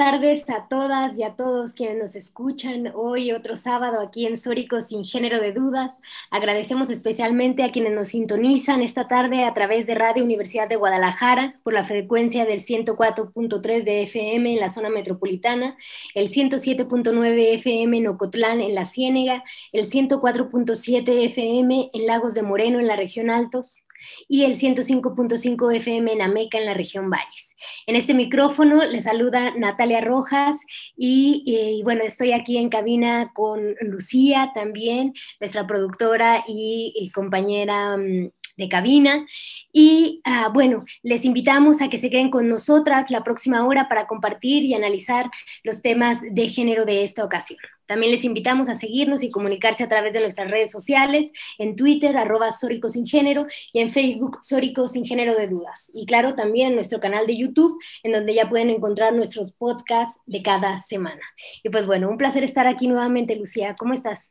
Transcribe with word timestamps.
Tardes 0.00 0.48
a 0.48 0.66
todas 0.66 1.14
y 1.18 1.24
a 1.24 1.36
todos 1.36 1.74
quienes 1.74 1.98
nos 1.98 2.16
escuchan 2.16 2.90
hoy, 2.94 3.32
otro 3.32 3.54
sábado 3.54 4.00
aquí 4.00 4.24
en 4.24 4.38
Sórico 4.38 4.80
sin 4.80 5.04
género 5.04 5.42
de 5.42 5.52
dudas. 5.52 6.00
Agradecemos 6.30 6.88
especialmente 6.88 7.64
a 7.64 7.70
quienes 7.70 7.92
nos 7.92 8.08
sintonizan 8.08 8.80
esta 8.80 9.08
tarde 9.08 9.44
a 9.44 9.52
través 9.52 9.86
de 9.86 9.94
Radio 9.94 10.24
Universidad 10.24 10.70
de 10.70 10.76
Guadalajara 10.76 11.60
por 11.62 11.74
la 11.74 11.84
frecuencia 11.84 12.46
del 12.46 12.60
104.3 12.60 13.84
de 13.84 14.04
FM 14.04 14.54
en 14.54 14.60
la 14.60 14.70
zona 14.70 14.88
metropolitana, 14.88 15.76
el 16.14 16.30
107.9 16.30 17.56
FM 17.56 17.98
en 17.98 18.06
Ocotlán 18.08 18.62
en 18.62 18.74
la 18.74 18.86
Ciénega, 18.86 19.44
el 19.70 19.84
104.7 19.84 21.26
FM 21.26 21.90
en 21.92 22.06
Lagos 22.06 22.32
de 22.32 22.42
Moreno 22.42 22.80
en 22.80 22.86
la 22.86 22.96
región 22.96 23.28
Altos, 23.28 23.82
y 24.28 24.44
el 24.44 24.56
105.5 24.56 25.76
FM 25.76 26.10
en 26.10 26.22
Ameca, 26.22 26.56
en 26.56 26.64
la 26.64 26.72
región 26.72 27.10
Valles. 27.10 27.49
En 27.86 27.96
este 27.96 28.14
micrófono 28.14 28.84
le 28.84 29.00
saluda 29.00 29.54
Natalia 29.56 30.00
Rojas 30.00 30.60
y, 30.96 31.80
bueno, 31.84 32.02
estoy 32.02 32.32
aquí 32.32 32.58
en 32.58 32.68
cabina 32.68 33.32
con 33.34 33.74
Lucía 33.80 34.52
también, 34.54 35.14
nuestra 35.40 35.66
productora 35.66 36.44
y 36.46 37.10
compañera 37.14 37.96
mm, 37.96 38.30
de 38.60 38.68
cabina. 38.68 39.26
Y 39.72 40.20
ah, 40.24 40.50
bueno, 40.52 40.84
les 41.02 41.24
invitamos 41.24 41.80
a 41.80 41.88
que 41.88 41.98
se 41.98 42.10
queden 42.10 42.30
con 42.30 42.48
nosotras 42.48 43.10
la 43.10 43.24
próxima 43.24 43.66
hora 43.66 43.88
para 43.88 44.06
compartir 44.06 44.62
y 44.64 44.74
analizar 44.74 45.30
los 45.64 45.82
temas 45.82 46.20
de 46.22 46.48
género 46.48 46.84
de 46.84 47.02
esta 47.02 47.24
ocasión. 47.24 47.58
También 47.90 48.12
les 48.12 48.22
invitamos 48.22 48.68
a 48.68 48.76
seguirnos 48.76 49.24
y 49.24 49.32
comunicarse 49.32 49.82
a 49.82 49.88
través 49.88 50.12
de 50.12 50.20
nuestras 50.20 50.48
redes 50.48 50.70
sociales, 50.70 51.32
en 51.58 51.74
Twitter, 51.74 52.16
arroba 52.16 52.52
Sórico 52.52 52.88
Sin 52.88 53.04
Género, 53.04 53.48
y 53.72 53.80
en 53.80 53.90
Facebook, 53.90 54.38
Sórico 54.42 54.86
Sin 54.86 55.04
Género 55.04 55.34
de 55.34 55.48
Dudas. 55.48 55.90
Y 55.92 56.06
claro, 56.06 56.36
también 56.36 56.76
nuestro 56.76 57.00
canal 57.00 57.26
de 57.26 57.36
YouTube, 57.36 57.82
en 58.04 58.12
donde 58.12 58.32
ya 58.32 58.48
pueden 58.48 58.70
encontrar 58.70 59.12
nuestros 59.12 59.50
podcasts 59.50 60.20
de 60.26 60.40
cada 60.40 60.78
semana. 60.78 61.20
Y 61.64 61.70
pues 61.70 61.84
bueno, 61.84 62.08
un 62.08 62.16
placer 62.16 62.44
estar 62.44 62.68
aquí 62.68 62.86
nuevamente, 62.86 63.34
Lucía. 63.34 63.74
¿Cómo 63.76 63.92
estás? 63.92 64.30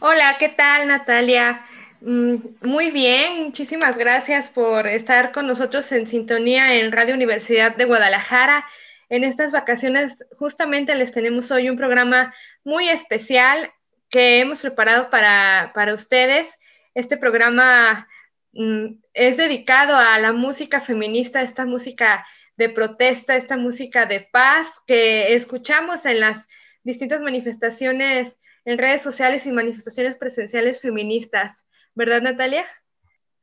Hola, 0.00 0.34
¿qué 0.40 0.48
tal, 0.48 0.88
Natalia? 0.88 1.64
Mm, 2.00 2.34
muy 2.62 2.90
bien, 2.90 3.44
muchísimas 3.44 3.96
gracias 3.96 4.50
por 4.50 4.88
estar 4.88 5.30
con 5.30 5.46
nosotros 5.46 5.92
en 5.92 6.08
sintonía 6.08 6.74
en 6.74 6.90
Radio 6.90 7.14
Universidad 7.14 7.76
de 7.76 7.84
Guadalajara. 7.84 8.66
En 9.14 9.22
estas 9.22 9.52
vacaciones 9.52 10.24
justamente 10.32 10.92
les 10.96 11.12
tenemos 11.12 11.52
hoy 11.52 11.70
un 11.70 11.76
programa 11.76 12.34
muy 12.64 12.88
especial 12.88 13.72
que 14.10 14.40
hemos 14.40 14.60
preparado 14.60 15.08
para, 15.08 15.94
ustedes. 15.94 16.48
Este 16.94 17.16
programa 17.16 18.08
mm, 18.54 18.86
es 19.12 19.36
dedicado 19.36 19.94
a 19.94 20.18
la 20.18 20.32
música 20.32 20.80
feminista, 20.80 21.42
esta 21.42 21.64
música 21.64 22.26
de 22.56 22.70
protesta, 22.70 23.36
esta 23.36 23.56
música 23.56 24.04
de 24.04 24.28
paz 24.32 24.66
que 24.84 25.36
escuchamos 25.36 26.06
en 26.06 26.18
las 26.18 26.48
distintas 26.82 27.20
manifestaciones 27.20 28.36
en 28.64 28.78
redes 28.78 29.02
sociales 29.02 29.46
y 29.46 29.52
manifestaciones 29.52 30.16
presenciales 30.16 30.80
feministas. 30.80 31.64
¿verdad, 31.94 32.20
Natalia? 32.20 32.66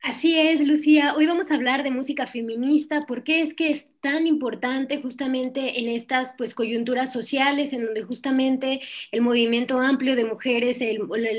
Así 0.03 0.35
es, 0.35 0.65
Lucía. 0.67 1.13
Hoy 1.15 1.27
vamos 1.27 1.51
a 1.51 1.53
hablar 1.53 1.83
de 1.83 1.91
música 1.91 2.25
feminista. 2.25 3.05
¿Por 3.05 3.23
qué 3.23 3.41
es 3.43 3.53
que 3.53 3.71
es 3.71 3.87
tan 4.01 4.25
importante 4.25 4.99
justamente 4.99 5.79
en 5.79 5.89
estas 5.89 6.33
pues, 6.39 6.55
coyunturas 6.55 7.13
sociales, 7.13 7.71
en 7.71 7.85
donde 7.85 8.01
justamente 8.01 8.79
el 9.11 9.21
movimiento 9.21 9.79
amplio 9.79 10.15
de 10.15 10.25
mujeres, 10.25 10.79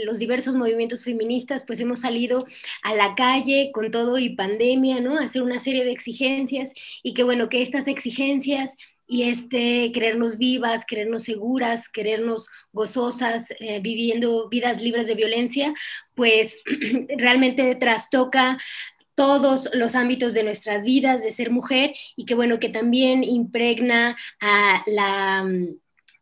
los 0.04 0.20
diversos 0.20 0.54
movimientos 0.54 1.02
feministas, 1.02 1.64
pues 1.66 1.80
hemos 1.80 2.00
salido 2.00 2.46
a 2.84 2.94
la 2.94 3.16
calle 3.16 3.72
con 3.74 3.90
todo 3.90 4.16
y 4.18 4.36
pandemia, 4.36 5.00
¿no? 5.00 5.18
Hacer 5.18 5.42
una 5.42 5.58
serie 5.58 5.84
de 5.84 5.90
exigencias 5.90 6.72
y 7.02 7.14
que 7.14 7.24
bueno, 7.24 7.48
que 7.48 7.62
estas 7.62 7.88
exigencias 7.88 8.76
y 9.12 9.24
este 9.24 9.92
querernos 9.92 10.38
vivas, 10.38 10.86
querernos 10.86 11.24
seguras, 11.24 11.90
querernos 11.90 12.48
gozosas, 12.72 13.52
eh, 13.60 13.78
viviendo 13.82 14.48
vidas 14.48 14.80
libres 14.80 15.06
de 15.06 15.14
violencia, 15.14 15.74
pues 16.14 16.56
realmente 17.18 17.74
trastoca 17.74 18.58
todos 19.14 19.68
los 19.74 19.96
ámbitos 19.96 20.32
de 20.32 20.44
nuestras 20.44 20.82
vidas 20.82 21.22
de 21.22 21.30
ser 21.30 21.50
mujer 21.50 21.92
y 22.16 22.24
que 22.24 22.34
bueno, 22.34 22.58
que 22.58 22.70
también 22.70 23.22
impregna 23.22 24.16
a 24.40 24.82
la 24.86 25.44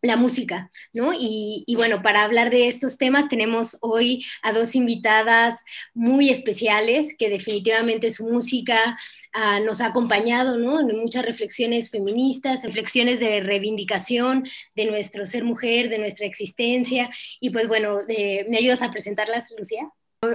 la 0.03 0.16
música, 0.16 0.71
¿no? 0.93 1.12
Y, 1.12 1.65
bueno, 1.77 2.03
para 2.03 2.25
hablar 2.25 2.50
de 2.50 2.69
estos 2.69 2.97
temas 2.99 3.28
tenemos 3.28 3.77
hoy 3.81 4.25
a 4.43 4.53
dos 4.53 4.75
invitadas 4.75 5.62
muy 5.94 6.31
especiales 6.31 7.15
que 7.19 7.28
definitivamente 7.28 8.11
su 8.11 8.27
música 8.27 8.97
Ah, 9.33 9.61
nos 9.61 9.81
ha 9.81 9.87
acompañado 9.87 10.59
¿no? 10.59 10.81
en 10.81 10.99
muchas 10.99 11.25
reflexiones 11.25 11.91
feministas, 11.91 12.65
reflexiones 12.65 13.21
de 13.21 13.41
reivindicación 13.41 14.44
de 14.75 14.87
nuestro 14.87 15.25
ser 15.25 15.44
mujer, 15.44 15.88
de 15.88 15.99
nuestra 15.99 16.27
existencia. 16.27 17.11
Y 17.38 17.50
pues 17.50 17.69
bueno, 17.69 17.99
¿me 18.09 18.59
ayudas 18.59 18.82
a 18.82 18.91
presentarlas, 18.91 19.53
Lucía? 19.56 19.88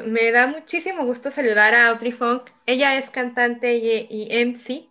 Me 0.06 0.32
da 0.32 0.48
muchísimo 0.48 1.06
gusto 1.06 1.30
saludar 1.30 1.76
a 1.76 1.90
Audrey 1.90 2.12
Funk. 2.12 2.44
Ella 2.66 2.98
es 2.98 3.10
cantante 3.10 3.78
y, 3.78 4.08
y 4.10 4.46
MC. 4.46 4.88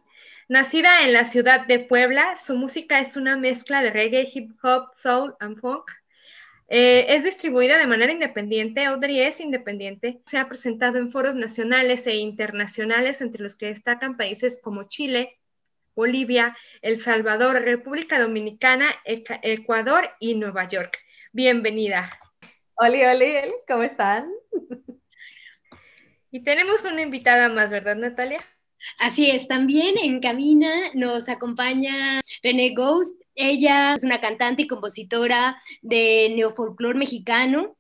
Nacida 0.48 1.02
en 1.02 1.12
la 1.12 1.24
ciudad 1.24 1.66
de 1.66 1.78
Puebla, 1.78 2.38
su 2.44 2.56
música 2.56 3.00
es 3.00 3.16
una 3.16 3.36
mezcla 3.36 3.82
de 3.82 3.90
reggae, 3.90 4.28
hip 4.32 4.52
hop, 4.62 4.90
soul 4.94 5.34
and 5.40 5.58
funk 5.58 5.90
eh, 6.68 7.06
es 7.14 7.24
distribuida 7.24 7.78
de 7.78 7.86
manera 7.86 8.12
independiente, 8.12 8.84
Audrey 8.84 9.20
es 9.20 9.38
independiente, 9.40 10.20
se 10.26 10.38
ha 10.38 10.48
presentado 10.48 10.98
en 10.98 11.10
foros 11.10 11.34
nacionales 11.34 12.06
e 12.06 12.16
internacionales, 12.16 13.20
entre 13.20 13.42
los 13.42 13.54
que 13.54 13.66
destacan 13.66 14.16
países 14.16 14.60
como 14.62 14.84
Chile, 14.84 15.38
Bolivia, 15.94 16.56
El 16.80 17.02
Salvador, 17.02 17.60
República 17.62 18.18
Dominicana, 18.18 18.86
Ecuador 19.04 20.10
y 20.18 20.34
Nueva 20.34 20.66
York. 20.66 20.98
Bienvenida. 21.32 22.10
Hola, 22.76 23.12
hola, 23.12 23.26
¿cómo 23.68 23.82
están? 23.82 24.32
Y 26.30 26.42
tenemos 26.42 26.82
una 26.82 27.02
invitada 27.02 27.48
más, 27.48 27.70
¿verdad, 27.70 27.94
Natalia? 27.94 28.44
Así 28.98 29.30
es, 29.30 29.48
también 29.48 29.96
en 30.02 30.20
cabina 30.20 30.70
nos 30.94 31.28
acompaña 31.28 32.20
René 32.42 32.74
Ghost. 32.74 33.20
Ella 33.34 33.94
es 33.94 34.04
una 34.04 34.20
cantante 34.20 34.62
y 34.62 34.68
compositora 34.68 35.60
de 35.82 36.32
neofolclor 36.36 36.94
mexicano. 36.94 37.76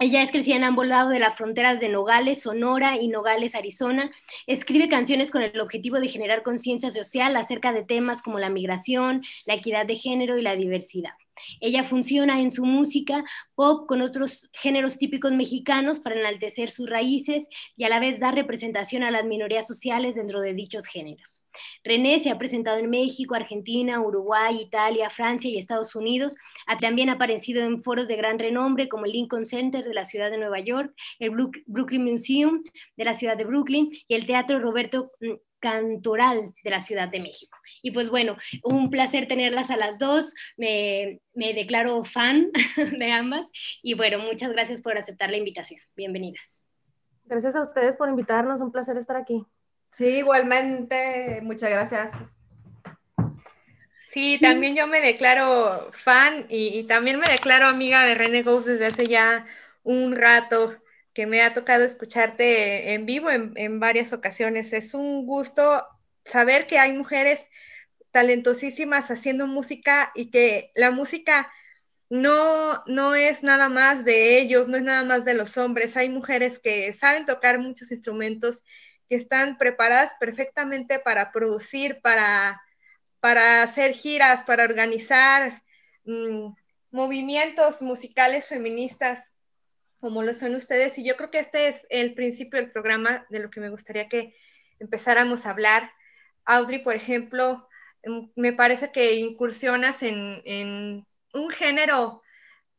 Ella 0.00 0.22
es 0.22 0.32
crecida 0.32 0.56
en 0.56 0.64
ambos 0.64 0.86
lados 0.86 1.12
de 1.12 1.20
las 1.20 1.36
fronteras 1.36 1.78
de 1.80 1.88
Nogales, 1.88 2.42
Sonora 2.42 2.98
y 3.00 3.08
Nogales, 3.08 3.54
Arizona. 3.54 4.10
Escribe 4.46 4.88
canciones 4.88 5.30
con 5.30 5.42
el 5.42 5.58
objetivo 5.60 6.00
de 6.00 6.08
generar 6.08 6.42
conciencia 6.42 6.90
social 6.90 7.36
acerca 7.36 7.72
de 7.72 7.84
temas 7.84 8.20
como 8.20 8.38
la 8.38 8.50
migración, 8.50 9.22
la 9.46 9.54
equidad 9.54 9.86
de 9.86 9.96
género 9.96 10.36
y 10.36 10.42
la 10.42 10.56
diversidad. 10.56 11.12
Ella 11.60 11.84
funciona 11.84 12.40
en 12.40 12.50
su 12.50 12.64
música 12.64 13.24
pop 13.54 13.86
con 13.86 14.00
otros 14.00 14.48
géneros 14.52 14.98
típicos 14.98 15.32
mexicanos 15.32 16.00
para 16.00 16.18
enaltecer 16.18 16.70
sus 16.70 16.88
raíces 16.88 17.46
y 17.76 17.84
a 17.84 17.88
la 17.88 18.00
vez 18.00 18.20
dar 18.20 18.34
representación 18.34 19.02
a 19.02 19.10
las 19.10 19.24
minorías 19.24 19.66
sociales 19.66 20.14
dentro 20.14 20.40
de 20.40 20.54
dichos 20.54 20.86
géneros. 20.86 21.44
René 21.84 22.20
se 22.20 22.30
ha 22.30 22.38
presentado 22.38 22.78
en 22.78 22.90
México, 22.90 23.34
Argentina, 23.34 24.00
Uruguay, 24.00 24.60
Italia, 24.60 25.10
Francia 25.10 25.50
y 25.50 25.58
Estados 25.58 25.94
Unidos. 25.94 26.34
Ha 26.66 26.78
también 26.78 27.10
aparecido 27.10 27.62
en 27.62 27.82
foros 27.82 28.08
de 28.08 28.16
gran 28.16 28.38
renombre 28.38 28.88
como 28.88 29.04
el 29.04 29.12
Lincoln 29.12 29.46
Center 29.46 29.84
de 29.84 29.94
la 29.94 30.04
ciudad 30.04 30.30
de 30.30 30.38
Nueva 30.38 30.60
York, 30.60 30.92
el 31.18 31.30
Brooklyn 31.66 32.04
Museum 32.04 32.62
de 32.96 33.04
la 33.04 33.14
ciudad 33.14 33.36
de 33.36 33.44
Brooklyn 33.44 33.90
y 34.08 34.14
el 34.14 34.26
Teatro 34.26 34.58
Roberto 34.58 35.12
mm, 35.20 35.34
cantoral 35.64 36.54
de 36.62 36.70
la 36.70 36.78
Ciudad 36.78 37.08
de 37.08 37.20
México. 37.20 37.56
Y 37.80 37.92
pues 37.92 38.10
bueno, 38.10 38.36
un 38.62 38.90
placer 38.90 39.26
tenerlas 39.26 39.70
a 39.70 39.78
las 39.78 39.98
dos. 39.98 40.34
Me, 40.58 41.22
me 41.32 41.54
declaro 41.54 42.04
fan 42.04 42.50
de 42.98 43.12
ambas 43.12 43.48
y 43.82 43.94
bueno, 43.94 44.18
muchas 44.18 44.52
gracias 44.52 44.82
por 44.82 44.98
aceptar 44.98 45.30
la 45.30 45.38
invitación. 45.38 45.80
Bienvenidas. 45.96 46.44
Gracias 47.24 47.56
a 47.56 47.62
ustedes 47.62 47.96
por 47.96 48.10
invitarnos, 48.10 48.60
un 48.60 48.72
placer 48.72 48.98
estar 48.98 49.16
aquí. 49.16 49.46
Sí, 49.90 50.18
igualmente, 50.18 51.40
muchas 51.42 51.70
gracias. 51.70 52.12
Sí, 54.10 54.38
también 54.38 54.76
yo 54.76 54.86
me 54.86 55.00
declaro 55.00 55.90
fan 55.92 56.44
y, 56.50 56.78
y, 56.78 56.84
también 56.84 57.18
me 57.18 57.26
declaro 57.26 57.68
amiga 57.68 58.04
de 58.04 58.14
René 58.14 58.42
Ghost 58.42 58.66
desde 58.66 58.86
hace 58.86 59.06
ya 59.06 59.46
un 59.82 60.14
rato 60.14 60.76
que 61.14 61.26
me 61.26 61.42
ha 61.42 61.54
tocado 61.54 61.84
escucharte 61.84 62.92
en 62.92 63.06
vivo 63.06 63.30
en, 63.30 63.80
varias 63.80 64.12
ocasiones. 64.12 64.72
Es 64.72 64.94
un 64.94 65.26
gusto 65.26 65.86
saber 66.24 66.66
que 66.66 66.78
hay 66.78 66.92
mujeres 66.92 67.40
talentosísimas 68.10 69.10
haciendo 69.10 69.46
música 69.46 70.10
y 70.14 70.30
que 70.30 70.72
la 70.74 70.90
música 70.90 71.52
no, 72.10 72.84
no 72.86 73.14
es 73.14 73.42
nada 73.42 73.68
más 73.68 74.04
de 74.04 74.38
ellos, 74.40 74.68
no 74.68 74.76
es 74.76 74.82
nada 74.82 75.04
más 75.04 75.24
de 75.24 75.34
los 75.34 75.56
hombres. 75.56 75.96
Hay 75.96 76.08
mujeres 76.08 76.58
que 76.58 76.92
saben 76.94 77.26
tocar 77.26 77.58
muchos 77.58 77.92
instrumentos, 77.92 78.64
que 79.08 79.16
están 79.16 79.56
preparadas 79.56 80.12
perfectamente 80.18 80.98
para 80.98 81.30
producir, 81.32 82.00
para, 82.02 82.60
para 83.20 83.62
hacer 83.62 83.92
giras, 83.94 84.44
para 84.44 84.64
organizar 84.64 85.62
mm, 86.04 86.48
movimientos 86.90 87.82
musicales 87.82 88.48
feministas 88.48 89.33
como 90.04 90.22
lo 90.22 90.34
son 90.34 90.54
ustedes. 90.54 90.98
Y 90.98 91.04
yo 91.06 91.16
creo 91.16 91.30
que 91.30 91.38
este 91.38 91.68
es 91.68 91.86
el 91.88 92.12
principio 92.12 92.60
del 92.60 92.70
programa 92.70 93.24
de 93.30 93.38
lo 93.38 93.48
que 93.48 93.60
me 93.60 93.70
gustaría 93.70 94.06
que 94.06 94.36
empezáramos 94.78 95.46
a 95.46 95.50
hablar. 95.50 95.90
Audrey, 96.44 96.80
por 96.80 96.94
ejemplo, 96.94 97.66
mm, 98.04 98.26
me 98.36 98.52
parece 98.52 98.92
que 98.92 99.14
incursionas 99.14 100.02
en, 100.02 101.06
un 101.32 101.50
género 101.50 102.22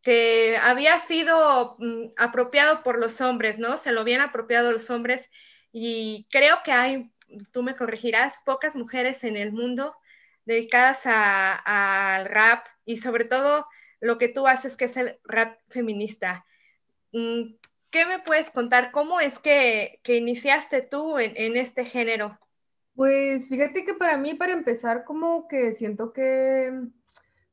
que 0.03 0.55
había 0.61 0.99
sido 1.07 1.77
mm, 1.79 2.13
apropiado 2.15 2.83
por 2.83 2.99
los 2.99 3.19
hombres, 3.21 3.57
¿no? 3.57 3.77
Se 3.77 3.91
lo 3.91 4.01
habían 4.01 4.21
apropiado 4.21 4.71
los 4.71 4.91
hombres 4.91 5.27
y 5.71 6.27
creo 6.29 6.59
que 6.63 6.73
hay, 6.73 7.11
tú 7.51 7.63
me 7.63 7.75
corregirás, 7.75 8.39
pocas 8.45 8.75
mujeres 8.75 9.23
en 9.23 9.35
el 9.35 9.51
mundo 9.51 9.95
dedicadas 10.45 10.99
al 11.05 12.27
rap 12.27 12.67
y 12.85 12.97
sobre 12.97 13.25
todo 13.25 13.65
lo 13.99 14.19
que 14.19 14.29
tú 14.29 14.47
haces 14.47 14.75
que 14.75 14.85
es 14.85 14.97
el 14.97 15.17
rap 15.23 15.57
feminista. 15.69 16.45
Mm, 17.15 17.55
¿Qué 17.91 18.05
me 18.05 18.19
puedes 18.19 18.49
contar? 18.49 18.91
¿Cómo 18.91 19.21
es 19.21 19.39
que, 19.39 20.01
iniciaste 20.05 20.81
tú 20.81 21.17
en, 21.17 21.55
este 21.55 21.85
género? 21.85 22.37
Pues 22.93 23.47
fíjate 23.47 23.85
que 23.85 23.93
para 23.93 24.17
mí, 24.17 24.33
para 24.33 24.51
empezar, 24.51 25.05
como 25.05 25.47
que 25.47 25.71
siento 25.71 26.11
que 26.11 26.73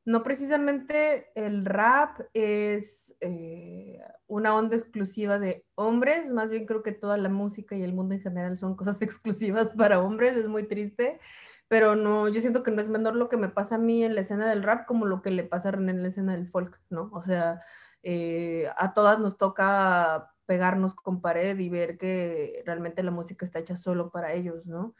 no 0.03 0.21
precisamente 0.21 1.31
el 1.35 1.63
rap 1.63 2.19
es 2.33 3.15
eh, 3.21 4.01
una 4.27 4.53
onda 4.53 4.75
exclusiva 4.75 5.39
de 5.39 5.65
hombres, 5.75 6.29
más 6.29 6.49
bien 6.49 6.65
creo 6.65 6.83
que 6.83 6.91
toda 6.91 7.15
la 7.15 7.29
música 7.29 7.77
y 7.77 7.83
el 7.83 7.93
mundo 7.93 8.15
en 8.15 8.21
general 8.21 8.57
son 8.57 8.75
cosas 8.75 9.01
exclusivas 9.01 9.69
para 9.77 10.01
hombres, 10.01 10.35
es 10.35 10.49
muy 10.49 10.67
triste, 10.67 11.21
pero 11.69 11.95
no, 11.95 12.27
yo 12.27 12.41
siento 12.41 12.63
que 12.63 12.71
no 12.71 12.81
es 12.81 12.89
menor 12.89 13.15
lo 13.15 13.29
que 13.29 13.37
me 13.37 13.47
pasa 13.47 13.75
a 13.75 13.79
mí 13.79 14.03
en 14.03 14.13
la 14.13 14.21
escena 14.21 14.49
del 14.49 14.63
rap 14.63 14.85
como 14.85 15.05
lo 15.05 15.21
que 15.21 15.31
le 15.31 15.45
pasa 15.45 15.69
en 15.69 16.01
la 16.01 16.09
escena 16.09 16.33
del 16.33 16.49
folk, 16.49 16.81
¿no? 16.89 17.09
O 17.13 17.23
sea, 17.23 17.61
eh, 18.03 18.69
a 18.77 18.93
todas 18.93 19.19
nos 19.19 19.37
toca 19.37 20.33
pegarnos 20.45 20.93
con 20.93 21.21
pared 21.21 21.57
y 21.57 21.69
ver 21.69 21.97
que 21.97 22.61
realmente 22.65 23.01
la 23.03 23.11
música 23.11 23.45
está 23.45 23.59
hecha 23.59 23.77
solo 23.77 24.11
para 24.11 24.33
ellos, 24.33 24.65
¿no? 24.65 24.93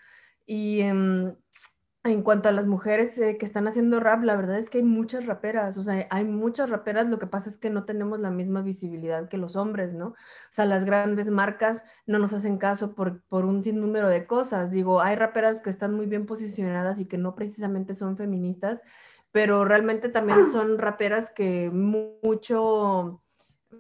Y 0.46 0.82
em, 0.82 1.36
en 2.06 2.22
cuanto 2.22 2.50
a 2.50 2.52
las 2.52 2.66
mujeres 2.66 3.18
eh, 3.20 3.38
que 3.38 3.46
están 3.46 3.68
haciendo 3.68 4.00
rap, 4.02 4.24
la 4.24 4.36
verdad 4.36 4.58
es 4.58 4.70
que 4.70 4.80
hay 4.80 4.84
muchas 4.84 5.26
raperas, 5.26 5.78
o 5.78 5.84
sea, 5.84 6.06
hay 6.10 6.26
muchas 6.26 6.70
raperas, 6.70 7.08
lo 7.08 7.18
que 7.18 7.28
pasa 7.28 7.50
es 7.50 7.58
que 7.58 7.70
no 7.70 7.86
tenemos 7.86 8.20
la 8.20 8.30
misma 8.30 8.62
visibilidad 8.62 9.30
que 9.30 9.38
los 9.38 9.56
hombres, 9.56 9.94
¿no? 9.94 10.08
O 10.08 10.16
sea, 10.52 10.66
las 10.66 10.84
grandes 10.84 11.30
marcas 11.30 11.84
no 12.06 12.20
nos 12.20 12.34
hacen 12.34 12.58
caso 12.58 12.94
por, 12.94 13.22
por 13.24 13.46
un 13.46 13.64
sinnúmero 13.64 14.10
de 14.10 14.28
cosas. 14.28 14.72
Digo, 14.72 15.02
hay 15.02 15.16
raperas 15.16 15.62
que 15.62 15.70
están 15.70 15.94
muy 15.94 16.06
bien 16.06 16.26
posicionadas 16.26 17.00
y 17.00 17.06
que 17.06 17.18
no 17.18 17.36
precisamente 17.36 17.94
son 17.94 18.18
feministas, 18.18 18.82
pero 19.34 19.66
realmente 19.66 20.10
también 20.10 20.46
son 20.52 20.78
raperas 20.78 21.32
que 21.32 21.72
mucho 21.72 23.24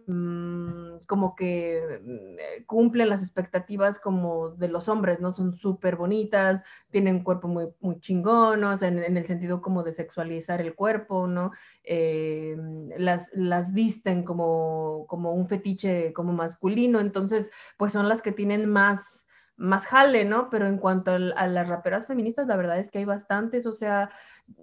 mm, 0.07 1.05
como 1.05 1.35
que 1.35 2.01
mm, 2.03 2.39
eh, 2.39 2.65
cumplen 2.65 3.07
las 3.07 3.21
expectativas 3.21 3.99
como 3.99 4.49
de 4.49 4.67
los 4.67 4.89
hombres, 4.89 5.21
¿no? 5.21 5.31
Son 5.31 5.55
súper 5.55 5.95
bonitas, 5.95 6.63
tienen 6.89 7.17
un 7.17 7.23
cuerpo 7.23 7.47
muy, 7.47 7.67
muy 7.81 7.99
chingón, 7.99 8.63
o 8.63 8.75
sea, 8.75 8.87
en, 8.87 9.15
el 9.15 9.25
sentido 9.25 9.61
como 9.61 9.83
de 9.83 9.93
sexualizar 9.93 10.59
el 10.59 10.73
cuerpo, 10.73 11.27
¿no? 11.27 11.51
Eh, 11.83 12.57
las, 12.97 13.29
las 13.35 13.73
visten 13.73 14.23
como, 14.23 15.05
como 15.07 15.33
un 15.33 15.45
fetiche 15.45 16.13
como 16.13 16.33
masculino, 16.33 16.99
entonces, 16.99 17.51
pues 17.77 17.93
son 17.93 18.09
las 18.09 18.23
que 18.23 18.31
tienen 18.31 18.67
más 18.67 19.27
más 19.55 19.85
jale, 19.85 20.25
¿no? 20.25 20.49
Pero 20.49 20.67
en 20.67 20.77
cuanto 20.77 21.11
a, 21.11 21.19
las 21.19 21.69
raperas 21.69 22.07
feministas, 22.07 22.47
la 22.47 22.55
verdad 22.55 22.79
es 22.79 22.89
que 22.89 22.99
hay 22.99 23.05
bastantes, 23.05 23.65
o 23.67 23.73
sea, 23.73 24.09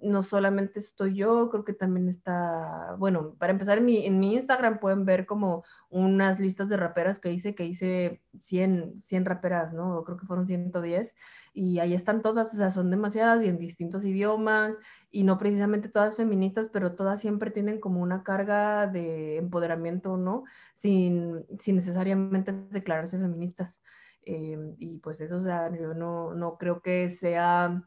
no 0.01 0.21
solamente 0.21 0.79
estoy 0.79 1.15
yo, 1.15 1.49
creo 1.49 1.63
que 1.63 1.73
también 1.73 2.09
está, 2.09 2.95
bueno, 2.97 3.35
para 3.39 3.51
empezar, 3.51 3.77
en 3.77 3.85
mi, 3.85 4.05
en 4.05 4.19
mi 4.19 4.33
Instagram 4.35 4.79
pueden 4.79 5.05
ver 5.05 5.25
como 5.25 5.63
unas 5.89 6.39
listas 6.39 6.67
de 6.69 6.77
raperas 6.77 7.19
que 7.19 7.31
hice, 7.31 7.55
que 7.55 7.65
hice 7.65 8.21
100, 8.37 8.99
100 9.01 9.25
raperas, 9.25 9.73
¿no? 9.73 10.03
Creo 10.03 10.17
que 10.17 10.25
fueron 10.27 10.45
110, 10.45 11.15
y 11.53 11.79
ahí 11.79 11.93
están 11.93 12.21
todas, 12.21 12.53
o 12.53 12.57
sea, 12.57 12.69
son 12.71 12.91
demasiadas 12.91 13.43
y 13.43 13.47
en 13.47 13.57
distintos 13.57 14.03
idiomas, 14.05 14.77
y 15.09 15.23
no 15.23 15.37
precisamente 15.37 15.89
todas 15.89 16.17
feministas, 16.17 16.69
pero 16.71 16.95
todas 16.95 17.21
siempre 17.21 17.51
tienen 17.51 17.79
como 17.79 18.01
una 18.01 18.23
carga 18.23 18.87
de 18.87 19.37
empoderamiento, 19.37 20.17
¿no? 20.17 20.43
Sin, 20.73 21.45
sin 21.57 21.75
necesariamente 21.75 22.53
declararse 22.71 23.17
feministas. 23.17 23.79
Em, 24.23 24.75
y 24.77 24.97
pues 24.99 25.21
eso, 25.21 25.37
o 25.37 25.41
sea, 25.41 25.71
yo 25.75 25.93
no, 25.93 26.33
no 26.33 26.57
creo 26.57 26.81
que 26.81 27.09
sea 27.09 27.83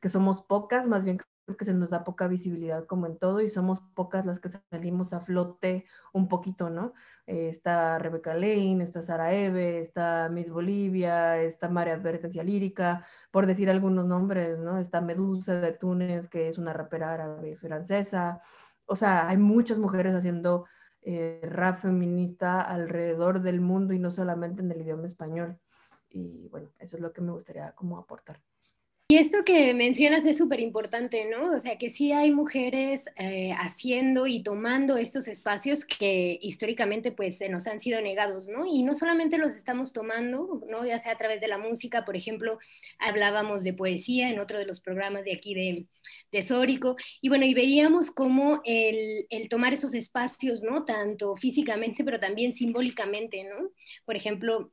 que 0.00 0.08
somos 0.08 0.42
pocas, 0.42 0.88
más 0.88 1.04
bien 1.04 1.18
creo 1.44 1.56
que 1.56 1.64
se 1.64 1.74
nos 1.74 1.90
da 1.90 2.04
poca 2.04 2.28
visibilidad 2.28 2.86
como 2.86 3.06
en 3.06 3.18
todo 3.18 3.40
y 3.40 3.48
somos 3.48 3.80
pocas 3.94 4.26
las 4.26 4.40
que 4.40 4.48
salimos 4.70 5.12
a 5.12 5.20
flote 5.20 5.86
un 6.12 6.28
poquito, 6.28 6.70
¿no? 6.70 6.92
Eh, 7.26 7.48
está 7.48 7.98
Rebeca 7.98 8.34
Lane, 8.34 8.82
está 8.82 9.02
Sara 9.02 9.32
Eve, 9.34 9.80
está 9.80 10.28
Miss 10.30 10.50
Bolivia, 10.50 11.40
está 11.42 11.68
María 11.68 11.94
Advertencia 11.94 12.42
Lírica, 12.44 13.04
por 13.30 13.46
decir 13.46 13.70
algunos 13.70 14.06
nombres, 14.06 14.58
¿no? 14.58 14.78
Está 14.78 15.00
Medusa 15.00 15.60
de 15.60 15.72
Túnez, 15.72 16.28
que 16.28 16.48
es 16.48 16.58
una 16.58 16.72
rapera 16.72 17.12
árabe 17.12 17.56
francesa. 17.56 18.40
O 18.86 18.96
sea, 18.96 19.28
hay 19.28 19.36
muchas 19.36 19.78
mujeres 19.78 20.14
haciendo 20.14 20.66
eh, 21.02 21.40
rap 21.44 21.78
feminista 21.78 22.60
alrededor 22.60 23.40
del 23.40 23.60
mundo 23.60 23.92
y 23.94 23.98
no 23.98 24.10
solamente 24.10 24.62
en 24.62 24.70
el 24.70 24.82
idioma 24.82 25.06
español 25.06 25.58
y 26.12 26.48
bueno, 26.48 26.70
eso 26.78 26.96
es 26.96 27.02
lo 27.02 27.12
que 27.12 27.20
me 27.20 27.32
gustaría 27.32 27.72
como 27.72 27.98
aportar. 27.98 28.40
Y 29.12 29.18
esto 29.18 29.44
que 29.44 29.74
mencionas 29.74 30.24
es 30.24 30.38
súper 30.38 30.60
importante, 30.60 31.26
¿no? 31.26 31.54
O 31.54 31.60
sea, 31.60 31.76
que 31.76 31.90
sí 31.90 32.12
hay 32.12 32.30
mujeres 32.30 33.04
eh, 33.16 33.52
haciendo 33.52 34.26
y 34.26 34.42
tomando 34.42 34.96
estos 34.96 35.28
espacios 35.28 35.84
que 35.84 36.38
históricamente 36.40 37.12
pues 37.12 37.36
se 37.36 37.50
nos 37.50 37.66
han 37.66 37.78
sido 37.78 38.00
negados, 38.00 38.48
¿no? 38.48 38.64
Y 38.64 38.82
no 38.82 38.94
solamente 38.94 39.36
los 39.36 39.54
estamos 39.54 39.92
tomando, 39.92 40.62
¿no? 40.66 40.86
Ya 40.86 40.98
sea 40.98 41.12
a 41.12 41.18
través 41.18 41.42
de 41.42 41.48
la 41.48 41.58
música, 41.58 42.06
por 42.06 42.16
ejemplo, 42.16 42.58
hablábamos 42.98 43.64
de 43.64 43.74
poesía 43.74 44.30
en 44.30 44.40
otro 44.40 44.58
de 44.58 44.64
los 44.64 44.80
programas 44.80 45.24
de 45.24 45.34
aquí 45.34 45.52
de, 45.52 45.86
de 46.32 46.42
Sórico, 46.42 46.96
y 47.20 47.28
bueno, 47.28 47.44
y 47.44 47.52
veíamos 47.52 48.10
cómo 48.10 48.62
el, 48.64 49.26
el 49.28 49.50
tomar 49.50 49.74
esos 49.74 49.94
espacios, 49.94 50.62
¿no? 50.62 50.86
Tanto 50.86 51.36
físicamente, 51.36 52.02
pero 52.02 52.18
también 52.18 52.54
simbólicamente, 52.54 53.44
¿no? 53.44 53.68
Por 54.06 54.16
ejemplo, 54.16 54.72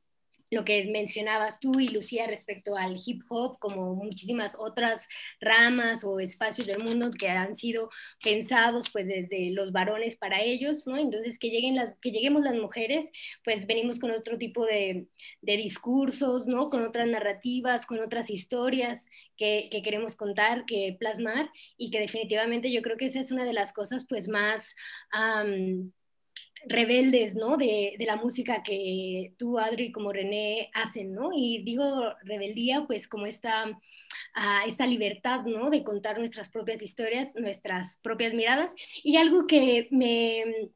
lo 0.51 0.65
que 0.65 0.85
mencionabas 0.85 1.59
tú 1.59 1.79
y 1.79 1.89
Lucía 1.89 2.27
respecto 2.27 2.75
al 2.75 2.97
hip 3.03 3.21
hop, 3.29 3.59
como 3.59 3.95
muchísimas 3.95 4.55
otras 4.57 5.07
ramas 5.39 6.03
o 6.03 6.19
espacios 6.19 6.67
del 6.67 6.79
mundo 6.79 7.11
que 7.11 7.29
han 7.29 7.55
sido 7.55 7.89
pensados 8.23 8.89
pues 8.91 9.07
desde 9.07 9.51
los 9.51 9.71
varones 9.71 10.15
para 10.15 10.41
ellos, 10.41 10.87
¿no? 10.87 10.97
Entonces 10.97 11.37
que, 11.37 11.49
lleguen 11.49 11.75
las, 11.75 11.95
que 12.01 12.11
lleguemos 12.11 12.43
las 12.43 12.55
mujeres, 12.55 13.09
pues 13.43 13.67
venimos 13.67 13.99
con 13.99 14.11
otro 14.11 14.37
tipo 14.37 14.65
de, 14.65 15.07
de 15.41 15.57
discursos, 15.57 16.47
¿no? 16.47 16.69
Con 16.69 16.81
otras 16.83 17.07
narrativas, 17.07 17.85
con 17.85 17.99
otras 17.99 18.29
historias 18.29 19.07
que, 19.37 19.69
que, 19.71 19.81
queremos 19.83 20.15
contar, 20.15 20.65
que 20.65 20.95
plasmar 20.99 21.49
y 21.77 21.91
que 21.91 21.99
definitivamente 21.99 22.71
yo 22.71 22.81
creo 22.81 22.97
que 22.97 23.05
esa 23.05 23.19
es 23.19 23.31
una 23.31 23.45
de 23.45 23.53
las 23.53 23.71
cosas 23.73 24.05
pues 24.07 24.27
más 24.27 24.75
rebeldes, 26.67 27.35
¿no? 27.35 27.57
De, 27.57 27.95
la 27.99 28.15
música 28.15 28.63
que 28.63 29.33
tú, 29.37 29.59
Adri, 29.59 29.91
como 29.91 30.11
René 30.11 30.69
hacen, 30.73 31.13
¿no? 31.13 31.31
Y 31.33 31.63
digo 31.63 32.13
rebeldía, 32.23 32.85
pues 32.87 33.07
como 33.07 33.25
esta, 33.25 33.65
ah, 34.33 34.63
esta 34.67 34.85
libertad, 34.87 35.41
¿no? 35.45 35.69
De 35.69 35.83
contar 35.83 36.17
nuestras 36.17 36.49
propias 36.49 36.81
historias, 36.81 37.35
nuestras 37.35 37.97
propias 37.97 38.33
miradas. 38.33 38.75
Y 39.03 39.17
algo 39.17 39.47
que 39.47 39.87
me, 39.91 40.71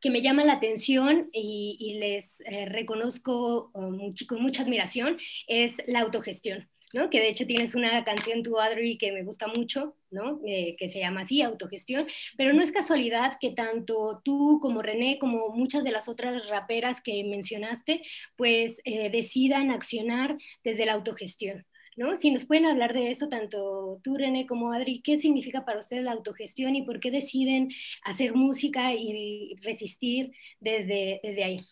que 0.00 0.10
me 0.10 0.20
llama 0.20 0.44
la 0.44 0.54
atención 0.54 1.30
y, 1.32 1.96
les 1.98 2.40
eh, 2.40 2.66
reconozco 2.66 3.70
um, 3.74 4.10
con 4.28 4.42
mucha 4.42 4.62
admiración 4.62 5.16
es 5.46 5.80
la 5.86 6.00
autogestión. 6.00 6.68
Que 6.92 7.20
de 7.20 7.28
hecho 7.30 7.46
tienes 7.46 7.74
una 7.74 8.04
canción, 8.04 8.42
tu 8.42 8.58
Adri, 8.58 8.98
que 8.98 9.12
me 9.12 9.22
gusta 9.24 9.46
mucho, 9.46 9.96
¿no? 10.10 10.40
Eh, 10.46 10.76
que 10.78 10.90
se 10.90 11.00
llama 11.00 11.22
así, 11.22 11.40
autogestión, 11.42 12.06
pero 12.36 12.52
no 12.52 12.62
es 12.62 12.70
casualidad 12.70 13.38
que 13.40 13.52
tanto 13.52 14.20
tú 14.24 14.58
como 14.60 14.82
René, 14.82 15.18
como 15.18 15.48
muchas 15.50 15.84
de 15.84 15.90
las 15.90 16.08
otras 16.08 16.48
raperas 16.48 17.00
que 17.00 17.24
mencionaste, 17.24 18.02
pues 18.36 18.80
eh, 18.84 19.10
decidan 19.10 19.70
accionar 19.70 20.36
desde 20.64 20.86
la 20.86 20.92
autogestión. 20.92 21.66
¿no? 21.96 22.16
Si 22.16 22.30
nos 22.30 22.44
pueden 22.46 22.66
hablar 22.66 22.94
de 22.94 23.10
eso, 23.10 23.28
tanto 23.28 24.00
tú, 24.02 24.16
René, 24.16 24.46
como 24.46 24.72
Adri, 24.72 25.02
¿qué 25.02 25.18
significa 25.18 25.64
para 25.64 25.80
ustedes 25.80 26.04
la 26.04 26.12
autogestión 26.12 26.76
y 26.76 26.82
por 26.82 27.00
qué 27.00 27.10
deciden 27.10 27.70
hacer 28.04 28.34
música 28.34 28.94
y 28.94 29.54
resistir 29.62 30.32
desde, 30.60 31.20
desde 31.22 31.44
ahí? 31.44 31.66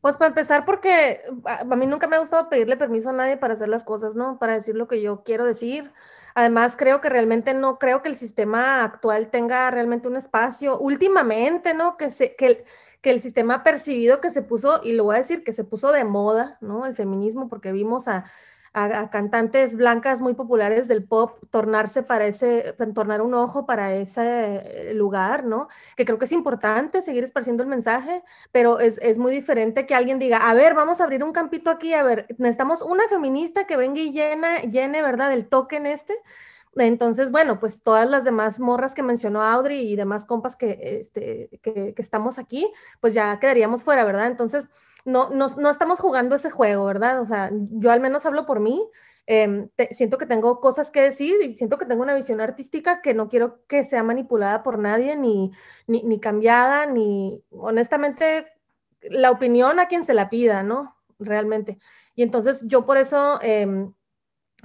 Pues 0.00 0.16
para 0.16 0.28
empezar, 0.28 0.64
porque 0.64 1.22
a, 1.44 1.64
mí 1.64 1.86
nunca 1.86 2.06
me 2.06 2.16
ha 2.16 2.20
gustado 2.20 2.48
pedirle 2.48 2.76
permiso 2.76 3.10
a 3.10 3.12
nadie 3.12 3.36
para 3.36 3.54
hacer 3.54 3.68
las 3.68 3.82
cosas, 3.82 4.14
¿no? 4.14 4.38
Para 4.38 4.54
decir 4.54 4.76
lo 4.76 4.86
que 4.86 5.00
yo 5.00 5.24
quiero 5.24 5.44
decir. 5.44 5.92
Además, 6.36 6.76
creo 6.76 7.00
que 7.00 7.08
realmente 7.08 7.52
no 7.52 7.80
creo 7.80 8.00
que 8.00 8.08
el 8.08 8.14
sistema 8.14 8.84
actual 8.84 9.28
tenga 9.28 9.68
realmente 9.72 10.06
un 10.06 10.14
espacio. 10.14 10.78
Últimamente, 10.78 11.74
¿no? 11.74 11.96
Que, 11.96 12.10
se, 12.10 12.36
que, 12.36 12.64
que 13.00 13.10
el 13.10 13.20
sistema 13.20 13.64
percibido 13.64 14.20
que 14.20 14.30
se 14.30 14.42
puso, 14.42 14.80
y 14.84 14.92
lo 14.92 15.02
voy 15.02 15.16
a 15.16 15.18
decir, 15.18 15.42
que 15.42 15.52
se 15.52 15.64
puso 15.64 15.90
de 15.90 16.04
moda, 16.04 16.58
¿no? 16.60 16.86
El 16.86 16.94
feminismo, 16.94 17.48
porque 17.48 17.72
vimos 17.72 18.06
a 18.06 18.24
a, 18.72 19.10
cantantes 19.10 19.76
blancas 19.76 20.20
muy 20.20 20.34
populares 20.34 20.88
del 20.88 21.04
pop 21.04 21.38
tornarse 21.50 22.02
para 22.02 22.26
ese, 22.26 22.74
tornar 22.94 23.22
un 23.22 23.34
ojo 23.34 23.66
para 23.66 23.94
ese 23.94 24.92
lugar, 24.94 25.44
¿no? 25.44 25.68
Que 25.96 26.04
creo 26.04 26.18
que 26.18 26.24
es 26.24 26.32
importante 26.32 27.02
seguir 27.02 27.24
esparciendo 27.24 27.62
el 27.62 27.68
mensaje, 27.68 28.22
pero 28.52 28.80
es, 28.80 28.98
es, 28.98 29.18
muy 29.18 29.32
diferente 29.32 29.86
que 29.86 29.94
alguien 29.94 30.18
diga, 30.18 30.48
a 30.48 30.54
ver, 30.54 30.74
vamos 30.74 31.00
a 31.00 31.04
abrir 31.04 31.24
un 31.24 31.32
campito 31.32 31.70
aquí, 31.70 31.94
a 31.94 32.02
ver, 32.02 32.26
necesitamos 32.38 32.82
una 32.82 33.08
feminista 33.08 33.66
que 33.66 33.76
venga 33.76 34.00
y 34.00 34.12
llena, 34.12 34.62
llene, 34.62 35.02
¿verdad?, 35.02 35.32
el 35.32 35.48
token 35.48 35.86
este. 35.86 36.14
Entonces, 36.76 37.32
bueno, 37.32 37.58
pues 37.58 37.82
todas 37.82 38.08
las 38.08 38.24
demás 38.24 38.60
morras 38.60 38.94
que 38.94 39.02
mencionó 39.02 39.42
Audrey 39.42 39.90
y 39.90 39.96
demás 39.96 40.26
compas 40.26 40.56
que, 40.56 40.78
este, 41.00 41.60
que, 41.62 41.94
que 41.94 42.02
estamos 42.02 42.38
aquí, 42.38 42.70
pues 43.00 43.14
ya 43.14 43.38
quedaríamos 43.40 43.82
fuera, 43.82 44.04
¿verdad? 44.04 44.26
Entonces, 44.26 44.68
no, 45.04 45.30
no, 45.30 45.70
estamos 45.70 46.00
jugando 46.00 46.34
ese 46.34 46.50
juego, 46.50 46.84
¿verdad? 46.84 47.20
O 47.20 47.26
sea, 47.26 47.50
yo 47.52 47.90
al 47.90 48.00
menos 48.00 48.26
hablo 48.26 48.46
por 48.46 48.60
mí. 48.60 48.82
Em, 49.26 49.68
siento 49.90 50.16
que 50.16 50.26
tengo 50.26 50.58
cosas 50.60 50.90
que 50.90 51.02
decir 51.02 51.36
y 51.42 51.54
siento 51.54 51.76
que 51.76 51.84
tengo 51.84 52.02
una 52.02 52.14
visión 52.14 52.40
artística 52.40 53.02
que 53.02 53.12
no 53.12 53.28
quiero 53.28 53.66
que 53.66 53.84
sea 53.84 54.02
manipulada 54.02 54.62
por 54.62 54.78
nadie, 54.78 55.16
ni, 55.16 55.52
ni, 55.86 56.18
cambiada, 56.18 56.86
ni 56.86 57.42
honestamente 57.50 58.46
la 59.02 59.30
opinión 59.30 59.78
a 59.80 59.86
quien 59.86 60.02
se 60.04 60.14
la 60.14 60.30
pida, 60.30 60.62
¿no? 60.62 60.96
Realmente. 61.18 61.78
Y 62.14 62.22
entonces 62.22 62.66
yo 62.68 62.86
por 62.86 62.96
eso, 62.96 63.38
em, 63.42 63.92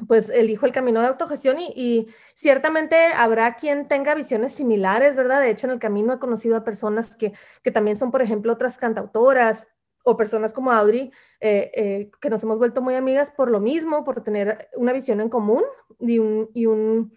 pues 0.08 0.30
elijo 0.30 0.66
el 0.66 0.72
camino 0.72 1.02
de 1.02 1.08
autogestión 1.08 1.60
y, 1.60 1.74
y, 1.75 2.08
ciertamente 2.34 2.96
habrá 3.16 3.56
quien 3.56 3.88
tenga 3.88 4.16
visiones 4.16 4.54
similares, 4.54 5.16
¿verdad? 5.16 5.42
De 5.42 5.50
hecho, 5.52 5.68
en 5.68 5.74
el 5.74 5.80
camino 5.80 6.13
he 6.13 6.20
conocido 6.20 6.56
a 6.56 6.63
personas 6.63 7.16
que, 7.16 7.34
que 7.63 7.72
también 7.72 7.98
son, 7.98 8.12
por 8.12 8.22
ejemplo, 8.22 8.54
otras 8.54 8.78
cantautoras 8.78 9.68
o 10.04 10.18
personas 10.18 10.54
como 10.54 10.72
Audrey, 10.72 11.12
eh, 11.40 11.72
eh, 11.76 12.12
que 12.22 12.30
nos 12.30 12.44
hemos 12.44 12.58
vuelto 12.58 12.82
muy 12.82 12.96
amigas 12.96 13.32
por 13.32 13.50
lo 13.50 13.60
mismo, 13.60 14.04
por 14.04 14.22
tener 14.22 14.70
una 14.76 14.94
visión 14.94 15.22
en 15.22 15.30
común 15.30 15.64
y 16.00 16.20
un, 16.20 16.50
y 16.54 16.66
un, 16.66 17.14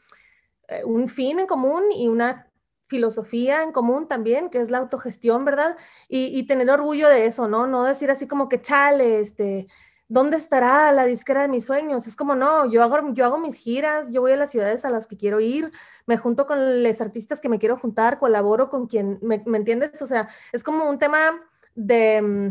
eh, 0.68 0.84
un 0.84 1.08
fin 1.08 1.40
en 1.40 1.46
común 1.46 1.84
y 1.92 2.08
una 2.08 2.50
filosofía 2.88 3.64
en 3.64 3.72
común 3.72 4.06
también, 4.06 4.48
que 4.48 4.60
es 4.60 4.70
la 4.70 4.78
autogestión, 4.78 5.44
¿verdad? 5.44 5.76
Y, 6.08 6.38
y, 6.38 6.46
tener 6.46 6.70
orgullo 6.70 7.08
de 7.08 7.26
eso, 7.26 7.48
¿no? 7.48 7.66
No 7.66 7.82
decir 7.82 8.10
así 8.12 8.28
como 8.28 8.48
que 8.48 8.62
chale, 8.62 9.20
este, 9.20 9.66
¿dónde 10.06 10.36
estará 10.36 10.92
la 10.92 11.04
disquera 11.04 11.42
de 11.42 11.48
mis 11.48 11.64
sueños? 11.64 12.06
Es 12.06 12.14
como, 12.14 12.36
no, 12.36 12.70
yo 12.70 12.84
hago, 12.84 13.12
yo 13.12 13.24
hago 13.24 13.38
mis 13.38 13.56
giras, 13.56 14.12
yo 14.12 14.20
voy 14.20 14.32
a 14.32 14.36
las 14.36 14.50
ciudades 14.52 14.84
a 14.84 14.90
las 14.90 15.08
que 15.08 15.16
quiero 15.16 15.40
ir, 15.40 15.72
me 16.06 16.16
junto 16.16 16.46
con 16.46 16.84
los 16.84 17.00
artistas 17.00 17.40
que 17.40 17.48
me 17.48 17.58
quiero 17.58 17.76
juntar, 17.76 18.20
colaboro 18.20 18.70
con 18.70 18.86
quien, 18.86 19.18
¿me, 19.20 19.42
me 19.46 19.58
entiendes? 19.58 20.00
O 20.00 20.06
sea, 20.06 20.28
es 20.52 20.62
como 20.62 20.88
un 20.88 21.00
tema 21.00 21.32
de 21.74 22.22
mm, 22.22 22.50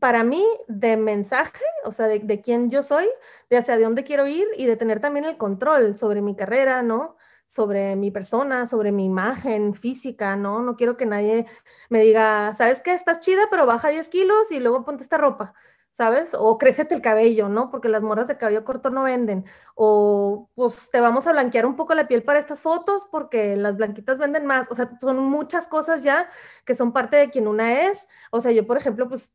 para 0.00 0.24
mí 0.24 0.44
de 0.68 0.96
mensaje, 0.96 1.64
o 1.84 1.92
sea, 1.92 2.06
de, 2.06 2.20
de, 2.20 2.40
quién 2.40 2.70
yo 2.70 2.82
soy, 2.82 3.06
de 3.50 3.58
hacia 3.58 3.78
dónde 3.78 4.04
quiero 4.04 4.26
ir 4.26 4.46
y 4.56 4.66
de 4.66 4.76
tener 4.76 5.00
también 5.00 5.24
el 5.24 5.36
control 5.36 5.96
sobre 5.96 6.22
mi 6.22 6.36
carrera, 6.36 6.82
¿no? 6.82 7.16
Sobre 7.46 7.96
mi 7.96 8.10
persona, 8.10 8.66
sobre 8.66 8.92
mi 8.92 9.06
imagen 9.06 9.74
física, 9.74 10.36
¿no? 10.36 10.62
No 10.62 10.76
quiero 10.76 10.96
que 10.96 11.06
nadie 11.06 11.46
me 11.88 12.00
diga, 12.00 12.54
¿sabes 12.54 12.82
qué? 12.82 12.92
Estás 12.92 13.20
chida, 13.20 13.42
pero 13.50 13.66
baja 13.66 13.88
10 13.88 14.08
kilos 14.08 14.52
y 14.52 14.60
luego 14.60 14.84
ponte 14.84 15.02
esta 15.02 15.16
ropa, 15.18 15.54
¿sabes? 15.92 16.34
O 16.38 16.58
crécete 16.58 16.94
el 16.94 17.02
cabello, 17.02 17.48
¿no? 17.48 17.70
Porque 17.70 17.88
las 17.88 18.02
morras 18.02 18.28
de 18.28 18.36
cabello 18.36 18.64
corto 18.64 18.90
no 18.90 19.04
venden. 19.04 19.44
O 19.74 20.48
pues 20.54 20.90
te 20.90 21.00
vamos 21.00 21.26
a 21.26 21.32
blanquear 21.32 21.66
un 21.66 21.76
poco 21.76 21.94
la 21.94 22.06
piel 22.06 22.22
para 22.22 22.38
estas 22.38 22.62
fotos 22.62 23.06
porque 23.10 23.56
las 23.56 23.76
blanquitas 23.76 24.18
venden 24.18 24.46
más. 24.46 24.68
O 24.70 24.74
sea, 24.74 24.90
son 25.00 25.18
muchas 25.18 25.66
cosas 25.66 26.02
ya 26.02 26.28
que 26.64 26.74
son 26.74 26.92
parte 26.92 27.16
de 27.16 27.30
quien 27.30 27.48
una 27.48 27.88
es. 27.88 28.08
O 28.30 28.40
sea, 28.40 28.52
yo, 28.52 28.66
por 28.66 28.76
ejemplo, 28.76 29.08
pues 29.08 29.34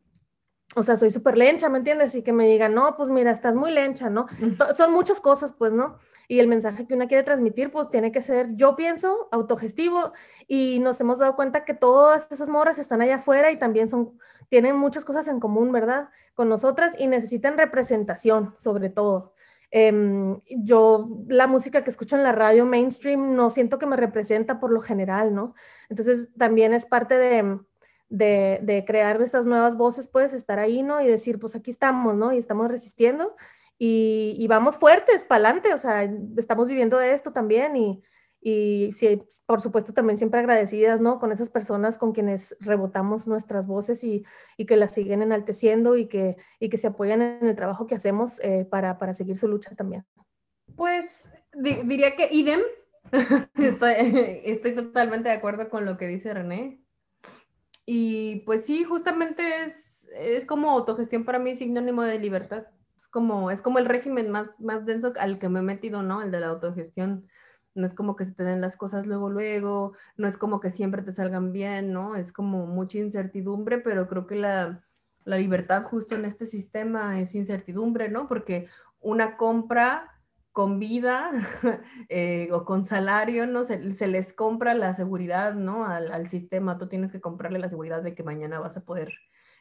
o 0.75 0.83
sea, 0.83 0.97
soy 0.97 1.11
súper 1.11 1.37
lencha, 1.37 1.69
¿me 1.69 1.77
entiendes? 1.77 2.15
Y 2.15 2.23
que 2.23 2.33
me 2.33 2.47
digan, 2.47 2.73
no, 2.73 2.95
pues 2.95 3.09
mira, 3.09 3.31
estás 3.31 3.55
muy 3.55 3.71
lencha, 3.71 4.09
¿no? 4.09 4.27
Son 4.75 4.91
muchas 4.91 5.19
cosas, 5.19 5.53
pues, 5.53 5.73
¿no? 5.73 5.97
Y 6.27 6.39
el 6.39 6.47
mensaje 6.47 6.87
que 6.87 6.93
una 6.93 7.07
quiere 7.07 7.23
transmitir, 7.23 7.71
pues 7.71 7.89
tiene 7.89 8.11
que 8.11 8.21
ser, 8.21 8.55
yo 8.55 8.75
pienso, 8.75 9.27
autogestivo, 9.31 10.13
y 10.47 10.79
nos 10.79 10.99
hemos 11.01 11.19
dado 11.19 11.35
cuenta 11.35 11.65
que 11.65 11.73
todas 11.73 12.27
esas 12.31 12.49
morras 12.49 12.77
están 12.79 13.01
allá 13.01 13.15
afuera 13.15 13.51
y 13.51 13.57
también 13.57 13.87
son, 13.87 14.17
tienen 14.49 14.75
muchas 14.75 15.05
cosas 15.05 15.27
en 15.27 15.39
común, 15.39 15.71
¿verdad? 15.71 16.09
Con 16.33 16.49
nosotras 16.49 16.95
y 16.97 17.07
necesitan 17.07 17.57
representación, 17.57 18.53
sobre 18.57 18.89
todo. 18.89 19.33
Em, 19.75 20.39
yo, 20.49 21.09
la 21.27 21.47
música 21.47 21.83
que 21.83 21.89
escucho 21.89 22.15
en 22.15 22.23
la 22.23 22.31
radio 22.31 22.63
mainstream, 22.65 23.35
no 23.35 23.49
siento 23.49 23.79
que 23.79 23.87
me 23.87 23.97
representa 23.97 24.59
por 24.59 24.71
lo 24.71 24.81
general, 24.81 25.33
¿no? 25.33 25.55
Entonces, 25.89 26.29
también 26.37 26.73
es 26.73 26.85
parte 26.85 27.17
de 27.17 27.59
de, 28.13 28.83
crear 28.85 29.17
nuestras 29.17 29.45
nuevas 29.45 29.77
voces, 29.77 30.07
puedes 30.07 30.33
estar 30.33 30.59
ahí, 30.59 30.83
¿no? 30.83 31.01
Y 31.01 31.07
decir, 31.07 31.39
pues 31.39 31.55
aquí 31.55 31.71
estamos, 31.71 32.15
¿no? 32.15 32.31
Y 32.31 32.37
estamos 32.37 32.67
resistiendo 32.69 33.35
y, 33.77 34.45
vamos 34.47 34.77
fuertes, 34.77 35.23
para 35.23 35.45
adelante, 35.49 35.73
o 35.73 35.77
sea, 35.77 36.03
estamos 36.37 36.67
viviendo 36.67 36.97
de 36.97 37.13
esto 37.13 37.31
también 37.31 37.75
y, 37.75 38.03
y 38.39 38.91
sí, 38.91 39.19
por 39.47 39.61
supuesto 39.61 39.93
también 39.93 40.17
siempre 40.17 40.39
agradecidas, 40.39 41.01
¿no? 41.01 41.19
Con 41.19 41.31
esas 41.31 41.49
personas 41.49 41.97
con 41.97 42.11
quienes 42.11 42.55
rebotamos 42.61 43.27
nuestras 43.27 43.67
voces 43.67 44.03
y, 44.03 44.23
que 44.67 44.77
las 44.77 44.93
siguen 44.93 45.21
enalteciendo 45.21 45.97
y 45.97 46.05
que, 46.05 46.37
y 46.59 46.69
que 46.69 46.77
se 46.77 46.87
apoyan 46.87 47.21
en 47.21 47.47
el 47.47 47.55
trabajo 47.55 47.87
que 47.87 47.95
hacemos 47.95 48.39
eh, 48.41 48.65
para, 48.69 48.99
para, 48.99 49.13
seguir 49.13 49.37
su 49.37 49.47
lucha 49.47 49.75
también. 49.75 50.05
Pues 50.75 51.31
diría 51.53 52.15
que 52.15 52.29
idem. 52.31 52.61
estoy, 53.55 53.93
estoy 54.45 54.75
totalmente 54.75 55.29
de 55.29 55.35
acuerdo 55.35 55.69
con 55.69 55.85
lo 55.85 55.97
que 55.97 56.07
dice 56.07 56.33
René. 56.33 56.82
Y 57.85 58.41
pues 58.45 58.65
sí, 58.65 58.83
justamente 58.83 59.43
es, 59.63 60.09
es 60.15 60.45
como 60.45 60.71
autogestión 60.71 61.25
para 61.25 61.39
mí 61.39 61.55
sinónimo 61.55 62.03
de 62.03 62.19
libertad. 62.19 62.67
Es 62.95 63.07
como, 63.07 63.51
es 63.51 63.61
como 63.61 63.79
el 63.79 63.85
régimen 63.85 64.29
más, 64.29 64.59
más 64.59 64.85
denso 64.85 65.13
al 65.19 65.39
que 65.39 65.49
me 65.49 65.59
he 65.59 65.63
metido, 65.63 66.03
¿no? 66.03 66.21
El 66.21 66.31
de 66.31 66.39
la 66.39 66.47
autogestión. 66.47 67.27
No 67.75 67.85
es 67.85 67.93
como 67.93 68.15
que 68.15 68.25
se 68.25 68.33
te 68.33 68.43
den 68.43 68.61
las 68.61 68.77
cosas 68.77 69.07
luego, 69.07 69.29
luego, 69.29 69.93
no 70.15 70.27
es 70.27 70.37
como 70.37 70.59
que 70.59 70.69
siempre 70.69 71.01
te 71.01 71.11
salgan 71.11 71.51
bien, 71.51 71.91
¿no? 71.91 72.15
Es 72.15 72.31
como 72.31 72.67
mucha 72.67 72.99
incertidumbre, 72.99 73.79
pero 73.79 74.07
creo 74.07 74.27
que 74.27 74.35
la, 74.35 74.83
la 75.25 75.37
libertad 75.37 75.83
justo 75.83 76.15
en 76.15 76.25
este 76.25 76.45
sistema 76.45 77.19
es 77.19 77.33
incertidumbre, 77.33 78.09
¿no? 78.09 78.27
Porque 78.27 78.67
una 79.01 79.37
compra 79.37 80.12
con 80.53 80.79
vida 80.79 81.31
eh, 82.09 82.47
o 82.51 82.63
con 82.63 82.85
salario, 82.85 83.47
¿no? 83.47 83.63
Se, 83.63 83.79
les 84.07 84.33
compra 84.33 84.75
la 84.75 84.93
seguridad, 84.93 85.55
¿no? 85.55 85.85
Al, 85.85 86.27
sistema, 86.27 86.77
tú 86.77 86.87
tienes 86.87 87.11
que 87.11 87.19
comprarle 87.19 87.59
la 87.59 87.69
seguridad 87.69 88.03
de 88.03 88.13
que 88.13 88.23
mañana 88.23 88.59
vas 88.59 88.77
a 88.77 88.85
poder 88.85 89.11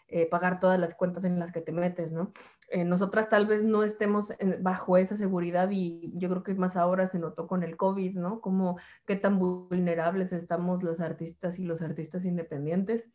eh, 0.09 0.27
pagar 0.27 0.61
todas 0.61 0.79
las 0.79 0.95
cuentas 0.95 1.25
en 1.25 1.39
las 1.39 1.51
que 1.51 1.63
te 1.63 1.73
metes, 1.73 2.13
¿no? 2.13 2.33
Eh, 2.69 2.85
nosotras 2.85 3.31
tal 3.31 3.47
vez 3.47 3.65
no 3.65 3.83
estemos 3.83 4.35
bajo 4.61 4.99
esa 4.99 5.17
seguridad 5.17 5.71
y 5.71 6.13
yo 6.15 6.29
creo 6.29 6.43
que 6.43 6.55
más 6.55 6.77
ahora 6.77 7.07
se 7.07 7.19
notó 7.19 7.47
con 7.47 7.63
el 7.63 7.79
COVID, 7.79 8.15
¿no? 8.17 8.43
Como 8.43 8.79
qué 9.07 9.17
tan 9.17 9.39
vulnerables 9.39 10.33
estamos 10.35 10.83
los 10.83 11.01
artistas 11.01 11.59
y 11.59 11.65
los 11.65 11.81
artistas 11.81 12.27
independientes 12.27 13.09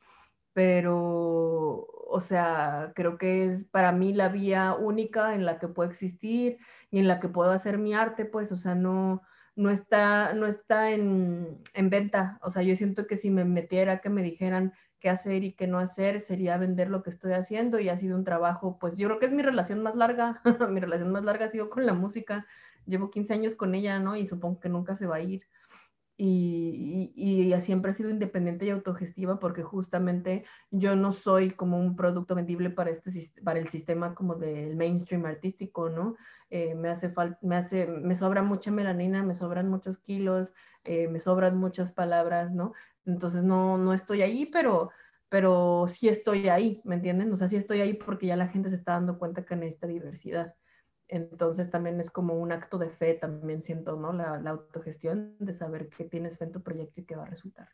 pero, 0.58 1.86
o 2.10 2.20
sea, 2.20 2.92
creo 2.96 3.20
que 3.20 3.46
es 3.46 3.66
para 3.66 3.92
mí 3.92 4.12
la 4.12 4.30
vía 4.30 4.74
única 4.74 5.36
en 5.36 5.46
la 5.46 5.60
que 5.60 5.68
puedo 5.68 5.88
existir 5.88 6.58
y 6.90 6.98
en 6.98 7.08
la 7.08 7.20
que 7.20 7.30
puedo 7.30 7.52
hacer 7.52 7.78
mi 7.78 7.94
arte, 7.94 8.26
pues, 8.26 8.52
o 8.52 8.58
sea, 8.58 8.74
no, 8.74 9.22
no 9.56 9.70
está, 9.70 10.34
no 10.34 10.48
está 10.48 10.90
en, 10.90 11.62
en 11.76 11.90
venta. 11.92 12.40
O 12.42 12.50
sea, 12.50 12.64
yo 12.64 12.76
siento 12.76 13.06
que 13.06 13.18
si 13.18 13.30
me 13.30 13.46
metiera, 13.46 14.00
que 14.00 14.10
me 14.10 14.24
dijeran 14.24 14.74
qué 15.00 15.12
hacer 15.12 15.44
y 15.44 15.54
qué 15.54 15.68
no 15.68 15.78
hacer, 15.78 16.22
sería 16.22 16.58
vender 16.58 16.90
lo 16.90 17.04
que 17.04 17.12
estoy 17.12 17.34
haciendo 17.34 17.80
y 17.80 17.90
ha 17.90 17.98
sido 17.98 18.18
un 18.18 18.24
trabajo, 18.24 18.80
pues 18.80 18.98
yo 18.98 19.08
creo 19.10 19.20
que 19.20 19.28
es 19.28 19.34
mi 19.34 19.44
relación 19.44 19.84
más 19.84 19.96
larga, 19.96 20.42
mi 20.72 20.80
relación 20.80 21.12
más 21.12 21.22
larga 21.24 21.46
ha 21.46 21.50
sido 21.50 21.70
con 21.70 21.86
la 21.86 21.94
música, 21.94 22.48
llevo 22.88 23.12
15 23.12 23.32
años 23.36 23.54
con 23.54 23.76
ella, 23.76 24.00
¿no? 24.00 24.16
Y 24.16 24.26
supongo 24.26 24.60
que 24.60 24.70
nunca 24.70 24.96
se 24.96 25.06
va 25.06 25.18
a 25.18 25.22
ir 25.22 25.44
y, 26.20 27.14
y, 27.16 27.62
siempre 27.62 27.92
he 27.92 27.94
sido 27.94 28.10
independiente 28.10 28.66
y 28.66 28.72
autogestiva 28.72 29.40
porque 29.40 29.62
justamente 29.62 30.46
yo 30.72 30.96
no 30.96 31.12
soy 31.12 31.52
como 31.52 31.80
un 31.80 31.96
producto 31.96 32.34
vendible 32.34 32.72
para, 32.72 32.90
este, 32.90 33.12
para 33.44 33.60
el 33.60 33.68
sistema 33.68 34.16
como 34.16 34.34
del 34.34 34.76
mainstream 34.76 35.26
artístico, 35.26 35.90
¿no? 35.90 36.16
Eh, 36.50 36.74
me 36.74 36.90
hace 36.90 37.10
falta, 37.10 37.38
me 37.44 37.56
hace, 37.56 37.86
me 37.86 38.16
sobra 38.16 38.42
mucha 38.42 38.72
melanina, 38.72 39.22
me 39.24 39.36
sobran 39.36 39.70
muchos 39.70 40.00
kilos, 40.00 40.56
eh, 40.84 41.08
me 41.08 41.20
sobran 41.20 41.56
muchas 41.58 41.92
palabras, 41.92 42.52
¿no? 42.52 42.74
Entonces 43.06 43.44
no, 43.44 43.78
no 43.78 43.94
estoy 43.94 44.24
ahí, 44.24 44.48
pero, 44.48 44.90
pero 45.30 45.86
sí 45.88 46.10
estoy 46.10 46.50
ahí, 46.50 46.82
¿me 46.84 46.96
entienden? 46.96 47.32
O 47.32 47.38
sea, 47.38 47.48
sí 47.48 47.58
estoy 47.58 47.82
ahí 47.82 47.94
porque 47.94 48.26
ya 48.26 48.36
la 48.36 48.48
gente 48.48 48.70
se 48.70 48.76
está 48.76 48.94
dando 48.94 49.20
cuenta 49.20 49.46
que 49.46 49.56
necesita 49.56 49.86
diversidad. 49.86 50.56
Entonces 51.10 51.70
también 51.72 52.00
es 52.00 52.12
como 52.12 52.34
un 52.34 52.52
acto 52.52 52.78
de 52.78 52.90
fe, 52.90 53.14
también 53.14 53.62
siento, 53.62 53.96
¿no? 53.96 54.12
La, 54.14 54.40
la 54.40 54.50
autogestión 54.52 55.36
de 55.40 55.54
saber 55.54 55.88
que 55.90 56.04
tienes 56.04 56.38
fe 56.38 56.46
en 56.46 56.52
tu 56.52 56.62
proyecto 56.62 57.02
y 57.02 57.06
que 57.06 57.16
va 57.16 57.24
a 57.24 57.28
resultar. 57.28 57.70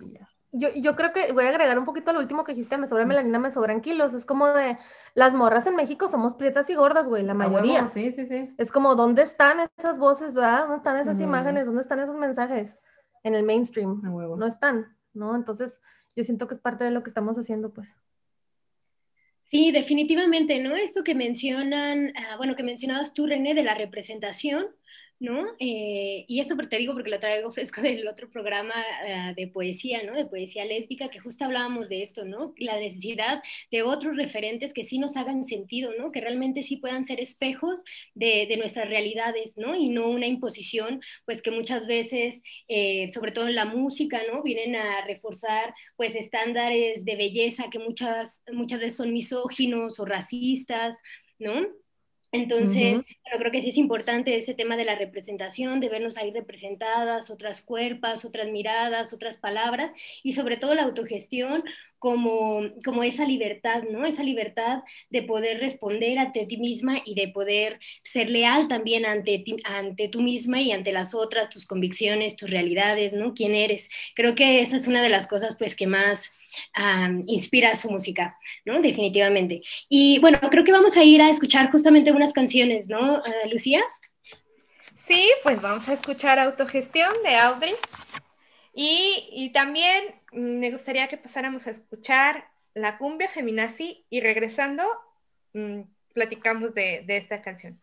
Y 0.00 0.12
ya. 0.12 0.28
Yo, 0.52 0.68
yo, 0.74 0.96
creo 0.96 1.12
que 1.12 1.32
voy 1.32 1.44
a 1.44 1.48
agregar 1.50 1.78
un 1.78 1.84
poquito 1.84 2.12
lo 2.12 2.20
último 2.20 2.44
que 2.44 2.52
dijiste, 2.52 2.78
me 2.78 2.86
sobra 2.86 3.04
melanina, 3.04 3.38
me 3.38 3.50
sobran 3.50 3.80
kilos. 3.80 4.14
Es 4.14 4.24
como 4.24 4.48
de, 4.48 4.78
las 5.14 5.34
morras 5.34 5.66
en 5.66 5.76
México 5.76 6.08
somos 6.08 6.34
prietas 6.34 6.70
y 6.70 6.74
gordas, 6.74 7.08
güey, 7.08 7.24
la 7.24 7.34
mayoría. 7.34 7.88
sí, 7.88 8.12
sí, 8.12 8.26
sí. 8.26 8.54
Es 8.56 8.72
como, 8.72 8.94
¿dónde 8.94 9.22
están 9.22 9.68
esas 9.76 9.98
voces, 9.98 10.34
verdad? 10.34 10.60
¿Dónde 10.60 10.76
están 10.76 10.96
esas 10.96 11.20
imágenes? 11.20 11.66
¿Dónde 11.66 11.82
están 11.82 12.00
esos 12.00 12.16
mensajes? 12.16 12.82
En 13.22 13.34
el 13.34 13.42
mainstream. 13.42 14.00
No 14.02 14.46
están, 14.46 14.96
¿no? 15.12 15.34
Entonces, 15.34 15.82
yo 16.14 16.24
siento 16.24 16.46
que 16.46 16.54
es 16.54 16.60
parte 16.60 16.84
de 16.84 16.90
lo 16.90 17.02
que 17.02 17.10
estamos 17.10 17.36
haciendo, 17.36 17.72
pues. 17.72 17.98
Sí, 19.48 19.70
definitivamente, 19.72 20.58
¿no? 20.60 20.74
Esto 20.76 21.04
que 21.04 21.14
mencionan, 21.14 22.12
ah, 22.16 22.36
bueno, 22.36 22.56
que 22.56 22.62
mencionabas 22.64 23.14
tú, 23.14 23.26
René, 23.26 23.54
de 23.54 23.62
la 23.62 23.74
representación, 23.74 24.66
¿no? 25.18 25.46
Eh, 25.58 26.24
y 26.28 26.40
esto 26.40 26.56
te 26.56 26.78
digo 26.78 26.92
porque 26.92 27.10
lo 27.10 27.18
traigo 27.18 27.52
fresco 27.52 27.80
del 27.80 28.06
otro 28.08 28.28
programa 28.30 28.74
uh, 28.74 29.34
de 29.34 29.48
poesía, 29.48 30.02
¿no? 30.02 30.14
De 30.14 30.26
poesía 30.26 30.64
lésbica, 30.64 31.08
que 31.08 31.20
justo 31.20 31.44
hablábamos 31.44 31.88
de 31.88 32.02
esto, 32.02 32.24
¿no? 32.24 32.54
La 32.58 32.78
necesidad 32.78 33.42
de 33.70 33.82
otros 33.82 34.16
referentes 34.16 34.72
que 34.74 34.84
sí 34.84 34.98
nos 34.98 35.16
hagan 35.16 35.42
sentido, 35.42 35.92
¿no? 35.98 36.12
Que 36.12 36.20
realmente 36.20 36.62
sí 36.62 36.76
puedan 36.76 37.04
ser 37.04 37.20
espejos 37.20 37.82
de, 38.14 38.46
de 38.48 38.56
nuestras 38.56 38.88
realidades, 38.88 39.56
¿no? 39.56 39.74
Y 39.74 39.88
no 39.88 40.08
una 40.08 40.26
imposición, 40.26 41.00
pues 41.24 41.42
que 41.42 41.50
muchas 41.50 41.86
veces, 41.86 42.42
eh, 42.68 43.10
sobre 43.12 43.32
todo 43.32 43.48
en 43.48 43.54
la 43.54 43.64
música, 43.64 44.20
¿no? 44.30 44.42
Vienen 44.42 44.76
a 44.76 45.04
reforzar, 45.06 45.74
pues, 45.96 46.14
estándares 46.14 47.04
de 47.04 47.16
belleza 47.16 47.70
que 47.70 47.78
muchas, 47.78 48.42
muchas 48.52 48.80
veces 48.80 48.96
son 48.98 49.12
misóginos 49.12 49.98
o 50.00 50.04
racistas, 50.04 50.96
¿no? 51.38 51.66
Entonces, 52.32 53.02
creo 53.38 53.52
que 53.52 53.62
sí 53.62 53.70
es 53.70 53.78
importante 53.78 54.36
ese 54.36 54.54
tema 54.54 54.76
de 54.76 54.84
la 54.84 54.94
representación, 54.94 55.80
de 55.80 55.88
vernos 55.88 56.16
ahí 56.16 56.32
representadas, 56.32 57.30
otras 57.30 57.62
cuerpos, 57.62 58.24
otras 58.24 58.48
miradas, 58.48 59.12
otras 59.12 59.36
palabras 59.36 59.90
y 60.22 60.32
sobre 60.32 60.56
todo 60.56 60.74
la 60.74 60.82
autogestión 60.82 61.64
como, 61.98 62.60
como 62.84 63.02
esa 63.02 63.24
libertad, 63.24 63.82
¿no? 63.90 64.04
Esa 64.04 64.22
libertad 64.22 64.82
de 65.10 65.22
poder 65.22 65.60
responder 65.60 66.18
ante 66.18 66.46
ti 66.46 66.58
misma 66.58 67.00
y 67.04 67.14
de 67.14 67.28
poder 67.28 67.80
ser 68.02 68.28
leal 68.28 68.68
también 68.68 69.06
ante, 69.06 69.38
ti, 69.38 69.56
ante 69.64 70.08
tú 70.08 70.20
misma 70.20 70.60
y 70.60 70.72
ante 70.72 70.92
las 70.92 71.14
otras, 71.14 71.48
tus 71.48 71.66
convicciones, 71.66 72.36
tus 72.36 72.50
realidades, 72.50 73.12
¿no? 73.12 73.34
¿Quién 73.34 73.54
eres? 73.54 73.88
Creo 74.14 74.34
que 74.34 74.60
esa 74.60 74.76
es 74.76 74.88
una 74.88 75.02
de 75.02 75.08
las 75.08 75.26
cosas 75.26 75.56
pues 75.56 75.74
que 75.74 75.86
más 75.86 76.35
inspira 77.26 77.74
su 77.76 77.90
música, 77.90 78.38
¿no? 78.64 78.80
Definitivamente. 78.80 79.62
Y 79.88 80.18
bueno, 80.20 80.38
creo 80.50 80.64
que 80.64 80.72
vamos 80.72 80.96
a 80.96 81.02
ir 81.02 81.22
a 81.22 81.30
escuchar 81.30 81.70
justamente 81.70 82.12
unas 82.12 82.32
canciones, 82.32 82.88
¿no, 82.88 83.18
uh, 83.18 83.50
Lucía? 83.50 83.82
Sí, 85.06 85.28
pues 85.42 85.60
vamos 85.62 85.88
a 85.88 85.94
escuchar 85.94 86.38
Autogestión 86.38 87.12
de 87.22 87.36
Audrey. 87.36 87.74
Y, 88.74 89.50
también 89.54 90.14
me 90.32 90.70
gustaría 90.70 91.08
que 91.08 91.16
pasáramos 91.16 91.66
a 91.66 91.70
escuchar 91.70 92.46
la 92.74 92.98
cumbia 92.98 93.28
feminazi 93.28 94.04
y 94.10 94.20
regresando 94.20 94.84
mmm, 95.54 95.80
platicamos 96.12 96.74
de, 96.74 97.04
de 97.06 97.16
esta 97.16 97.40
canción. 97.40 97.80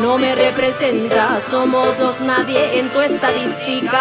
No 0.00 0.18
me 0.18 0.34
representas, 0.34 1.42
somos 1.50 1.98
los 1.98 2.20
nadie 2.20 2.78
en 2.78 2.88
tu 2.90 3.00
estadística. 3.00 3.98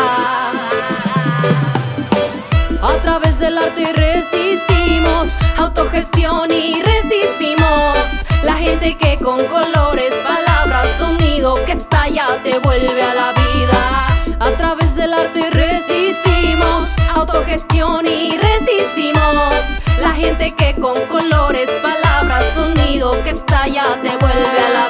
A 2.82 2.94
través 3.02 3.40
del 3.40 3.58
arte 3.58 3.94
resistimos, 3.94 5.34
autogestión 5.58 6.52
y 6.52 6.82
resistimos. 6.82 7.98
La 8.44 8.56
gente 8.56 8.98
que 8.98 9.18
con 9.20 9.38
colores, 9.46 10.14
palabras, 10.16 10.88
sonido 11.00 11.56
que 11.66 11.72
estalla 11.72 12.26
te 12.44 12.60
vuelve 12.60 13.02
a 13.02 13.14
la 13.14 13.32
vida. 13.32 14.38
A 14.40 14.50
través 14.58 14.94
del 14.96 15.14
arte 15.14 15.50
resistimos, 15.50 16.90
autogestión 17.14 18.06
y 18.06 18.38
resistimos. 18.38 19.54
La 20.00 20.14
gente 20.14 20.54
que 20.56 20.76
con 20.76 20.96
colores, 21.06 21.70
palabras, 21.82 22.44
sonido 22.54 23.12
que 23.24 23.30
estalla 23.30 23.98
te 24.04 24.10
vuelve 24.18 24.60
a 24.60 24.70
la 24.70 24.80
vida. 24.80 24.85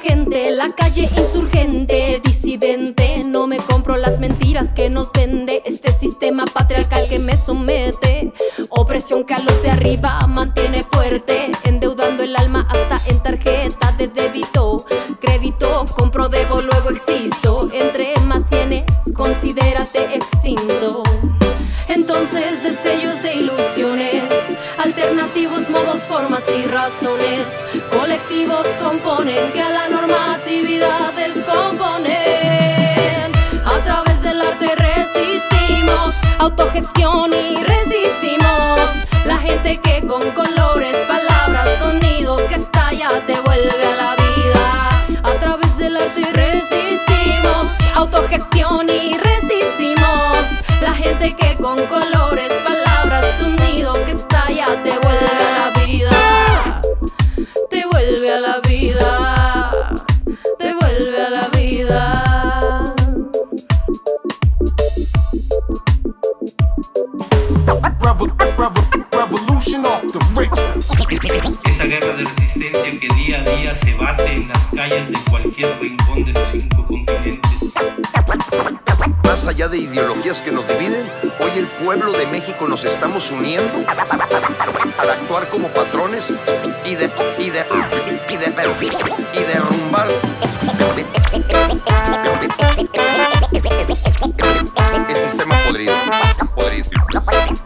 Gente, 0.00 0.50
la 0.50 0.66
calle 0.68 1.02
insurgente, 1.02 2.20
disidente. 2.24 3.20
No 3.24 3.46
me 3.46 3.56
compro 3.58 3.96
las 3.96 4.18
mentiras 4.18 4.72
que 4.72 4.90
nos 4.90 5.10
vende 5.12 5.62
este 5.64 5.92
sistema 5.92 6.44
patriarcal 6.44 7.02
que 7.08 7.18
me 7.18 7.36
somete. 7.36 8.32
Opresión 8.70 9.24
que 9.24 9.34
a 9.34 9.38
los 9.38 9.62
de 9.62 9.70
arriba 9.70 10.18
mantiene 10.28 10.82
fuerte, 10.82 11.50
endeudando 11.64 12.22
el 12.22 12.34
alma 12.36 12.68
hasta 12.70 13.10
en 13.10 13.22
tarjeta 13.22 13.92
de 13.92 14.08
débito. 14.08 14.84
Crédito, 15.20 15.84
compro, 15.96 16.28
debo, 16.28 16.60
luego 16.60 16.90
existo. 16.90 17.70
Entre 17.72 18.14
más 18.20 18.48
tienes, 18.48 18.84
considérate 19.14 20.14
extinto. 20.14 21.02
Entonces 21.88 22.62
destellos 22.62 23.22
de 23.22 23.34
ilusiones, 23.34 24.24
alternativos 24.78 25.68
modos, 25.68 26.00
formas 26.08 26.42
y 26.48 26.66
razones, 26.66 27.46
colectivos 27.90 28.66
componen 28.82 29.52
que 29.52 29.60
autogestión 36.64 37.13
resistencia 72.64 73.00
que 73.00 73.08
día 73.14 73.40
a 73.40 73.44
día 73.44 73.70
se 73.70 73.94
bate 73.94 74.32
en 74.32 74.48
las 74.48 74.58
calles 74.74 75.08
de 75.08 75.30
cualquier 75.30 75.78
rincón 75.80 76.24
de 76.24 76.32
los 76.32 76.62
cinco 76.62 76.86
continentes. 76.86 77.74
Más 79.24 79.46
allá 79.48 79.68
de 79.68 79.78
ideologías 79.78 80.40
que 80.40 80.50
nos 80.50 80.66
dividen, 80.68 81.04
hoy 81.40 81.50
el 81.56 81.66
pueblo 81.66 82.12
de 82.12 82.26
México 82.26 82.66
nos 82.68 82.84
estamos 82.84 83.30
uniendo 83.30 83.84
al 84.98 85.10
actuar 85.10 85.48
como 85.48 85.68
patrones 85.68 86.32
y, 86.84 86.94
de, 86.94 87.10
y, 87.38 87.50
de, 87.50 87.64
y, 88.30 88.36
de, 88.36 88.46
y 89.34 89.44
derrumbar 89.44 90.08
el 95.08 95.16
sistema 95.16 95.56
podrido. 95.66 95.94
podrido. 96.54 97.63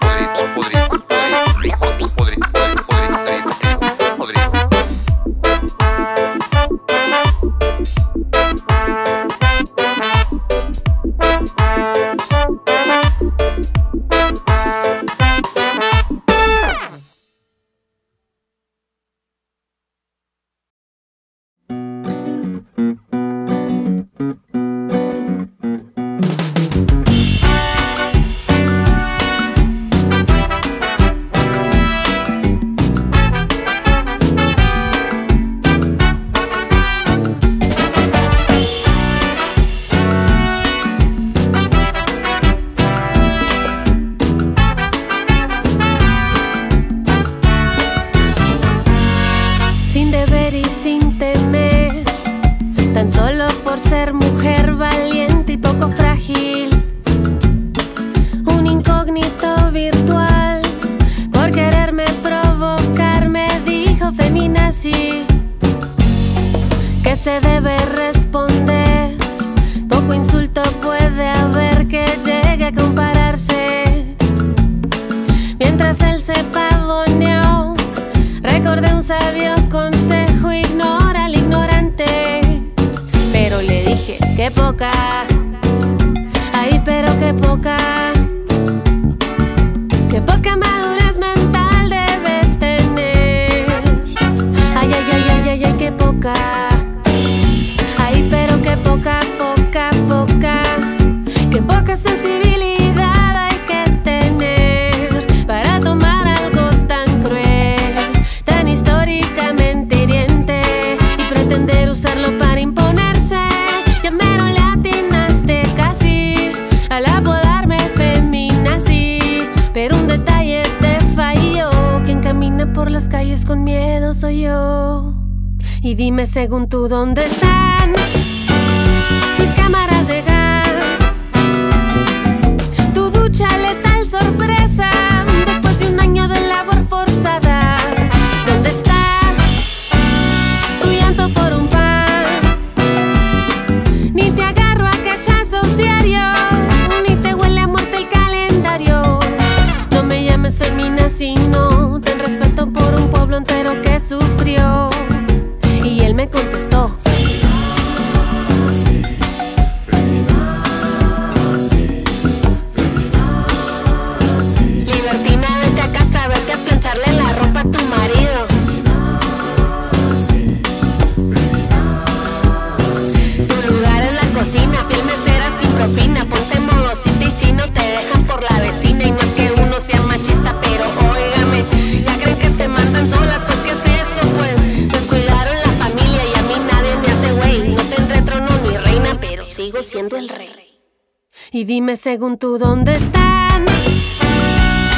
dime 191.68 191.98
según 191.98 192.38
tú 192.38 192.56
dónde 192.56 192.96
están 192.96 193.66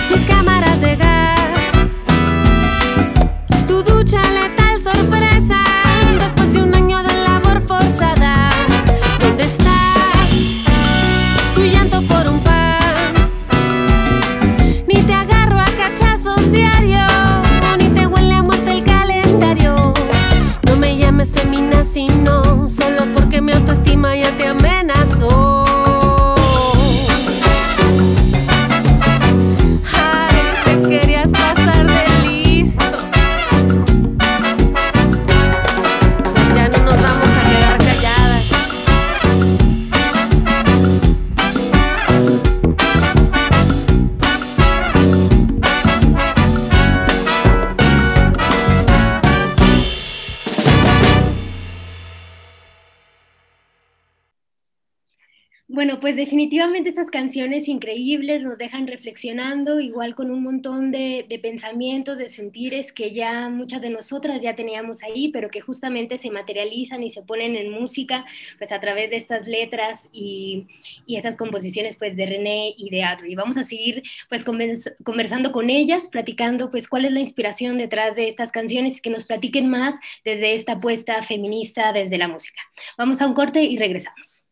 mis 0.08 0.24
cámaras 0.28 0.80
de 0.80 0.94
gas. 0.94 1.19
definitivamente 56.30 56.88
estas 56.88 57.10
canciones 57.10 57.66
increíbles 57.66 58.40
nos 58.40 58.56
dejan 58.56 58.86
reflexionando, 58.86 59.80
igual 59.80 60.14
con 60.14 60.30
un 60.30 60.44
montón 60.44 60.92
de, 60.92 61.26
de, 61.28 61.40
pensamientos, 61.40 62.18
de 62.18 62.28
sentires 62.28 62.92
que 62.92 63.12
ya 63.12 63.48
muchas 63.48 63.82
de 63.82 63.90
nosotras 63.90 64.40
ya 64.40 64.54
teníamos 64.54 65.02
ahí, 65.02 65.32
pero 65.32 65.50
que 65.50 65.60
justamente 65.60 66.18
se 66.18 66.30
materializan 66.30 67.02
y 67.02 67.10
se 67.10 67.22
ponen 67.22 67.56
en 67.56 67.72
música, 67.72 68.24
pues 68.58 68.70
a 68.70 68.78
través 68.78 69.10
de 69.10 69.16
estas 69.16 69.48
letras 69.48 70.08
y, 70.12 70.68
y 71.04 71.16
esas 71.16 71.36
composiciones, 71.36 71.96
pues 71.96 72.14
de 72.14 72.26
René 72.26 72.74
y 72.76 72.90
de 72.90 73.02
Adri. 73.02 73.34
Vamos 73.34 73.56
a 73.56 73.64
seguir, 73.64 74.04
pues, 74.28 74.44
conversando 74.44 75.50
con 75.50 75.68
ellas, 75.68 76.08
platicando, 76.08 76.70
pues, 76.70 76.86
cuál 76.86 77.06
es 77.06 77.10
la 77.10 77.18
inspiración 77.18 77.76
detrás 77.76 78.14
de 78.14 78.28
estas 78.28 78.52
canciones 78.52 78.98
y 78.98 79.00
que 79.00 79.10
nos 79.10 79.24
platiquen 79.26 79.68
más 79.68 79.98
desde 80.24 80.54
esta 80.54 80.74
apuesta 80.74 81.24
feminista, 81.24 81.92
desde 81.92 82.18
la 82.18 82.28
música. 82.28 82.62
Vamos 82.96 83.20
a 83.20 83.26
un 83.26 83.34
corte 83.34 83.64
y 83.64 83.76
regresamos 83.78 84.44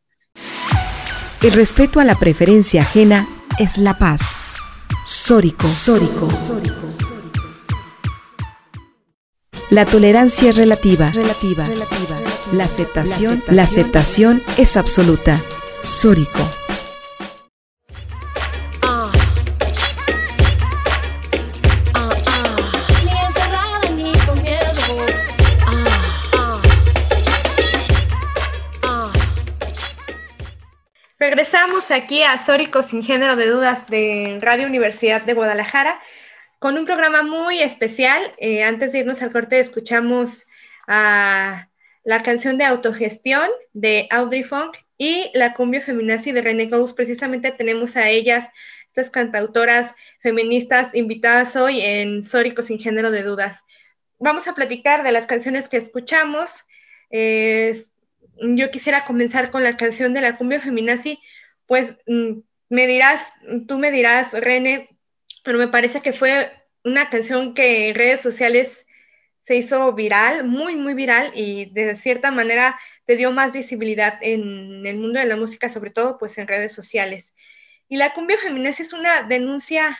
respeto 1.51 2.01
a 2.01 2.05
la 2.05 2.17
preferencia 2.17 2.83
ajena 2.83 3.29
es 3.59 3.79
la 3.79 3.97
paz. 3.97 4.39
Sórico. 5.07 5.67
Sórico. 5.69 6.29
La 9.71 9.87
tolerancia 9.87 10.51
es 10.51 10.57
relativa. 10.57 11.11
Relativa. 11.11 11.67
La 12.53 12.65
aceptación, 12.65 13.43
la 13.49 13.63
aceptación 13.63 14.43
es 14.57 14.77
absoluta. 14.77 15.41
Sórico. 15.83 16.41
Regresamos 31.29 31.91
aquí 31.91 32.23
a 32.23 32.43
Sórico 32.47 32.83
sin 32.83 33.03
género 33.03 33.37
de 33.37 33.51
dudas 33.51 33.87
de 33.89 34.39
Radio 34.41 34.67
Universidad 34.67 35.21
de 35.21 35.35
Guadalajara 35.35 36.01
con 36.59 36.79
un 36.79 36.87
programa 36.87 37.23
muy 37.23 37.61
especial. 37.61 38.33
Eh, 38.39 38.63
antes 38.63 38.93
de 38.93 39.01
irnos 39.01 39.21
al 39.21 39.31
corte 39.31 39.61
escuchamos 39.61 40.47
a 40.87 41.69
la 42.03 42.23
canción 42.23 42.57
de 42.57 42.65
autogestión 42.65 43.47
de 43.75 44.07
Audrey 44.11 44.43
Funk 44.43 44.79
y 44.97 45.31
la 45.35 45.53
cumbia 45.53 45.83
feminazi 45.83 46.33
de 46.33 46.41
René 46.41 46.65
Gous. 46.69 46.95
Precisamente 46.95 47.53
tenemos 47.53 47.99
a 47.99 48.09
ellas, 48.09 48.49
estas 48.87 49.11
cantautoras 49.11 49.95
feministas 50.21 50.95
invitadas 50.95 51.57
hoy 51.57 51.83
en 51.83 52.25
Sórico 52.25 52.63
sin 52.63 52.79
género 52.79 53.11
de 53.11 53.23
dudas. 53.23 53.63
Vamos 54.19 54.49
a 54.49 54.55
platicar 54.55 55.03
de 55.03 55.13
las 55.13 55.27
canciones 55.27 55.69
que 55.69 55.77
escuchamos. 55.77 56.65
Yo 58.41 58.71
quisiera 58.71 59.05
comenzar 59.05 59.51
con 59.51 59.63
la 59.65 59.77
canción 59.77 60.15
de 60.15 60.21
la 60.21 60.37
cumbia 60.37 60.61
feminazi, 60.61 61.21
pues 61.67 61.97
mm, 62.07 62.41
me 62.71 62.87
dirás, 62.87 63.23
tú 63.67 63.79
me 63.79 63.91
dirás, 63.91 64.33
René, 64.33 64.89
pero 65.45 65.59
me 65.59 65.69
parece 65.69 66.01
que 66.01 66.13
fue 66.13 66.53
una 66.85 67.11
canción 67.11 67.55
que 67.55 67.89
en 67.91 67.95
redes 67.95 68.21
sociales 68.21 68.85
se 69.43 69.57
hizo 69.57 69.93
viral, 69.95 70.45
muy, 70.45 70.77
muy 70.77 70.95
viral 70.95 71.33
y 71.35 71.71
de 71.73 71.97
cierta 71.97 72.31
manera 72.31 72.79
te 73.07 73.17
dio 73.17 73.31
más 73.31 73.53
visibilidad 73.53 74.19
en 74.21 74.87
el 74.87 74.99
mundo 74.99 75.19
de 75.21 75.27
la 75.27 75.37
música, 75.37 75.71
sobre 75.71 75.91
todo 75.91 76.19
pues 76.19 76.37
en 76.37 76.47
redes 76.47 76.73
sociales. 76.73 77.33
Y 77.89 77.97
la 77.97 78.13
cumbia 78.13 78.37
feminazi 78.37 78.83
es 78.83 78.93
una 78.93 79.23
denuncia 79.23 79.99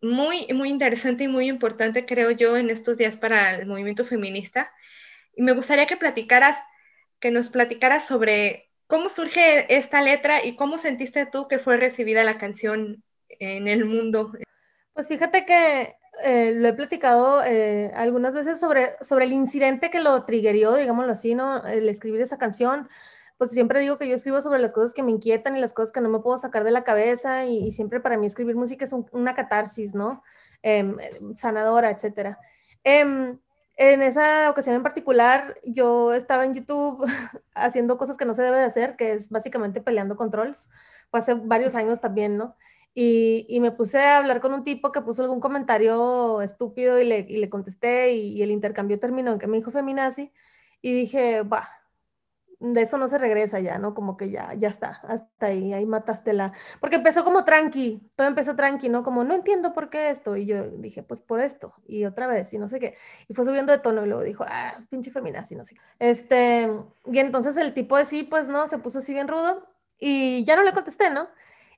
muy, 0.00 0.46
muy 0.54 0.70
interesante 0.70 1.24
y 1.24 1.28
muy 1.28 1.48
importante, 1.48 2.06
creo 2.06 2.30
yo, 2.30 2.56
en 2.56 2.70
estos 2.70 2.96
días 2.96 3.18
para 3.18 3.56
el 3.56 3.66
movimiento 3.66 4.06
feminista. 4.06 4.72
Y 5.34 5.42
me 5.42 5.52
gustaría 5.52 5.86
que 5.86 5.98
platicaras 5.98 6.58
que 7.20 7.30
nos 7.30 7.50
platicaras 7.50 8.06
sobre 8.06 8.70
cómo 8.86 9.08
surge 9.08 9.74
esta 9.76 10.02
letra 10.02 10.44
y 10.44 10.56
cómo 10.56 10.78
sentiste 10.78 11.26
tú 11.26 11.48
que 11.48 11.58
fue 11.58 11.76
recibida 11.76 12.24
la 12.24 12.38
canción 12.38 13.02
en 13.28 13.68
el 13.68 13.84
mundo. 13.84 14.32
Pues 14.92 15.08
fíjate 15.08 15.44
que 15.44 15.96
eh, 16.22 16.52
lo 16.54 16.68
he 16.68 16.72
platicado 16.72 17.44
eh, 17.44 17.90
algunas 17.94 18.34
veces 18.34 18.58
sobre, 18.58 18.92
sobre 19.02 19.26
el 19.26 19.32
incidente 19.32 19.90
que 19.90 20.00
lo 20.00 20.24
triggerió, 20.24 20.74
digámoslo 20.74 21.12
así, 21.12 21.34
¿no? 21.34 21.64
El 21.66 21.88
escribir 21.88 22.20
esa 22.20 22.38
canción. 22.38 22.88
Pues 23.36 23.50
siempre 23.50 23.80
digo 23.80 23.98
que 23.98 24.08
yo 24.08 24.14
escribo 24.14 24.40
sobre 24.40 24.60
las 24.60 24.72
cosas 24.72 24.94
que 24.94 25.02
me 25.02 25.10
inquietan 25.10 25.56
y 25.56 25.60
las 25.60 25.74
cosas 25.74 25.92
que 25.92 26.00
no 26.00 26.08
me 26.08 26.20
puedo 26.20 26.38
sacar 26.38 26.64
de 26.64 26.70
la 26.70 26.84
cabeza 26.84 27.44
y, 27.44 27.70
siempre 27.70 28.00
para 28.00 28.16
mí 28.16 28.26
escribir 28.26 28.56
música 28.56 28.86
es 28.86 28.94
una 29.12 29.34
catarsis, 29.34 29.94
¿no? 29.94 30.22
Em, 30.62 30.96
sanadora, 31.36 31.90
etcétera. 31.90 32.38
En 33.76 34.02
esa 34.02 34.50
ocasión 34.50 34.76
en 34.76 34.82
particular, 34.82 35.60
yo 35.64 36.14
estaba 36.14 36.44
en 36.44 36.54
YouTube 36.54 37.04
haciendo 37.54 37.98
cosas 37.98 38.16
que 38.16 38.24
no 38.24 38.34
se 38.34 38.42
debe 38.42 38.58
de 38.58 38.64
hacer, 38.64 38.96
que 38.96 39.12
es 39.12 39.30
básicamente 39.30 39.82
peleando 39.82 40.16
controls. 40.16 40.70
Fue 41.10 41.20
hace 41.20 41.34
varios 41.34 41.74
años 41.74 42.00
también, 42.00 42.38
¿no? 42.38 42.56
Y, 42.94 43.58
me 43.60 43.72
puse 43.72 43.98
a 43.98 44.16
hablar 44.18 44.40
con 44.40 44.54
un 44.54 44.64
tipo 44.64 44.90
que 44.90 45.02
puso 45.02 45.22
algún 45.22 45.40
comentario 45.40 46.40
estúpido 46.40 46.98
y 46.98 47.04
le, 47.04 47.26
y 47.28 47.36
le 47.36 47.50
contesté 47.50 48.14
y, 48.14 48.42
el 48.42 48.50
intercambio 48.50 48.98
terminó 48.98 49.32
en 49.32 49.38
que 49.38 49.46
me 49.46 49.58
dijo 49.58 49.70
feminazi 49.70 50.32
y 50.80 50.94
dije, 50.94 51.42
va, 51.42 51.68
de 52.72 52.82
eso 52.82 52.98
no 52.98 53.08
se 53.08 53.18
regresa 53.18 53.60
ya, 53.60 53.78
¿no? 53.78 53.94
Como 53.94 54.16
que 54.16 54.30
ya, 54.30 54.54
ya 54.54 54.68
está, 54.68 55.00
hasta 55.08 55.46
ahí, 55.46 55.72
ahí 55.72 55.86
mataste 55.86 56.32
la... 56.32 56.52
Porque 56.80 56.96
empezó 56.96 57.24
como 57.24 57.44
tranqui, 57.44 58.10
todo 58.16 58.26
empezó 58.26 58.56
tranqui, 58.56 58.88
¿no? 58.88 59.02
Como, 59.02 59.24
no 59.24 59.34
entiendo 59.34 59.72
por 59.72 59.90
qué 59.90 60.10
esto. 60.10 60.36
Y 60.36 60.46
yo 60.46 60.68
dije, 60.70 61.02
pues 61.02 61.20
por 61.20 61.40
esto, 61.40 61.74
y 61.86 62.04
otra 62.04 62.26
vez, 62.26 62.52
y 62.52 62.58
no 62.58 62.68
sé 62.68 62.80
qué. 62.80 62.96
Y 63.28 63.34
fue 63.34 63.44
subiendo 63.44 63.72
de 63.72 63.78
tono 63.78 64.04
y 64.04 64.08
luego 64.08 64.22
dijo, 64.22 64.44
ah, 64.48 64.84
pinche 64.90 65.10
feminazi, 65.10 65.54
no 65.54 65.64
sé. 65.64 65.76
Este, 65.98 66.68
y 67.06 67.18
entonces 67.18 67.56
el 67.56 67.74
tipo 67.74 67.96
de 67.96 68.04
sí, 68.04 68.22
pues 68.22 68.48
no, 68.48 68.66
se 68.66 68.78
puso 68.78 68.98
así 68.98 69.12
bien 69.12 69.28
rudo 69.28 69.66
y 69.98 70.44
ya 70.44 70.56
no 70.56 70.62
le 70.62 70.72
contesté, 70.72 71.10
¿no? 71.10 71.28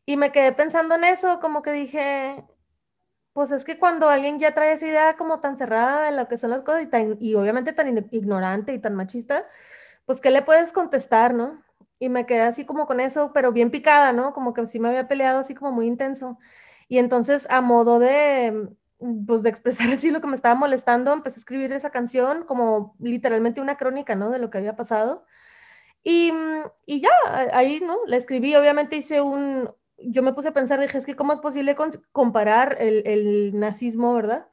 Y 0.06 0.16
me 0.16 0.32
quedé 0.32 0.52
pensando 0.52 0.94
en 0.94 1.04
eso, 1.04 1.40
como 1.40 1.62
que 1.62 1.72
dije, 1.72 2.44
pues 3.38 3.50
es 3.52 3.64
que 3.64 3.78
cuando 3.78 4.08
alguien 4.08 4.38
ya 4.38 4.54
trae 4.54 4.72
esa 4.72 4.86
idea 4.86 5.16
como 5.16 5.40
tan 5.40 5.56
cerrada 5.56 6.10
de 6.10 6.16
lo 6.16 6.26
que 6.28 6.36
son 6.38 6.50
las 6.50 6.62
cosas 6.62 6.82
y, 6.82 6.86
tan, 6.86 7.16
y 7.20 7.34
obviamente 7.34 7.72
tan 7.72 8.08
ignorante 8.10 8.72
y 8.72 8.80
tan 8.80 8.94
machista, 8.94 9.46
pues, 10.08 10.22
¿qué 10.22 10.30
le 10.30 10.40
puedes 10.40 10.72
contestar, 10.72 11.34
no? 11.34 11.62
Y 11.98 12.08
me 12.08 12.24
quedé 12.24 12.40
así 12.40 12.64
como 12.64 12.86
con 12.86 12.98
eso, 12.98 13.30
pero 13.34 13.52
bien 13.52 13.70
picada, 13.70 14.14
¿no? 14.14 14.32
Como 14.32 14.54
que 14.54 14.64
sí 14.66 14.80
me 14.80 14.88
había 14.88 15.06
peleado 15.06 15.40
así 15.40 15.54
como 15.54 15.70
muy 15.70 15.86
intenso. 15.86 16.38
Y 16.88 16.96
entonces, 16.96 17.46
a 17.50 17.60
modo 17.60 17.98
de, 17.98 18.70
pues, 19.26 19.42
de 19.42 19.50
expresar 19.50 19.90
así 19.92 20.10
lo 20.10 20.22
que 20.22 20.26
me 20.26 20.34
estaba 20.34 20.54
molestando, 20.54 21.12
empecé 21.12 21.36
a 21.36 21.40
escribir 21.40 21.72
esa 21.74 21.90
canción 21.90 22.44
como 22.44 22.96
literalmente 23.00 23.60
una 23.60 23.76
crónica, 23.76 24.14
¿no? 24.14 24.30
De 24.30 24.38
lo 24.38 24.48
que 24.48 24.56
había 24.56 24.76
pasado. 24.76 25.26
Y, 26.02 26.32
y 26.86 27.02
ya, 27.02 27.10
ahí, 27.52 27.80
¿no? 27.80 27.98
La 28.06 28.16
escribí, 28.16 28.56
obviamente 28.56 28.96
hice 28.96 29.20
un, 29.20 29.70
yo 29.98 30.22
me 30.22 30.32
puse 30.32 30.48
a 30.48 30.52
pensar, 30.54 30.80
dije, 30.80 30.96
es 30.96 31.04
que 31.04 31.16
cómo 31.16 31.34
es 31.34 31.40
posible 31.40 31.76
comparar 32.12 32.78
el, 32.80 33.02
el, 33.06 33.58
nazismo, 33.58 34.14
¿verdad? 34.14 34.48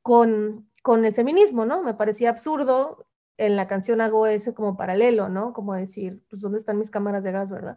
Con, 0.00 0.70
con 0.82 1.04
el 1.04 1.12
feminismo, 1.12 1.66
¿no? 1.66 1.82
Me 1.82 1.92
parecía 1.92 2.30
absurdo 2.30 3.06
en 3.36 3.56
la 3.56 3.66
canción 3.66 4.00
hago 4.00 4.26
ese 4.26 4.54
como 4.54 4.76
paralelo, 4.76 5.28
¿no? 5.28 5.52
Como 5.52 5.74
decir, 5.74 6.22
pues, 6.30 6.42
¿dónde 6.42 6.58
están 6.58 6.78
mis 6.78 6.90
cámaras 6.90 7.24
de 7.24 7.32
gas, 7.32 7.50
verdad? 7.50 7.76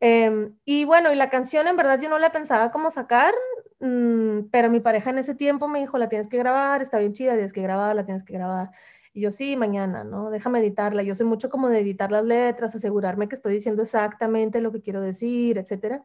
Em, 0.00 0.56
y 0.64 0.84
bueno, 0.84 1.12
y 1.12 1.16
la 1.16 1.30
canción 1.30 1.68
en 1.68 1.76
verdad 1.76 2.00
yo 2.00 2.08
no 2.08 2.18
la 2.18 2.32
pensaba 2.32 2.72
cómo 2.72 2.90
sacar, 2.90 3.32
mm, 3.80 4.50
pero 4.50 4.70
mi 4.70 4.80
pareja 4.80 5.10
en 5.10 5.18
ese 5.18 5.34
tiempo 5.34 5.68
me 5.68 5.78
dijo, 5.80 5.98
la 5.98 6.08
tienes 6.08 6.28
que 6.28 6.38
grabar, 6.38 6.82
está 6.82 6.98
bien 6.98 7.12
chida, 7.12 7.34
tienes 7.34 7.52
que 7.52 7.62
grabar, 7.62 7.94
la 7.94 8.04
tienes 8.04 8.24
que 8.24 8.34
grabar. 8.34 8.70
Y 9.14 9.20
yo, 9.22 9.30
sí, 9.30 9.56
mañana, 9.56 10.04
¿no? 10.04 10.30
Déjame 10.30 10.60
editarla. 10.60 11.02
Yo 11.02 11.14
soy 11.14 11.26
mucho 11.26 11.50
como 11.50 11.68
de 11.68 11.80
editar 11.80 12.10
las 12.10 12.24
letras, 12.24 12.74
asegurarme 12.74 13.28
que 13.28 13.34
estoy 13.34 13.54
diciendo 13.54 13.82
exactamente 13.82 14.60
lo 14.60 14.72
que 14.72 14.80
quiero 14.80 15.00
decir, 15.02 15.58
etcétera. 15.58 16.04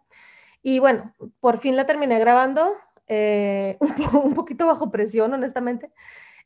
Y 0.61 0.79
bueno, 0.79 1.13
por 1.39 1.57
fin 1.57 1.75
la 1.77 1.85
terminé 1.85 2.19
grabando, 2.19 2.73
eh, 3.07 3.77
un 4.23 4.33
poquito 4.33 4.67
bajo 4.67 4.91
presión, 4.91 5.33
honestamente. 5.33 5.91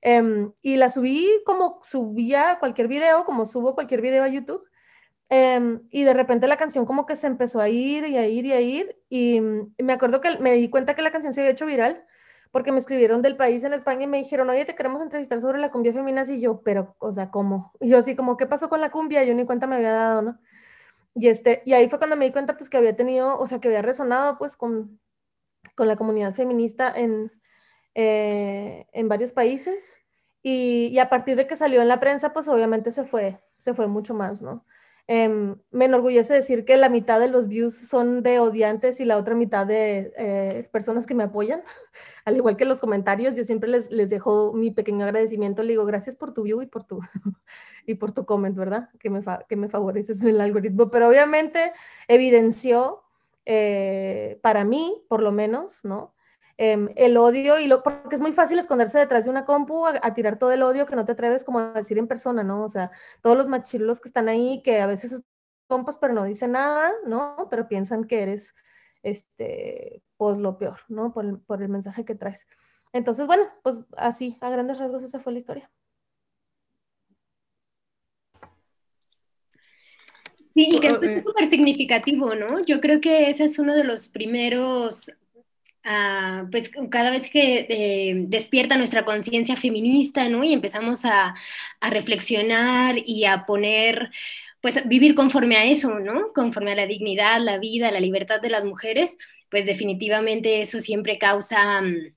Em, 0.02 0.52
y 0.62 0.78
la 0.78 0.90
subí 0.90 1.30
como 1.46 1.80
subía 1.84 2.58
cualquier 2.60 2.88
video, 2.88 3.24
como 3.24 3.46
subo 3.46 3.76
cualquier 3.76 4.02
video 4.02 4.24
a 4.24 4.28
YouTube. 4.28 4.64
Em, 5.30 5.82
y 5.92 6.04
de 6.04 6.14
repente 6.14 6.48
la 6.48 6.58
canción 6.58 6.86
como 6.86 7.06
que 7.06 7.16
se 7.16 7.28
empezó 7.28 7.62
a 7.62 7.70
ir 7.70 8.06
y 8.06 8.18
a 8.18 8.28
ir 8.28 8.46
y 8.46 8.52
a 8.54 8.62
ir. 8.62 8.98
Y, 9.10 9.40
me 9.40 9.94
acuerdo 9.94 10.22
que 10.22 10.38
me 10.40 10.54
di 10.54 10.70
cuenta 10.70 10.96
que 10.96 11.02
la 11.02 11.12
canción 11.12 11.34
se 11.34 11.42
había 11.42 11.52
hecho 11.54 11.66
viral 11.66 12.06
porque 12.52 12.72
me 12.74 12.80
escribieron 12.80 13.22
del 13.22 13.38
país 13.38 13.64
en 13.64 13.74
España 13.74 14.04
y 14.04 14.08
me 14.08 14.18
dijeron, 14.18 14.50
oye, 14.50 14.66
te 14.66 14.76
queremos 14.76 15.02
entrevistar 15.02 15.40
sobre 15.40 15.60
la 15.60 15.72
cumbia 15.72 15.94
feminina. 15.94 16.24
Y 16.28 16.42
yo, 16.42 16.62
pero, 16.64 16.96
o 17.00 17.12
sea, 17.14 17.30
¿cómo? 17.32 17.72
Y 17.80 17.90
yo 17.90 17.98
así 18.00 18.16
como, 18.16 18.38
¿qué 18.38 18.46
pasó 18.48 18.70
con 18.70 18.82
la 18.82 18.92
cumbia? 18.92 19.24
Yo 19.24 19.34
ni 19.36 19.46
cuenta 19.46 19.68
me 19.68 19.78
había 19.78 19.94
dado, 19.94 20.22
¿no? 20.22 20.40
Y, 21.16 21.28
este, 21.30 21.62
y 21.66 21.74
ahí 21.74 21.90
fue 21.90 22.00
cuando 22.00 22.16
me 22.18 22.26
di 22.26 22.32
cuenta 22.32 22.58
pues 22.58 22.70
que 22.70 22.78
había 22.78 22.96
tenido, 22.96 23.40
o 23.40 23.48
sea, 23.48 23.60
que 23.60 23.68
había 23.70 23.82
resonado 23.82 24.38
pues 24.38 24.58
con, 24.58 25.00
con 25.76 25.88
la 25.88 25.96
comunidad 25.98 26.34
feminista 26.34 26.94
en, 26.96 27.32
eh, 27.96 28.88
en 28.94 29.08
varios 29.10 29.34
países 29.34 30.00
y, 30.44 30.90
y, 30.92 31.00
a 31.00 31.10
partir 31.10 31.36
de 31.36 31.48
que 31.48 31.56
salió 31.56 31.82
en 31.82 31.88
la 31.88 32.00
prensa, 32.00 32.34
pues 32.34 32.48
obviamente 32.48 32.92
se 32.92 33.04
fue, 33.04 33.40
se 33.58 33.74
fue 33.74 33.88
mucho 33.88 34.14
más, 34.14 34.42
¿no? 34.42 34.66
Em, 35.08 35.58
me 35.72 35.86
enorgullece 35.86 36.34
decir 36.34 36.64
que 36.64 36.78
la 36.78 36.88
mitad 36.88 37.20
de 37.20 37.28
los 37.28 37.48
views 37.48 37.76
son 37.76 38.24
de 38.24 38.40
odiantes 38.40 39.00
y 39.02 39.06
la 39.06 39.18
otra 39.18 39.36
mitad 39.36 39.66
de 39.66 40.14
eh, 40.18 40.70
personas 40.72 41.06
que 41.06 41.14
me 41.16 41.24
apoyan, 41.24 41.64
al 42.26 42.38
igual 42.38 42.56
que 42.56 42.66
los 42.66 42.80
comentarios, 42.80 43.36
yo 43.36 43.44
siempre 43.44 43.70
les, 43.70 43.92
les 43.92 44.10
dejo 44.10 44.54
mi 44.54 44.72
pequeño 44.72 45.04
agradecimiento, 45.04 45.64
le 45.64 45.72
digo 45.74 45.86
gracias 45.86 46.16
por 46.16 46.34
tu 46.34 46.44
view 46.44 46.62
y 46.62 46.68
por 46.68 46.86
tu, 46.86 47.02
y 47.86 47.96
por 47.96 48.14
tu 48.14 48.26
comment, 48.26 48.56
¿verdad? 48.56 48.90
Que 49.00 49.10
me, 49.10 49.20
que 49.50 49.56
me 49.56 49.70
favoreces 49.70 50.22
en 50.22 50.30
el 50.30 50.42
algoritmo, 50.42 50.90
pero 50.92 51.10
obviamente 51.10 51.74
evidenció 52.08 53.04
eh, 53.46 54.40
para 54.42 54.64
mí, 54.64 55.04
por 55.10 55.22
lo 55.22 55.32
menos, 55.32 55.84
¿no? 55.84 56.14
Em, 56.58 56.90
el 56.96 57.18
odio 57.18 57.60
y 57.60 57.68
lo, 57.68 57.84
porque 57.84 58.16
es 58.16 58.22
muy 58.22 58.34
fácil 58.34 58.60
esconderse 58.60 59.00
detrás 59.00 59.26
de 59.26 59.32
una 59.32 59.46
compu 59.46 59.86
a, 59.86 60.14
tirar 60.14 60.38
todo 60.38 60.52
el 60.52 60.64
odio 60.64 60.86
que 60.86 60.96
no 60.96 61.06
te 61.06 61.14
atreves 61.14 61.44
como 61.44 61.60
a 61.60 61.74
decir 61.74 61.98
en 61.98 62.08
persona, 62.08 62.44
¿no? 62.44 62.64
O 62.64 62.70
sea, 62.70 62.92
todos 63.22 63.38
los 63.38 63.48
machilos 63.48 64.02
que 64.02 64.10
están 64.10 64.30
ahí, 64.30 64.62
que 64.64 64.82
a 64.82 64.88
veces 64.88 65.12
son 65.12 65.26
compas 65.68 65.98
pero 65.98 66.14
no 66.14 66.26
dicen 66.26 66.52
nada, 66.54 66.92
¿no? 67.06 67.48
Pero 67.50 67.68
piensan 67.68 68.06
que 68.06 68.22
eres, 68.22 68.56
este, 69.04 70.04
pues 70.18 70.38
lo 70.38 70.58
peor, 70.58 70.80
¿no? 70.90 71.14
Por 71.14 71.26
el, 71.26 71.40
por 71.40 71.62
el 71.64 71.70
mensaje 71.70 72.06
que 72.06 72.16
traes. 72.16 72.48
Entonces, 72.94 73.28
bueno, 73.28 73.44
pues 73.64 73.82
así, 73.98 74.38
a 74.42 74.50
grandes 74.50 74.78
rasgos 74.78 75.04
esa 75.04 75.20
fue 75.20 75.34
la 75.34 75.40
historia. 75.40 75.72
Sí, 80.54 80.70
y 80.70 80.80
que 80.82 80.88
es 80.88 81.24
súper 81.24 81.50
significativo, 81.50 82.36
¿no? 82.36 82.60
Yo 82.66 82.82
creo 82.82 83.00
que 83.00 83.30
ese 83.30 83.46
es 83.46 83.58
uno 83.58 83.74
de 83.74 83.86
los 83.86 84.10
primeros 84.10 85.10
Ah, 85.84 86.46
pues 86.52 86.70
cada 86.92 87.10
vez 87.10 87.30
que 87.32 87.66
eh, 87.70 88.14
despierta 88.28 88.78
nuestra 88.78 89.04
conciencia 89.04 89.56
feminista, 89.56 90.30
¿no? 90.30 90.44
Y 90.44 90.54
empezamos 90.54 91.06
a, 91.06 91.34
reflexionar 91.82 92.96
y 93.06 93.26
a 93.26 93.46
poner, 93.46 94.12
pues 94.62 94.88
vivir 94.88 95.16
conforme 95.16 95.58
a 95.58 95.66
eso, 95.66 96.00
¿no? 96.00 96.34
Conforme 96.34 96.74
a 96.74 96.76
la 96.76 96.86
dignidad, 96.86 97.40
la 97.42 97.58
vida, 97.58 97.92
la 97.92 98.00
libertad 98.00 98.40
de 98.42 98.50
las 98.50 98.64
mujeres, 98.64 99.18
pues 99.50 99.66
definitivamente 99.66 100.62
eso 100.62 100.80
siempre 100.80 101.18
causa... 101.18 101.82
Mm, 101.82 102.14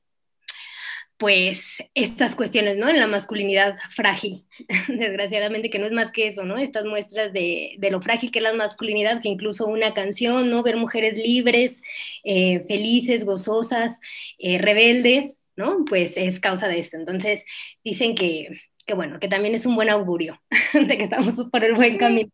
pues 1.17 1.83
estas 1.95 2.35
cuestiones, 2.35 2.77
¿no? 2.77 2.89
En 2.89 2.99
la 2.99 3.07
masculinidad 3.07 3.77
frágil, 3.95 4.45
desgraciadamente 4.89 5.71
que 5.71 5.79
no 5.79 5.87
es 5.87 5.93
más 5.93 6.11
que 6.11 6.29
eso, 6.29 6.45
¿no? 6.45 6.57
Estas 6.57 6.85
muestras 6.85 7.33
de, 7.33 7.77
lo 7.91 8.01
frágil 8.01 8.31
que 8.31 8.41
es 8.41 8.43
la 8.43 8.53
masculinidad, 8.53 9.23
que 9.23 9.29
incluso 9.29 9.67
una 9.67 9.95
canción, 9.95 10.51
¿no? 10.51 10.63
Ver 10.63 10.77
mujeres 10.77 11.17
libres, 11.17 11.83
eh, 12.25 12.65
felices, 12.67 13.25
gozosas, 13.25 14.01
eh, 14.39 14.59
rebeldes, 14.59 15.39
¿no? 15.57 15.85
Pues 15.85 16.17
es 16.17 16.41
causa 16.41 16.69
de 16.69 16.79
esto. 16.79 16.97
Entonces 16.97 17.45
dicen 17.85 18.15
que, 18.15 18.49
que, 18.87 18.95
bueno, 18.95 19.21
que 19.21 19.29
también 19.29 19.55
es 19.55 19.67
un 19.67 19.77
buen 19.77 19.91
augurio 19.91 20.43
de 20.75 20.97
que 20.99 21.05
estamos 21.05 21.35
por 21.51 21.65
el 21.65 21.75
buen 21.75 21.97
camino 21.97 22.31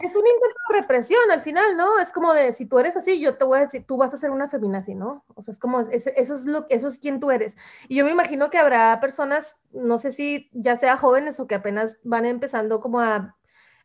es 0.00 0.16
un 0.16 0.26
intento 0.26 0.56
de 0.68 0.80
represión 0.80 1.30
al 1.30 1.40
final, 1.40 1.76
¿no? 1.76 1.98
Es 1.98 2.12
como 2.12 2.32
de, 2.34 2.52
si 2.52 2.66
tú 2.66 2.78
eres 2.78 2.96
así, 2.96 3.20
yo 3.20 3.36
te 3.36 3.44
voy 3.44 3.58
a 3.58 3.62
decir, 3.62 3.84
tú 3.86 3.96
vas 3.96 4.12
a 4.14 4.16
ser 4.16 4.30
una 4.30 4.48
feminazi, 4.48 4.94
¿no? 4.94 5.24
O 5.34 5.42
sea, 5.42 5.52
es 5.52 5.58
como, 5.58 5.80
eso 5.80 6.10
es 6.10 6.46
lo, 6.46 6.66
eso 6.68 6.88
es 6.88 6.98
quien 6.98 7.20
tú 7.20 7.30
eres. 7.30 7.56
Y 7.88 7.96
yo 7.96 8.04
me 8.04 8.10
imagino 8.10 8.50
que 8.50 8.58
habrá 8.58 8.98
personas, 9.00 9.56
no 9.72 9.98
sé 9.98 10.12
si 10.12 10.50
ya 10.52 10.76
sea 10.76 10.96
jóvenes 10.96 11.40
o 11.40 11.46
que 11.46 11.54
apenas 11.54 12.00
van 12.04 12.24
empezando 12.24 12.80
como 12.80 13.00
a, 13.00 13.36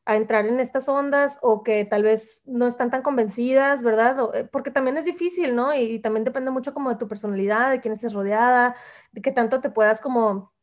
a 0.05 0.15
entrar 0.15 0.45
en 0.45 0.59
estas 0.59 0.89
ondas 0.89 1.39
o 1.41 1.63
que 1.63 1.85
tal 1.85 2.03
vez 2.03 2.43
no 2.47 2.67
están 2.67 2.89
tan 2.89 3.01
convencidas, 3.01 3.83
¿verdad? 3.83 4.17
Eh, 4.33 4.49
porque 4.51 4.71
también 4.71 4.97
es 4.97 5.05
difícil, 5.05 5.55
¿no? 5.55 5.73
Y, 5.73 5.81
y 5.83 5.99
también 5.99 6.23
depende 6.23 6.51
mucho 6.51 6.73
como 6.73 6.89
de 6.89 6.95
tu 6.97 7.07
personalidad, 7.07 7.69
de 7.71 7.81
quién 7.81 7.93
estés 7.93 8.13
rodeada, 8.13 8.75
de 9.11 9.21
qué 9.21 9.31
tanto 9.31 9.61
te 9.61 9.69
puedas 9.69 10.01
como, 10.01 10.53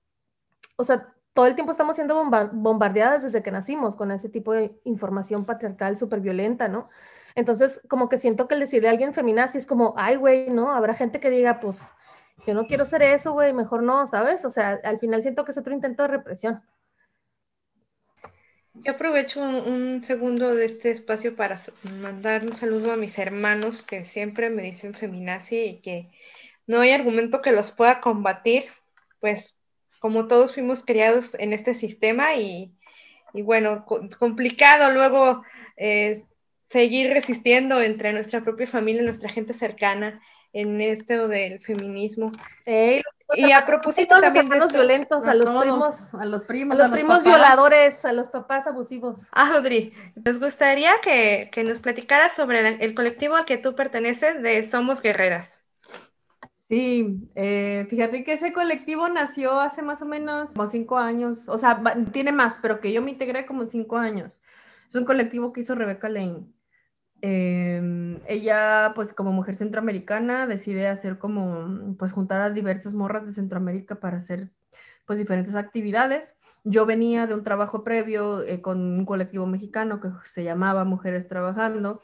o 0.76 0.84
sea, 0.84 1.14
todo 1.38 1.46
el 1.46 1.54
tiempo 1.54 1.70
estamos 1.70 1.94
siendo 1.94 2.16
bombardeadas 2.52 3.22
desde 3.22 3.44
que 3.44 3.52
nacimos 3.52 3.94
con 3.94 4.10
ese 4.10 4.28
tipo 4.28 4.52
de 4.52 4.76
información 4.82 5.46
patriarcal 5.46 5.96
súper 5.96 6.18
violenta, 6.18 6.66
¿no? 6.66 6.88
Entonces, 7.36 7.80
como 7.88 8.08
que 8.08 8.18
siento 8.18 8.48
que 8.48 8.54
el 8.54 8.60
decirle 8.60 8.88
a 8.88 8.90
alguien 8.90 9.14
feminazi 9.14 9.58
es 9.58 9.64
como, 9.64 9.94
ay, 9.96 10.16
güey, 10.16 10.50
¿no? 10.50 10.72
Habrá 10.72 10.94
gente 10.94 11.20
que 11.20 11.30
diga, 11.30 11.60
pues, 11.60 11.78
yo 12.44 12.54
no 12.54 12.66
quiero 12.66 12.84
ser 12.84 13.02
eso, 13.02 13.34
güey, 13.34 13.52
mejor 13.52 13.84
no, 13.84 14.04
¿sabes? 14.08 14.44
O 14.44 14.50
sea, 14.50 14.80
al 14.82 14.98
final 14.98 15.22
siento 15.22 15.44
que 15.44 15.52
es 15.52 15.58
otro 15.58 15.72
intento 15.72 16.02
de 16.02 16.08
represión. 16.08 16.60
Yo 18.74 18.90
aprovecho 18.90 19.40
un, 19.40 20.02
segundo 20.02 20.56
de 20.56 20.64
este 20.64 20.90
espacio 20.90 21.36
para 21.36 21.60
mandar 21.84 22.42
un 22.42 22.54
saludo 22.54 22.90
a 22.90 22.96
mis 22.96 23.16
hermanos 23.16 23.82
que 23.82 24.04
siempre 24.04 24.50
me 24.50 24.62
dicen 24.62 24.92
feminazi 24.92 25.56
y 25.56 25.80
que 25.82 26.10
no 26.66 26.80
hay 26.80 26.90
argumento 26.90 27.42
que 27.42 27.52
los 27.52 27.70
pueda 27.70 28.00
combatir, 28.00 28.64
pues 29.20 29.57
como 30.00 30.28
todos 30.28 30.54
fuimos 30.54 30.84
criados 30.84 31.34
en 31.38 31.52
este 31.52 31.74
sistema 31.74 32.36
y, 32.36 32.72
bueno, 33.34 33.84
complicado 34.18 34.92
luego 34.92 35.42
eh, 35.76 36.24
seguir 36.68 37.12
resistiendo 37.12 37.80
entre 37.80 38.12
nuestra 38.12 38.42
propia 38.42 38.66
familia, 38.66 39.02
nuestra 39.02 39.28
gente 39.28 39.54
cercana 39.54 40.20
en 40.52 40.80
esto 40.80 41.28
del 41.28 41.60
feminismo. 41.60 42.32
y 43.34 43.52
a 43.52 43.66
propósito 43.66 44.20
también 44.20 44.48
de 44.48 44.58
los 44.58 44.72
violentos, 44.72 45.26
a, 45.26 45.34
los 45.34 45.50
primos, 45.50 46.14
a 46.14 46.24
los 46.24 46.42
primos, 46.44 46.78
a 46.78 46.82
los, 46.82 46.90
primos 46.90 47.24
violadores, 47.24 48.04
a 48.04 48.12
los 48.12 48.28
papás 48.28 48.66
abusivos. 48.66 49.28
Ah, 49.32 49.54
Audrey, 49.54 49.92
nos 50.14 50.40
gustaría 50.40 50.92
que, 51.02 51.50
que 51.52 51.64
nos 51.64 51.80
platicaras 51.80 52.34
sobre 52.34 52.82
el 52.82 52.94
colectivo 52.94 53.36
al 53.36 53.44
que 53.44 53.58
tú 53.58 53.74
perteneces 53.74 54.42
de 54.42 54.68
Somos 54.68 55.02
Guerreras. 55.02 55.57
Sí, 56.68 57.30
eh, 57.34 57.86
fíjate 57.88 58.24
que 58.24 58.34
ese 58.34 58.52
colectivo 58.52 59.08
nació 59.08 59.52
hace 59.58 59.80
más 59.82 60.02
o 60.02 60.06
menos 60.06 60.52
como 60.52 60.66
cinco 60.66 60.98
años, 60.98 61.48
o 61.48 61.56
sea, 61.56 61.82
tiene 62.12 62.30
más, 62.30 62.58
pero 62.60 62.80
que 62.80 62.92
yo 62.92 63.00
me 63.00 63.10
integré 63.10 63.46
como 63.46 63.64
cinco 63.66 63.96
años. 63.96 64.38
Es 64.86 64.94
un 64.94 65.06
colectivo 65.06 65.52
que 65.52 65.60
hizo 65.62 65.74
Rebeca 65.74 66.10
Lane. 66.10 66.46
Em, 67.22 68.20
ella, 68.26 68.92
pues 68.94 69.14
como 69.14 69.32
mujer 69.32 69.54
centroamericana, 69.54 70.46
decide 70.46 70.88
hacer 70.88 71.18
como, 71.18 71.96
pues 71.98 72.12
juntar 72.12 72.42
a 72.42 72.50
diversas 72.50 72.92
morras 72.94 73.24
de 73.26 73.32
Centroamérica 73.32 73.98
para 73.98 74.18
hacer, 74.18 74.50
pues 75.06 75.18
diferentes 75.18 75.56
actividades. 75.56 76.36
Yo 76.64 76.84
venía 76.86 77.26
de 77.26 77.34
un 77.34 77.44
trabajo 77.44 77.82
previo 77.82 78.42
eh, 78.44 78.60
con 78.60 78.80
un 78.80 79.06
colectivo 79.06 79.46
mexicano 79.46 80.00
que 80.00 80.10
se 80.24 80.44
llamaba 80.44 80.84
Mujeres 80.84 81.28
Trabajando 81.28 82.00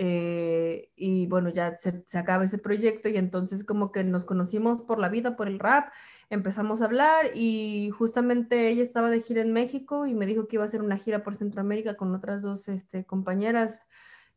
eh, 0.00 0.92
y 0.94 1.26
bueno, 1.26 1.50
ya 1.50 1.76
se, 1.76 2.04
acaba 2.16 2.44
ese 2.44 2.58
proyecto 2.58 3.08
y 3.08 3.16
entonces 3.16 3.64
como 3.64 3.90
que 3.90 4.04
nos 4.04 4.24
conocimos 4.24 4.80
por 4.80 5.00
la 5.00 5.08
vida, 5.08 5.34
por 5.34 5.48
el 5.48 5.58
rap, 5.58 5.92
empezamos 6.30 6.80
a 6.80 6.84
hablar 6.84 7.32
y 7.34 7.90
justamente 7.90 8.68
ella 8.68 8.82
estaba 8.82 9.10
de 9.10 9.20
gira 9.20 9.42
en 9.42 9.52
México 9.52 10.06
y 10.06 10.14
me 10.14 10.26
dijo 10.26 10.46
que 10.46 10.54
iba 10.54 10.62
a 10.62 10.66
hacer 10.66 10.82
una 10.82 10.98
gira 10.98 11.24
por 11.24 11.34
Centroamérica 11.34 11.96
con 11.96 12.14
otras 12.14 12.42
dos 12.42 12.68
este, 12.68 13.04
compañeras 13.04 13.82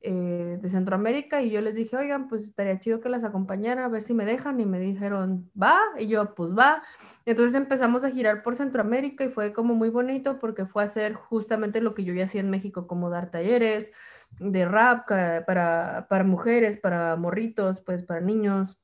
eh, 0.04 0.58
de 0.60 0.70
Centroamérica 0.72 1.44
y 1.44 1.52
yo 1.52 1.62
les 1.62 1.76
dije, 1.76 1.96
oigan, 1.96 2.28
pues 2.28 2.44
estaría 2.44 2.80
chido 2.80 3.02
que 3.02 3.10
las 3.10 3.24
acompañara 3.24 3.86
a 3.86 3.88
ver 3.88 4.02
si 4.02 4.16
me 4.16 4.26
dejan 4.26 4.60
y 4.60 4.66
me 4.66 4.80
dijeron, 4.80 5.52
va, 5.62 5.80
y 6.00 6.08
yo, 6.08 6.34
pues 6.34 6.58
va. 6.58 6.82
Entonces 7.26 7.54
empezamos 7.54 8.04
a 8.04 8.10
girar 8.10 8.42
por 8.42 8.56
Centroamérica 8.56 9.24
y 9.24 9.30
fue 9.30 9.54
como 9.54 9.76
muy 9.76 9.90
bonito 9.90 10.40
porque 10.40 10.66
fue 10.66 10.84
hacer 10.84 11.14
justamente 11.14 11.82
lo 11.82 11.94
que 11.94 12.04
yo 12.04 12.16
ya 12.16 12.26
hacía 12.26 12.42
en 12.42 12.50
México, 12.50 12.88
como 12.88 13.12
dar 13.12 13.30
talleres 13.30 13.92
de 14.40 14.66
rap 14.66 15.08
para, 15.08 16.08
para 16.10 16.24
mujeres, 16.24 16.78
para 16.80 17.16
morritos, 17.16 17.82
pues 17.82 18.02
para 18.02 18.22
niños. 18.22 18.80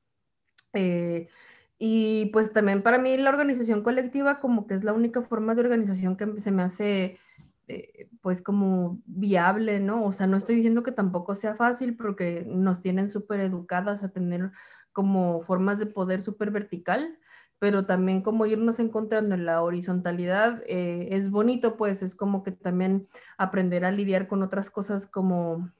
Eh, 0.73 1.29
y 1.79 2.27
pues 2.27 2.53
también 2.53 2.83
para 2.83 2.99
mí 2.99 3.17
la 3.17 3.29
organización 3.29 3.81
colectiva 3.81 4.39
como 4.39 4.67
que 4.67 4.75
es 4.75 4.83
la 4.83 4.93
única 4.93 5.21
forma 5.21 5.55
de 5.55 5.61
organización 5.61 6.15
que 6.15 6.39
se 6.39 6.51
me 6.51 6.63
hace 6.63 7.19
eh, 7.67 8.09
pues 8.21 8.41
como 8.41 9.01
viable, 9.05 9.79
¿no? 9.79 10.05
O 10.05 10.11
sea, 10.11 10.27
no 10.27 10.37
estoy 10.37 10.55
diciendo 10.55 10.83
que 10.83 10.91
tampoco 10.91 11.35
sea 11.35 11.55
fácil 11.55 11.97
porque 11.97 12.45
nos 12.47 12.81
tienen 12.81 13.09
súper 13.09 13.41
educadas 13.41 14.03
a 14.03 14.09
tener 14.09 14.51
como 14.93 15.41
formas 15.41 15.77
de 15.79 15.87
poder 15.87 16.21
súper 16.21 16.51
vertical, 16.51 17.19
pero 17.59 17.85
también 17.85 18.21
como 18.21 18.45
irnos 18.45 18.79
encontrando 18.79 19.35
en 19.35 19.45
la 19.45 19.61
horizontalidad 19.61 20.61
eh, 20.67 21.09
es 21.11 21.29
bonito, 21.29 21.77
pues 21.77 22.03
es 22.03 22.15
como 22.15 22.43
que 22.43 22.51
también 22.51 23.07
aprender 23.37 23.83
a 23.85 23.91
lidiar 23.91 24.27
con 24.27 24.43
otras 24.43 24.69
cosas 24.69 25.07
como, 25.07 25.71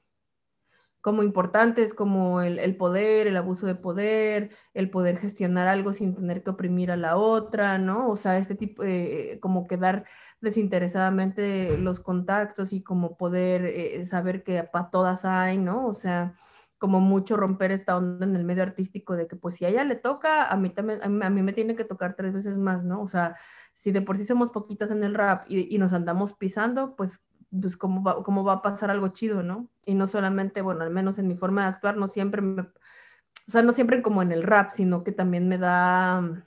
como 1.00 1.22
importantes, 1.22 1.94
como 1.94 2.42
el, 2.42 2.76
poder, 2.76 3.26
el 3.26 3.36
abuso 3.36 3.66
de 3.66 3.74
poder, 3.74 4.50
el 4.74 4.90
poder 4.90 5.18
gestionar 5.18 5.68
algo 5.68 5.92
sin 5.92 6.14
tener 6.14 6.42
que 6.42 6.50
oprimir 6.50 6.90
a 6.90 6.96
la 6.96 7.16
otra, 7.16 7.78
¿no? 7.78 8.10
O 8.10 8.16
sea, 8.16 8.38
este 8.38 8.54
tipo, 8.54 8.82
eh, 8.84 9.38
como 9.40 9.66
que 9.66 9.76
dar 9.76 10.04
desinteresadamente 10.40 11.78
los 11.78 12.00
contactos 12.00 12.72
y 12.72 12.82
como 12.82 13.16
poder 13.16 13.64
eh, 13.66 14.04
saber 14.06 14.42
que 14.42 14.62
para 14.64 14.90
todas 14.90 15.24
hay, 15.24 15.58
¿no? 15.58 15.86
O 15.86 15.94
sea, 15.94 16.32
como 16.78 17.00
mucho 17.00 17.36
romper 17.36 17.72
esta 17.72 17.96
onda 17.96 18.24
en 18.24 18.36
el 18.36 18.44
medio 18.44 18.62
artístico 18.62 19.16
de 19.16 19.26
que 19.26 19.36
pues 19.36 19.56
si 19.56 19.64
a 19.64 19.68
ella 19.68 19.84
le 19.84 19.96
toca, 19.96 20.46
a 20.46 20.56
mí 20.56 20.70
también, 20.70 21.00
a 21.02 21.30
mí, 21.30 21.42
me 21.42 21.52
tiene 21.52 21.76
que 21.76 21.84
tocar 21.84 22.14
tres 22.16 22.32
veces 22.32 22.56
más, 22.56 22.84
¿no? 22.84 23.02
O 23.02 23.08
sea, 23.08 23.36
si 23.74 23.92
de 23.92 24.02
por 24.02 24.16
sí 24.16 24.24
somos 24.24 24.50
poquitas 24.50 24.90
en 24.90 25.04
el 25.04 25.14
rap 25.14 25.44
y, 25.48 25.76
nos 25.78 25.92
andamos 25.92 26.34
pisando, 26.34 26.96
pues, 26.96 27.22
pues 27.50 27.76
¿cómo 27.76 28.02
va, 28.02 28.22
cómo 28.22 28.44
va 28.44 28.54
a 28.54 28.62
pasar 28.62 28.90
algo 28.90 29.08
chido, 29.08 29.42
¿no? 29.42 29.68
Y 29.84 29.94
no 29.94 30.06
solamente, 30.06 30.62
bueno, 30.62 30.82
al 30.82 30.90
menos 30.90 31.18
en 31.18 31.28
mi 31.28 31.36
forma 31.36 31.62
de 31.62 31.68
actuar, 31.68 31.96
no 31.96 32.08
siempre 32.08 32.42
me, 32.42 32.62
o 32.62 33.50
sea, 33.50 33.62
no 33.62 33.72
siempre 33.72 34.02
como 34.02 34.22
en 34.22 34.32
el 34.32 34.42
rap, 34.42 34.70
sino 34.70 35.04
que 35.04 35.12
también 35.12 35.48
me 35.48 35.58
da, 35.58 36.44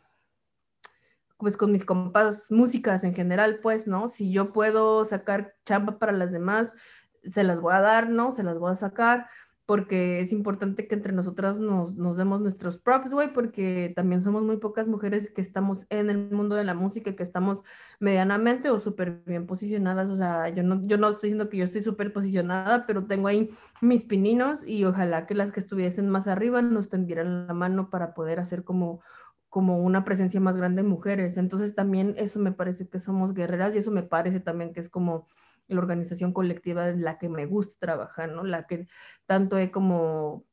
pues 1.38 1.58
con 1.58 1.72
mis 1.72 1.84
compas, 1.84 2.52
músicas 2.52 3.04
en 3.04 3.16
general, 3.16 3.60
pues, 3.62 3.88
¿no? 3.88 4.08
Si 4.08 4.32
yo 4.32 4.54
puedo 4.54 5.04
sacar 5.06 5.56
chamba 5.66 5.98
para 5.98 6.12
las 6.12 6.32
demás, 6.32 6.76
se 7.24 7.44
las 7.44 7.62
voy 7.62 7.74
a 7.74 7.82
dar, 7.82 8.10
¿no? 8.10 8.32
Se 8.32 8.44
las 8.44 8.60
voy 8.60 8.72
a 8.72 8.76
sacar 8.76 9.28
porque 9.72 10.20
es 10.20 10.34
importante 10.34 10.86
que 10.86 10.96
entre 10.96 11.14
nosotras 11.14 11.62
nos, 11.62 11.96
nos 11.96 12.18
demos 12.18 12.42
nuestros 12.42 12.78
props, 12.78 13.14
güey, 13.14 13.32
porque 13.32 13.94
también 13.96 14.22
somos 14.22 14.44
muy 14.44 14.58
pocas 14.58 14.86
mujeres 14.86 15.32
que 15.32 15.40
estamos 15.40 15.86
en 15.90 16.10
el 16.10 16.30
mundo 16.30 16.58
de 16.58 16.66
la 16.66 16.74
música, 16.74 17.16
que 17.16 17.24
estamos 17.24 17.64
medianamente 18.02 18.70
o 18.70 18.82
súper 18.82 19.22
bien 19.26 19.48
posicionadas, 19.48 20.10
o 20.10 20.18
sea, 20.18 20.50
yo 20.50 20.62
no, 20.64 20.86
yo 20.88 20.98
no 20.98 21.08
estoy 21.08 21.30
diciendo 21.30 21.50
que 21.50 21.56
yo 21.56 21.64
estoy 21.64 21.84
súper 21.84 22.12
posicionada, 22.12 22.86
pero 22.86 23.06
tengo 23.06 23.30
ahí 23.30 23.50
mis 23.80 24.04
pininos 24.04 24.68
y 24.68 24.84
ojalá 24.84 25.26
que 25.26 25.36
las 25.36 25.54
que 25.54 25.62
estuviesen 25.62 26.10
más 26.10 26.28
arriba 26.28 26.62
nos 26.62 26.89
tendieran 26.89 27.48
la 27.48 27.54
mano 27.54 27.89
para 27.89 28.14
poder 28.14 28.41
hacer 28.41 28.66
como 28.66 29.00
como 29.48 29.80
una 29.80 30.06
presencia 30.06 30.39
más 30.39 30.56
grande 30.56 30.82
de 30.82 30.88
mujeres. 30.88 31.36
Entonces 31.36 31.76
también 31.76 32.14
eso 32.18 32.39
me 32.39 32.54
parece 32.54 32.88
que 32.88 33.00
somos 33.00 33.34
guerreras 33.34 33.76
y 33.76 33.80
eso 33.80 33.91
me 33.91 34.02
parece 34.02 34.39
también 34.39 34.72
que 34.72 34.80
es 34.80 34.89
como 34.89 35.28
la 35.72 35.80
organización 35.80 36.34
colectiva 36.34 36.89
en 36.89 37.03
la 37.03 37.17
que 37.17 37.30
me 37.30 37.45
gusta 37.45 37.76
trabajar, 37.80 38.32
¿no? 38.32 38.43
La 38.43 38.67
que 38.67 38.88
tanto 39.26 39.57
he 39.57 39.72
como 39.72 40.45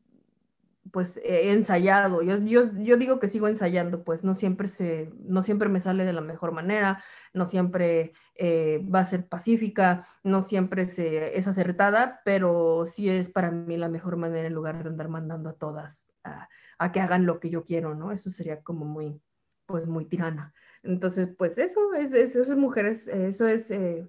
pues 0.90 1.18
he 1.24 1.52
ensayado. 1.52 2.22
Yo, 2.22 2.38
yo, 2.38 2.72
yo, 2.78 2.96
digo 2.96 3.18
que 3.18 3.28
sigo 3.28 3.48
ensayando, 3.48 4.04
pues 4.04 4.24
no 4.24 4.34
siempre, 4.34 4.68
se, 4.68 5.12
no 5.20 5.42
siempre 5.42 5.68
me 5.68 5.80
sale 5.80 6.04
de 6.04 6.12
la 6.12 6.20
mejor 6.20 6.52
manera, 6.52 7.02
no 7.32 7.46
siempre 7.46 8.12
eh, 8.34 8.84
va 8.92 9.00
a 9.00 9.04
ser 9.04 9.28
pacífica, 9.28 10.00
no 10.22 10.42
siempre 10.42 10.84
se, 10.84 11.36
es 11.38 11.48
acertada, 11.48 12.20
pero 12.24 12.84
sí 12.86 13.08
es 13.08 13.30
para 13.30 13.50
mí 13.50 13.76
la 13.76 13.88
mejor 13.88 14.16
manera 14.16 14.46
en 14.46 14.54
lugar 14.54 14.82
de 14.82 14.90
andar 14.90 15.08
mandando 15.08 15.50
a 15.50 15.54
todas 15.54 16.08
a, 16.24 16.92
que 16.92 17.00
hagan 17.00 17.26
lo 17.26 17.40
que 17.40 17.50
yo 17.50 17.64
quiero, 17.64 17.94
¿no? 17.94 18.12
Eso 18.12 18.30
sería 18.30 18.62
como 18.62 18.84
muy, 18.84 19.20
pues 19.66 19.86
muy 19.86 20.04
tirana. 20.04 20.54
Entonces, 20.82 21.28
pues 21.36 21.58
eso 21.58 21.92
es, 21.94 22.12
eso 22.12 22.42
es 22.42 22.56
mujeres, 22.56 23.08
eso 23.08 23.46
es... 23.46 23.70
Eh, 23.70 24.08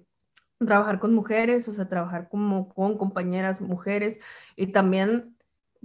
trabajar 0.66 0.98
con 1.00 1.14
mujeres, 1.14 1.68
o 1.68 1.72
sea, 1.72 1.88
trabajar 1.88 2.28
como 2.28 2.68
con 2.68 2.98
compañeras 2.98 3.60
mujeres 3.60 4.18
y 4.56 4.68
también 4.68 5.36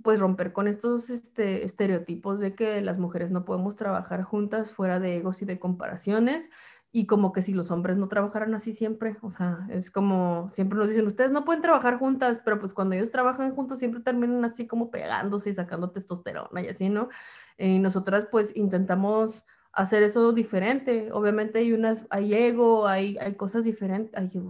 pues 0.03 0.19
romper 0.19 0.51
con 0.51 0.67
estos 0.67 1.09
este, 1.09 1.63
estereotipos 1.63 2.39
de 2.39 2.53
que 2.53 2.81
las 2.81 2.99
mujeres 2.99 3.31
no 3.31 3.45
podemos 3.45 3.75
trabajar 3.75 4.23
juntas 4.23 4.73
fuera 4.73 4.99
de 4.99 5.15
egos 5.15 5.41
y 5.41 5.45
de 5.45 5.59
comparaciones 5.59 6.49
y 6.91 7.07
como 7.07 7.33
que 7.33 7.41
si 7.41 7.53
los 7.53 7.71
hombres 7.71 7.97
no 7.97 8.07
trabajaran 8.07 8.53
así 8.53 8.73
siempre, 8.73 9.17
o 9.21 9.29
sea, 9.29 9.67
es 9.69 9.91
como 9.91 10.49
siempre 10.51 10.77
nos 10.77 10.87
dicen, 10.87 11.05
ustedes 11.07 11.31
no 11.31 11.43
pueden 11.43 11.61
trabajar 11.61 11.97
juntas, 11.97 12.41
pero 12.43 12.59
pues 12.59 12.73
cuando 12.73 12.95
ellos 12.95 13.11
trabajan 13.11 13.53
juntos 13.53 13.79
siempre 13.79 14.01
terminan 14.01 14.43
así 14.45 14.67
como 14.67 14.91
pegándose 14.91 15.49
y 15.49 15.53
sacando 15.53 15.91
testosterona 15.91 16.61
y 16.61 16.67
así, 16.67 16.89
¿no? 16.89 17.09
Y 17.57 17.79
nosotras 17.79 18.27
pues 18.31 18.55
intentamos 18.55 19.45
hacer 19.75 20.03
eso 20.03 20.31
diferente, 20.31 21.11
obviamente 21.11 21.59
hay 21.59 21.73
unas, 21.73 22.07
hay 22.09 22.33
ego, 22.33 22.87
hay, 22.87 23.17
hay 23.19 23.35
cosas 23.35 23.65
diferentes, 23.65 24.13
hay, 24.15 24.41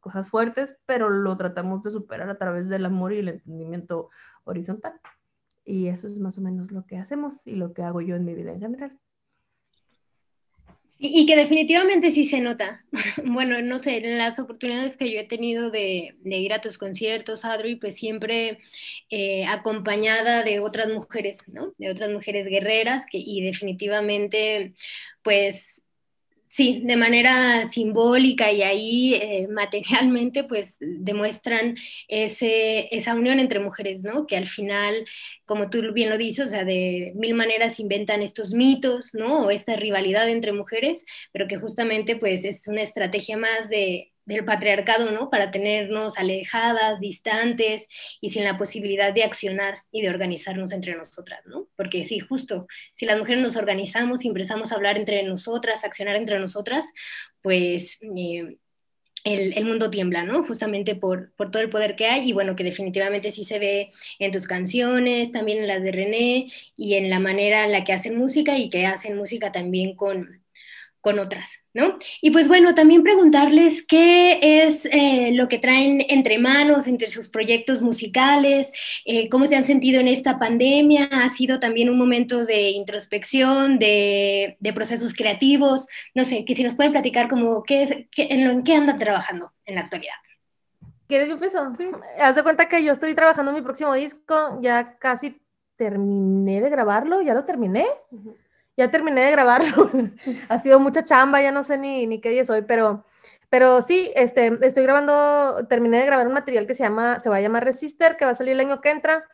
cosas 0.00 0.28
fuertes, 0.28 0.78
pero 0.86 1.08
lo 1.08 1.36
tratamos 1.36 1.82
de 1.82 1.90
superar 1.90 2.28
a 2.28 2.36
través 2.36 2.68
del 2.68 2.84
amor 2.84 3.12
y 3.12 3.18
el 3.18 3.28
entendimiento 3.28 4.10
horizontal. 4.44 5.00
Y 5.64 5.86
eso 5.88 6.08
es 6.08 6.18
más 6.18 6.38
o 6.38 6.42
menos 6.42 6.72
lo 6.72 6.84
que 6.84 6.98
hacemos 6.98 7.46
y 7.46 7.54
lo 7.54 7.72
que 7.72 7.82
hago 7.82 8.00
yo 8.00 8.16
en 8.16 8.24
mi 8.24 8.34
vida 8.34 8.52
en 8.52 8.60
general. 8.60 8.98
Y, 10.98 11.26
que 11.26 11.36
definitivamente 11.36 12.10
sí 12.10 12.24
se 12.24 12.40
nota. 12.40 12.84
Bueno, 13.24 13.60
no 13.60 13.78
sé, 13.78 13.98
en 13.98 14.18
las 14.18 14.38
oportunidades 14.38 14.96
que 14.96 15.10
yo 15.12 15.20
he 15.20 15.24
tenido 15.24 15.70
de, 15.70 16.14
ir 16.24 16.52
a 16.52 16.60
tus 16.60 16.78
conciertos, 16.78 17.44
Adri, 17.44 17.76
pues 17.76 17.96
siempre 17.96 18.60
eh, 19.10 19.44
acompañada 19.46 20.42
de 20.42 20.60
otras 20.60 20.88
mujeres, 20.88 21.38
¿no? 21.48 21.74
De 21.78 21.90
otras 21.90 22.10
mujeres 22.10 22.46
guerreras 22.46 23.04
que, 23.10 23.18
y 23.18 23.42
definitivamente, 23.42 24.74
pues 25.22 25.75
Sí, 26.56 26.80
de 26.86 26.96
manera 26.96 27.64
simbólica 27.68 28.50
y 28.50 28.62
ahí 28.62 29.14
eh, 29.14 29.46
materialmente 29.48 30.44
pues 30.44 30.76
demuestran 30.80 31.76
ese, 32.08 32.88
esa 32.96 33.14
unión 33.14 33.40
entre 33.40 33.60
mujeres, 33.60 34.02
¿no? 34.04 34.26
Que 34.26 34.38
al 34.38 34.46
final, 34.48 35.04
como 35.44 35.68
tú 35.68 35.92
bien 35.92 36.08
lo 36.08 36.16
dices, 36.16 36.46
o 36.46 36.48
sea, 36.50 36.64
de 36.64 37.12
mil 37.14 37.34
maneras 37.34 37.78
inventan 37.78 38.22
estos 38.22 38.54
mitos, 38.54 39.12
¿no? 39.12 39.40
O 39.46 39.50
esta 39.50 39.76
rivalidad 39.76 40.30
entre 40.30 40.52
mujeres, 40.54 41.04
pero 41.30 41.46
que 41.46 41.58
justamente 41.58 42.16
pues 42.16 42.44
es 42.46 42.66
una 42.68 42.82
estrategia 42.82 43.36
más 43.36 43.68
de 43.68 44.12
del 44.26 44.44
patriarcado, 44.44 45.10
¿no? 45.12 45.30
Para 45.30 45.50
tenernos 45.50 46.18
alejadas, 46.18 47.00
distantes 47.00 47.88
y 48.20 48.30
sin 48.30 48.44
la 48.44 48.58
posibilidad 48.58 49.14
de 49.14 49.24
accionar 49.24 49.84
y 49.90 50.02
de 50.02 50.10
organizarnos 50.10 50.72
entre 50.72 50.96
nosotras, 50.96 51.40
¿no? 51.46 51.68
Porque 51.76 52.06
sí, 52.06 52.18
justo, 52.18 52.66
si 52.94 53.06
las 53.06 53.18
mujeres 53.18 53.42
nos 53.42 53.56
organizamos 53.56 54.24
y 54.24 54.28
empezamos 54.28 54.72
a 54.72 54.74
hablar 54.74 54.98
entre 54.98 55.22
nosotras, 55.22 55.84
accionar 55.84 56.16
entre 56.16 56.38
nosotras, 56.40 56.92
pues 57.40 58.00
eh, 58.16 58.58
el, 59.24 59.64
mundo 59.64 59.90
tiembla, 59.90 60.24
¿no? 60.24 60.44
Justamente 60.44 60.96
por, 60.96 61.32
por 61.34 61.50
todo 61.50 61.62
el 61.62 61.70
poder 61.70 61.94
que 61.96 62.06
hay 62.06 62.28
y 62.28 62.32
bueno, 62.32 62.56
que 62.56 62.64
definitivamente 62.64 63.30
sí 63.30 63.44
se 63.44 63.58
ve 63.60 63.90
en 64.18 64.32
tus 64.32 64.46
canciones, 64.46 65.32
también 65.32 65.58
en 65.58 65.68
las 65.68 65.82
de 65.82 65.92
René 65.92 66.46
y 66.76 66.94
en 66.94 67.10
la 67.10 67.20
manera 67.20 67.64
en 67.64 67.72
la 67.72 67.84
que 67.84 67.92
hacen 67.92 68.16
música 68.16 68.58
y 68.58 68.70
que 68.70 68.86
hacen 68.86 69.16
música 69.16 69.52
también 69.52 69.94
con 69.96 70.45
con 71.06 71.20
otras, 71.20 71.62
¿no? 71.72 72.00
Y 72.20 72.32
pues 72.32 72.48
bueno, 72.48 72.74
también 72.74 73.04
preguntarles 73.04 73.86
qué 73.86 74.40
es 74.42 74.86
eh, 74.86 75.30
lo 75.34 75.46
que 75.46 75.60
traen 75.60 76.04
entre 76.08 76.36
manos, 76.36 76.88
entre 76.88 77.08
sus 77.10 77.28
proyectos 77.28 77.80
musicales, 77.80 78.72
eh, 79.04 79.28
cómo 79.28 79.46
se 79.46 79.54
han 79.54 79.62
sentido 79.62 80.00
en 80.00 80.08
esta 80.08 80.40
pandemia, 80.40 81.04
ha 81.04 81.28
sido 81.28 81.60
también 81.60 81.90
un 81.90 81.96
momento 81.96 82.44
de 82.44 82.70
introspección, 82.70 83.78
de, 83.78 84.58
procesos 84.74 85.14
creativos, 85.14 85.86
no 86.12 86.24
sé, 86.24 86.44
que 86.44 86.56
si 86.56 86.64
nos 86.64 86.74
pueden 86.74 86.90
platicar 86.90 87.28
como 87.28 87.62
qué, 87.62 88.08
en, 88.16 88.44
lo, 88.44 88.50
en 88.50 88.64
qué 88.64 88.74
andan 88.74 88.98
trabajando 88.98 89.52
en 89.64 89.76
la 89.76 89.82
actualidad. 89.82 90.16
¿Quieres 91.06 91.28
yo 91.28 91.34
empiezo? 91.34 91.72
Sí. 91.76 91.88
Haz 92.20 92.34
de 92.34 92.42
cuenta 92.42 92.68
que 92.68 92.82
yo 92.82 92.90
estoy 92.90 93.14
trabajando 93.14 93.52
en 93.52 93.58
mi 93.58 93.62
próximo 93.62 93.94
disco, 93.94 94.58
ya 94.60 94.98
casi 94.98 95.40
terminé 95.76 96.60
de 96.60 96.68
grabarlo, 96.68 97.22
ya 97.22 97.32
lo 97.32 97.44
terminé 97.44 97.86
ya 98.76 98.90
terminé 98.90 99.22
de 99.22 99.30
grabarlo. 99.32 99.90
ha 100.48 100.58
sido 100.58 100.80
mucha 100.80 101.04
chamba, 101.04 101.42
ya 101.42 101.52
no 101.52 101.62
sé 101.62 101.78
ni, 101.78 102.06
ni 102.06 102.20
qué 102.20 102.30
día 102.30 102.44
soy, 102.44 102.62
pero, 102.62 103.04
pero 103.50 103.82
sí, 103.82 104.10
este, 104.14 104.58
estoy 104.62 104.82
grabando, 104.82 105.66
terminé 105.68 105.98
de 105.98 106.06
grabar 106.06 106.26
un 106.26 106.34
material 106.34 106.66
que 106.66 106.74
se 106.74 106.82
llama, 106.82 107.18
se 107.20 107.28
va 107.28 107.36
a 107.36 107.40
llamar 107.40 107.64
Resister, 107.64 108.16
que 108.16 108.24
va 108.24 108.32
a 108.32 108.34
salir 108.34 108.52
el 108.52 108.60
año 108.60 108.80
que 108.80 108.90
entra. 108.90 109.24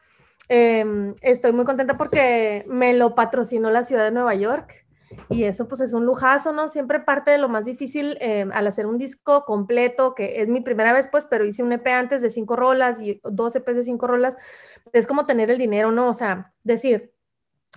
Em, 0.49 1.15
estoy 1.23 1.53
muy 1.53 1.65
contenta 1.65 1.97
porque 1.97 2.65
me 2.69 2.93
lo 2.95 3.15
patrocinó 3.15 3.71
la 3.71 3.85
ciudad 3.85 4.05
de 4.05 4.11
Nueva 4.11 4.35
York 4.35 4.85
y 5.29 5.45
eso 5.45 5.69
pues 5.69 5.81
es 5.81 5.95
un 5.95 6.05
lujazo, 6.05 6.53
¿no? 6.53 6.69
Siempre 6.69 7.01
parte 7.01 7.31
de 7.31 7.39
lo 7.39 7.49
más 7.49 7.65
difícil 7.65 8.17
em, 8.21 8.51
al 8.53 8.67
hacer 8.67 8.87
un 8.87 8.99
disco 8.99 9.45
completo, 9.45 10.15
que 10.15 10.43
es 10.43 10.49
mi 10.49 10.61
primera 10.61 10.93
vez 10.93 11.09
pues, 11.09 11.27
pero 11.27 11.45
hice 11.45 11.63
un 11.63 11.73
EP 11.73 11.87
antes 11.89 12.23
de 12.23 12.31
cinco 12.31 12.57
rolas 12.57 13.01
y 13.01 13.21
dos 13.25 13.55
EPs 13.57 13.77
de 13.77 13.85
cinco 13.85 14.07
rolas, 14.07 14.37
es 14.93 15.07
como 15.07 15.27
tener 15.27 15.51
el 15.51 15.59
dinero, 15.59 15.93
¿no? 15.93 16.09
O 16.09 16.15
sea, 16.15 16.53
decir, 16.65 17.13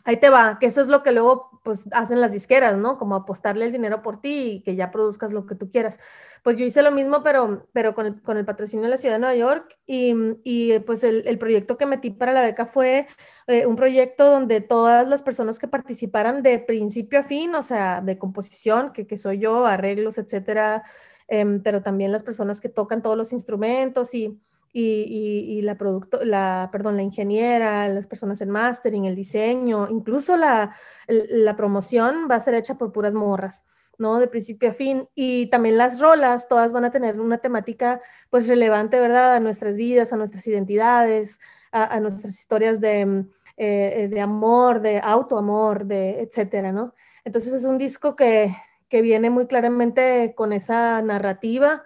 ahí 0.05 0.17
te 0.17 0.29
va, 0.29 0.57
que 0.59 0.67
eso 0.67 0.81
es 0.81 0.87
lo 0.87 1.03
que 1.03 1.11
luego 1.11 1.49
pues 1.63 1.87
hacen 1.91 2.21
las 2.21 2.31
disqueras, 2.31 2.77
¿no? 2.77 2.97
Como 2.99 3.15
apostarle 3.15 3.65
el 3.65 3.71
dinero 3.71 4.03
por 4.03 4.21
ti 4.21 4.51
y 4.51 4.61
que 4.61 4.75
ya 4.75 4.91
produzcas 4.91 5.33
lo 5.33 5.47
que 5.47 5.55
tú 5.55 5.71
quieras. 5.71 5.97
Pues 6.43 6.59
yo 6.59 6.65
hice 6.65 6.83
lo 6.83 6.91
mismo, 6.91 7.23
pero, 7.23 7.67
pero 7.73 7.95
con, 7.95 8.05
el, 8.05 8.21
con 8.21 8.37
el 8.37 8.45
patrocinio 8.45 8.83
de 8.83 8.91
la 8.91 8.97
ciudad 8.97 9.15
de 9.15 9.19
Nueva 9.19 9.35
York 9.35 9.75
y, 9.87 10.13
y 10.43 10.77
pues 10.79 11.03
el, 11.03 11.27
el, 11.27 11.39
proyecto 11.39 11.75
que 11.75 11.87
metí 11.87 12.11
para 12.11 12.33
la 12.33 12.43
beca 12.43 12.67
fue 12.67 13.07
eh, 13.47 13.65
un 13.65 13.75
proyecto 13.75 14.29
donde 14.29 14.61
todas 14.61 15.07
las 15.07 15.23
personas 15.23 15.57
que 15.57 15.67
participaran 15.67 16.43
de 16.43 16.59
principio 16.59 17.21
a 17.21 17.23
fin, 17.23 17.55
o 17.55 17.63
sea, 17.63 18.01
de 18.01 18.19
composición, 18.19 18.93
que, 18.93 19.07
que 19.07 19.17
soy 19.17 19.39
yo, 19.39 19.65
arreglos, 19.65 20.19
etcétera, 20.19 20.83
em, 21.27 21.63
pero 21.63 21.81
también 21.81 22.11
las 22.11 22.23
personas 22.23 22.61
que 22.61 22.69
tocan 22.69 23.01
todos 23.01 23.17
los 23.17 23.33
instrumentos 23.33 24.13
y 24.13 24.39
y, 24.78 25.61
la, 25.61 25.78
producto, 25.78 26.26
la, 26.26 26.67
perdón, 26.69 26.97
la 26.97 27.03
ingeniera, 27.03 27.88
las 27.88 28.07
personas 28.07 28.41
en 28.41 28.49
mastering, 28.49 29.05
el 29.05 29.15
diseño, 29.15 29.88
incluso 29.89 30.36
la, 30.36 30.76
la, 31.07 31.55
promoción 31.55 32.28
va 32.30 32.36
a 32.36 32.41
ser 32.41 32.55
hecha 32.55 32.78
por 32.78 32.91
puras 32.91 33.13
morras, 33.13 33.63
¿no? 33.97 34.19
De 34.19 34.28
principio 34.28 34.69
a 34.69 34.73
fin. 34.73 35.07
Y 35.15 35.47
también 35.47 35.78
las 35.78 36.01
rolas, 36.01 36.49
todas 36.49 36.73
van 36.73 36.84
a 36.84 36.91
tener 36.91 37.21
una 37.21 37.38
temática 37.38 38.01
pues 38.30 38.49
relevante, 38.49 38.99
¿verdad? 38.99 39.36
A 39.36 39.39
nuestras 39.39 39.78
vidas, 39.78 40.11
a 40.11 40.17
nuestras 40.17 40.45
identidades, 40.45 41.39
a, 41.71 41.97
nuestras 42.01 42.34
historias 42.34 42.82
de, 42.82 43.05
mm, 43.05 43.30
eh, 43.55 44.09
de 44.11 44.19
amor, 44.19 44.82
de 44.82 44.99
autoamor, 45.01 45.86
de 45.86 46.19
etcétera, 46.21 46.73
¿no? 46.73 46.93
Entonces 47.23 47.53
es 47.53 47.63
un 47.63 47.78
disco 47.78 48.17
que, 48.17 48.53
que 48.89 49.01
viene 49.01 49.30
muy 49.30 49.47
claramente 49.47 50.34
con 50.36 50.51
esa 50.51 51.01
narrativa 51.01 51.84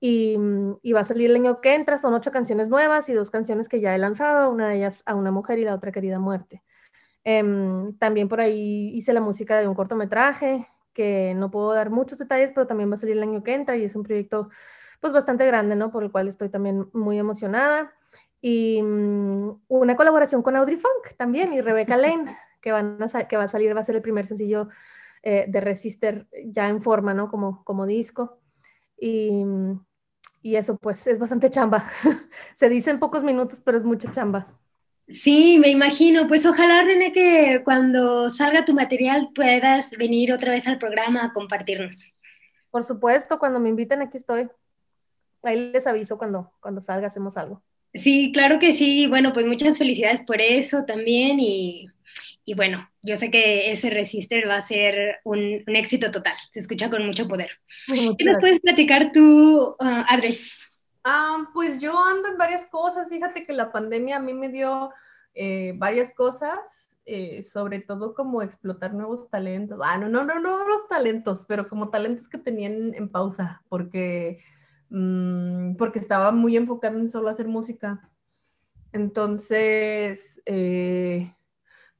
Mm, 0.00 0.72
y, 0.82 0.92
va 0.92 1.00
a 1.00 1.04
salir 1.04 1.30
el 1.30 1.36
año 1.36 1.60
que 1.60 1.74
entra. 1.74 1.98
Son 1.98 2.14
ocho 2.14 2.30
canciones 2.32 2.68
nuevas 2.70 3.08
y 3.08 3.12
dos 3.12 3.30
canciones 3.30 3.68
que 3.68 3.80
ya 3.80 3.94
he 3.94 3.98
lanzado, 3.98 4.50
una 4.50 4.68
de 4.68 4.76
ellas 4.76 5.02
a 5.06 5.14
una 5.14 5.30
mujer 5.30 5.58
y 5.58 5.64
la 5.64 5.74
otra 5.74 5.92
querida 5.92 6.18
muerte. 6.18 6.62
Em, 7.24 7.96
también 7.98 8.28
por 8.28 8.40
ahí 8.40 8.90
hice 8.94 9.12
la 9.12 9.20
música 9.20 9.58
de 9.58 9.68
un 9.68 9.74
cortometraje 9.74 10.66
que 10.94 11.34
no 11.36 11.50
puedo 11.50 11.74
dar 11.74 11.90
muchos 11.90 12.18
detalles, 12.18 12.52
pero 12.52 12.66
también 12.66 12.90
va 12.90 12.94
a 12.94 12.96
salir 12.96 13.16
el 13.16 13.22
año 13.22 13.42
que 13.42 13.54
entra 13.54 13.76
y 13.76 13.84
es 13.84 13.94
un 13.94 14.02
proyecto 14.02 14.48
pues 15.00 15.12
bastante 15.12 15.46
grande, 15.46 15.76
¿no? 15.76 15.90
Por 15.90 16.04
el 16.04 16.12
cual 16.12 16.28
estoy 16.28 16.48
también 16.50 16.88
muy 16.92 17.18
emocionada. 17.18 17.92
Y 18.40 18.82
mm, 18.82 19.62
una 19.68 19.96
colaboración 19.96 20.42
con 20.42 20.56
Audrey 20.56 20.76
Funk 20.76 21.16
también 21.16 21.52
y 21.52 21.60
Rebecca 21.60 21.96
Lane, 21.98 22.36
que, 22.60 22.72
van 22.72 22.98
a, 23.02 23.28
que 23.28 23.36
va 23.36 23.44
a 23.44 23.48
salir, 23.48 23.76
va 23.76 23.80
a 23.80 23.84
ser 23.84 23.96
el 23.96 24.02
primer 24.02 24.26
sencillo 24.26 24.68
eh, 25.22 25.46
de 25.48 25.60
Resister 25.60 26.26
ya 26.46 26.68
en 26.68 26.82
forma, 26.82 27.14
¿no? 27.14 27.30
Como, 27.30 27.64
como 27.64 27.86
disco. 27.86 28.40
Y, 28.98 29.44
mm, 29.44 29.80
y 30.42 30.56
eso 30.56 30.76
pues 30.76 31.06
es 31.06 31.18
bastante 31.18 31.50
chamba. 31.50 31.84
Se 32.54 32.68
dice 32.68 32.90
en 32.90 32.98
pocos 32.98 33.24
minutos, 33.24 33.60
pero 33.64 33.76
es 33.76 33.84
mucha 33.84 34.10
chamba. 34.10 34.46
Sí, 35.08 35.58
me 35.58 35.68
imagino. 35.68 36.28
Pues 36.28 36.46
ojalá, 36.46 36.82
René, 36.84 37.12
que 37.12 37.62
cuando 37.64 38.30
salga 38.30 38.64
tu 38.64 38.74
material 38.74 39.30
puedas 39.34 39.90
venir 39.92 40.32
otra 40.32 40.52
vez 40.52 40.66
al 40.66 40.78
programa 40.78 41.24
a 41.24 41.32
compartirnos. 41.32 42.14
Por 42.70 42.84
supuesto, 42.84 43.38
cuando 43.38 43.58
me 43.58 43.68
inviten 43.68 44.02
aquí 44.02 44.16
estoy. 44.16 44.48
Ahí 45.42 45.72
les 45.72 45.86
aviso 45.86 46.18
cuando, 46.18 46.52
cuando 46.60 46.80
salga, 46.80 47.08
hacemos 47.08 47.36
algo. 47.36 47.62
Sí, 47.94 48.30
claro 48.32 48.58
que 48.58 48.72
sí. 48.72 49.06
Bueno, 49.08 49.32
pues 49.32 49.46
muchas 49.46 49.78
felicidades 49.78 50.22
por 50.22 50.40
eso 50.40 50.84
también 50.84 51.40
y 51.40 51.88
y 52.50 52.54
bueno, 52.54 52.89
yo 53.02 53.16
sé 53.16 53.30
que 53.30 53.72
ese 53.72 53.90
Resister 53.90 54.48
va 54.48 54.56
a 54.56 54.62
ser 54.62 55.20
un, 55.24 55.62
éxito 55.66 56.10
total, 56.10 56.34
se 56.52 56.60
escucha 56.60 56.90
con 56.90 57.06
mucho 57.06 57.26
poder. 57.26 57.50
¿Qué 57.86 58.24
nos 58.24 58.40
puedes 58.40 58.60
platicar 58.60 59.12
tú, 59.12 59.76
uh, 59.78 60.04
Adri? 60.08 60.38
Ah, 61.04 61.48
pues 61.54 61.80
yo 61.80 61.92
ando 61.98 62.28
en 62.28 62.38
varias 62.38 62.66
cosas, 62.66 63.08
fíjate 63.08 63.44
que 63.44 63.52
la 63.52 63.72
pandemia 63.72 64.16
a 64.16 64.20
mí 64.20 64.34
me 64.34 64.50
dio 64.50 64.90
eh, 65.34 65.74
varias 65.78 66.12
cosas, 66.12 66.98
eh, 67.06 67.42
sobre 67.42 67.80
todo 67.80 68.14
como 68.14 68.42
explotar 68.42 68.92
nuevos 68.92 69.30
talentos. 69.30 69.80
Ah, 69.82 69.96
no, 69.96 70.08
no, 70.08 70.24
no, 70.24 70.38
no 70.38 70.68
los 70.68 70.88
talentos, 70.88 71.46
pero 71.48 71.68
como 71.68 71.90
talentos 71.90 72.28
que 72.28 72.38
tenían 72.38 72.94
en 72.94 73.08
pausa, 73.08 73.62
porque, 73.70 74.42
mm, 74.90 75.76
porque 75.76 75.98
estaba 75.98 76.32
muy 76.32 76.56
enfocado 76.56 76.98
en 76.98 77.08
solo 77.08 77.30
hacer 77.30 77.48
música. 77.48 78.10
Entonces, 78.92 80.42
eh, 80.44 81.32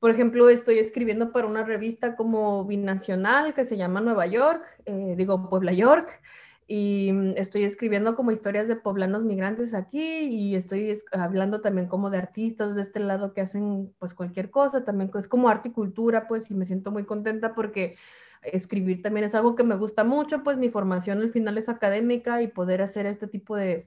por 0.01 0.11
ejemplo, 0.11 0.49
estoy 0.49 0.79
escribiendo 0.79 1.31
para 1.31 1.47
una 1.47 1.63
revista 1.63 2.17
como 2.17 2.65
binacional 2.65 3.55
que 3.55 3.67
se 3.67 3.77
llama 3.77 4.01
Nueva 4.01 4.27
York, 4.27 4.65
eh, 4.87 5.15
digo 5.17 5.49
Puebla 5.51 5.73
York, 5.75 6.21
y 6.67 7.13
mm, 7.13 7.35
estoy 7.37 7.65
escribiendo 7.65 8.17
como 8.17 8.31
historias 8.31 8.67
de 8.67 8.77
poblanos 8.77 9.25
migrantes 9.25 9.75
aquí 9.75 10.01
y 10.01 10.55
estoy 10.57 10.99
hablando 11.13 11.61
también 11.61 11.87
como 11.87 12.09
de 12.09 12.19
artistas 12.19 12.75
de 12.75 12.83
este 12.83 13.01
lado 13.01 13.35
que 13.35 13.43
hacen 13.43 13.95
pues 13.99 14.15
cualquier 14.15 14.51
cosa, 14.51 14.85
también 14.85 15.11
es 15.19 15.29
como 15.29 15.51
arte 15.51 15.69
y 15.69 15.73
cultura, 15.73 16.27
pues 16.29 16.51
y 16.51 16.55
me 16.55 16.65
siento 16.65 16.91
muy 16.93 17.05
contenta 17.05 17.55
porque 17.55 17.97
escribir 18.43 19.03
también 19.03 19.25
es 19.25 19.35
algo 19.35 19.55
que 19.55 19.65
me 19.65 19.77
gusta 19.77 20.05
mucho, 20.05 20.43
pues 20.43 20.57
mi 20.57 20.71
formación 20.71 21.21
al 21.21 21.31
final 21.31 21.59
es 21.59 21.69
académica 21.69 22.41
y 22.41 22.49
poder 22.49 22.81
hacer 22.81 23.05
este 23.05 23.27
tipo 23.27 23.55
de 23.55 23.87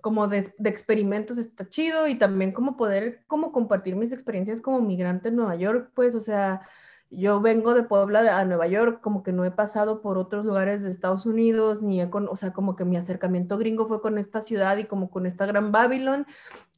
como 0.00 0.28
de, 0.28 0.38
experimentos 0.64 1.38
está 1.38 1.68
chido 1.68 2.06
y 2.08 2.18
también 2.18 2.52
como 2.52 2.76
poder 2.76 3.24
como 3.26 3.52
compartir 3.52 3.96
mis 3.96 4.12
experiencias 4.12 4.60
como 4.60 4.80
migrante 4.80 5.28
en 5.28 5.36
Nueva 5.36 5.56
York, 5.56 5.90
pues 5.94 6.14
o 6.14 6.20
sea 6.20 6.62
yo 7.10 7.40
vengo 7.40 7.74
de 7.74 7.84
Puebla 7.84 8.38
a 8.38 8.44
Nueva 8.44 8.66
York, 8.66 9.00
como 9.00 9.22
que 9.22 9.32
no 9.32 9.44
he 9.44 9.50
pasado 9.50 10.02
por 10.02 10.18
otros 10.18 10.44
lugares 10.44 10.82
de 10.82 10.90
Estados 10.90 11.24
Unidos, 11.24 11.80
ni 11.80 12.02
he 12.02 12.10
con, 12.10 12.28
o 12.28 12.36
sea, 12.36 12.52
como 12.52 12.76
que 12.76 12.84
mi 12.84 12.96
acercamiento 12.96 13.56
gringo 13.56 13.86
fue 13.86 14.02
con 14.02 14.18
esta 14.18 14.42
ciudad 14.42 14.76
y 14.76 14.84
como 14.84 15.10
con 15.10 15.24
esta 15.24 15.46
gran 15.46 15.72
Babylon 15.72 16.26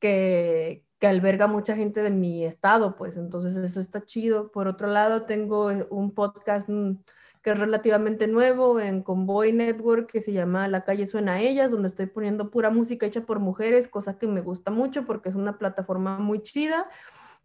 que, 0.00 0.84
que 1.00 1.06
alberga 1.08 1.48
mucha 1.48 1.74
gente 1.74 2.02
de 2.02 2.10
mi 2.10 2.44
estado, 2.44 2.96
pues 2.96 3.16
entonces 3.16 3.56
eso 3.56 3.80
está 3.80 4.04
chido. 4.04 4.52
Por 4.52 4.68
otro 4.68 4.86
lado, 4.86 5.24
tengo 5.24 5.70
eh, 5.72 5.86
un 5.90 6.14
podcast 6.14 6.68
mm, 6.68 6.98
que 7.42 7.50
es 7.50 7.58
relativamente 7.58 8.26
nuevo 8.28 8.80
en 8.80 9.02
Convoy 9.02 9.52
Network 9.52 10.10
que 10.10 10.20
se 10.20 10.32
llama 10.32 10.68
La 10.68 10.84
calle 10.84 11.06
suena 11.06 11.34
a 11.34 11.40
ellas, 11.40 11.70
donde 11.70 11.88
estoy 11.88 12.06
poniendo 12.06 12.50
pura 12.50 12.70
música 12.70 13.06
hecha 13.06 13.22
por 13.22 13.38
mujeres, 13.38 13.88
cosa 13.88 14.18
que 14.18 14.26
me 14.26 14.40
gusta 14.40 14.70
mucho 14.70 15.06
porque 15.06 15.30
es 15.30 15.34
una 15.34 15.58
plataforma 15.58 16.18
muy 16.18 16.42
chida 16.42 16.88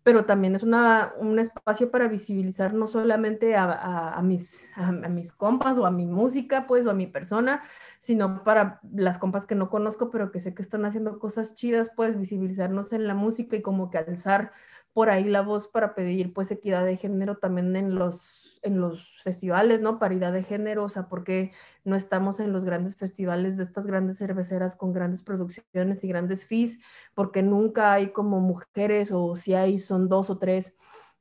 pero 0.05 0.25
también 0.25 0.53
es 0.53 0.61
una, 0.61 1.13
un 1.17 1.39
espacio 1.39 1.89
para 1.89 2.07
visibilizar 2.07 2.75
no 2.75 2.85
solamente 2.85 3.55
a, 3.55 4.11
a, 4.11 4.21
mis, 4.21 4.69
a, 4.77 4.91
mis 4.91 5.31
compas 5.31 5.79
o 5.79 5.87
a 5.87 5.89
mi 5.89 6.05
música, 6.05 6.67
pues, 6.67 6.85
o 6.85 6.91
a 6.91 6.93
mi 6.93 7.07
persona, 7.07 7.63
sino 7.97 8.43
para 8.43 8.79
las 8.93 9.17
compas 9.17 9.47
que 9.47 9.55
no 9.55 9.71
conozco, 9.71 10.11
pero 10.11 10.31
que 10.31 10.39
sé 10.39 10.53
que 10.53 10.61
están 10.61 10.85
haciendo 10.85 11.17
cosas 11.17 11.55
chidas, 11.55 11.91
pues, 11.95 12.19
visibilizarnos 12.19 12.93
en 12.93 13.07
la 13.07 13.15
música 13.15 13.55
y 13.55 13.63
como 13.63 13.89
que 13.89 13.97
alzar 13.97 14.51
por 14.95 15.09
ahí 15.09 15.25
la 15.25 15.41
voz 15.41 15.67
para 15.67 15.93
pedir, 15.93 16.33
pues, 16.33 16.51
equidad 16.51 16.85
de 16.85 16.95
género 16.95 17.37
también 17.37 17.75
en 17.75 17.95
los 17.95 18.43
en 18.63 18.79
los 18.79 19.21
festivales, 19.21 19.81
¿no? 19.81 19.99
Paridad 19.99 20.31
de 20.33 20.41
género, 20.41 20.85
o 20.85 20.89
sea, 20.89 21.07
¿por 21.09 21.25
qué 21.25 21.51
no 21.83 21.95
estamos 21.97 22.39
en 22.39 22.53
los 22.53 22.63
grandes 22.65 22.95
festivales 22.95 23.57
de 23.57 23.63
estas 23.63 23.87
grandes 23.87 24.17
cerveceras 24.17 24.75
con 24.75 24.93
grandes 24.93 25.21
producciones 25.21 26.03
y 26.03 26.07
grandes 26.07 26.45
fees? 26.47 26.79
Porque 27.13 27.43
nunca 27.43 27.91
hay 27.93 28.11
como 28.13 28.39
mujeres 28.39 29.11
o 29.11 29.35
si 29.35 29.53
hay 29.53 29.79
son 29.79 30.07
dos 30.09 30.29
o 30.31 30.39
tres, 30.39 30.75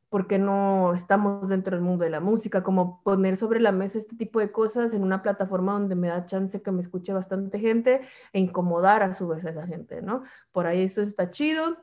¿por 0.09 0.29
qué 0.29 0.39
no 0.39 0.95
estamos 0.95 1.49
dentro 1.49 1.77
del 1.77 1.85
mundo 1.85 2.05
de 2.05 2.11
la 2.11 2.21
música? 2.21 2.63
Como 2.63 3.03
poner 3.03 3.37
sobre 3.37 3.61
la 3.61 3.73
mesa 3.73 3.99
este 3.99 4.17
tipo 4.17 4.39
de 4.41 4.53
cosas 4.53 4.95
en 4.95 5.03
una 5.03 5.21
plataforma 5.21 5.73
donde 5.73 5.97
me 5.97 6.09
da 6.09 6.25
chance 6.25 6.63
que 6.63 6.71
me 6.71 6.81
escuche 6.81 7.13
bastante 7.13 7.59
gente 7.59 8.01
e 8.33 8.39
incomodar 8.39 9.03
a 9.03 9.13
su 9.13 9.27
vez 9.29 9.45
a 9.45 9.51
esa 9.51 9.67
gente, 9.67 10.01
¿no? 10.01 10.23
Por 10.53 10.67
ahí 10.67 10.85
eso 10.85 11.03
está 11.03 11.31
chido. 11.31 11.77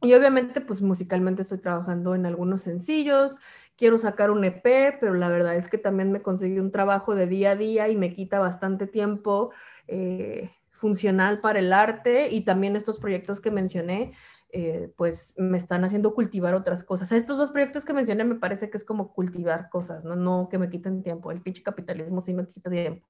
Y 0.00 0.14
obviamente, 0.14 0.60
pues 0.60 0.80
musicalmente 0.80 1.42
estoy 1.42 1.58
trabajando 1.58 2.14
en 2.14 2.24
algunos 2.24 2.62
sencillos, 2.62 3.38
quiero 3.76 3.98
sacar 3.98 4.30
un 4.30 4.44
EP, 4.44 4.96
pero 5.00 5.14
la 5.14 5.28
verdad 5.28 5.56
es 5.56 5.68
que 5.68 5.78
también 5.78 6.12
me 6.12 6.22
conseguí 6.22 6.58
un 6.58 6.70
trabajo 6.70 7.14
de 7.14 7.26
día 7.26 7.52
a 7.52 7.56
día 7.56 7.88
y 7.88 7.96
me 7.96 8.14
quita 8.14 8.38
bastante 8.38 8.86
tiempo 8.86 9.50
eh, 9.88 10.50
funcional 10.70 11.40
para 11.40 11.58
el 11.58 11.72
arte 11.72 12.28
y 12.30 12.44
también 12.44 12.76
estos 12.76 12.98
proyectos 12.98 13.40
que 13.40 13.50
mencioné, 13.50 14.12
eh, 14.50 14.92
pues 14.96 15.34
me 15.36 15.56
están 15.56 15.84
haciendo 15.84 16.14
cultivar 16.14 16.54
otras 16.54 16.84
cosas. 16.84 17.10
Estos 17.10 17.36
dos 17.36 17.50
proyectos 17.50 17.84
que 17.84 17.92
mencioné 17.92 18.24
me 18.24 18.36
parece 18.36 18.70
que 18.70 18.76
es 18.76 18.84
como 18.84 19.12
cultivar 19.12 19.68
cosas, 19.68 20.04
¿no? 20.04 20.14
No 20.14 20.48
que 20.48 20.58
me 20.58 20.70
quiten 20.70 21.02
tiempo. 21.02 21.32
El 21.32 21.42
pinche 21.42 21.62
capitalismo 21.62 22.20
sí 22.20 22.32
me 22.34 22.46
quita 22.46 22.70
tiempo. 22.70 23.06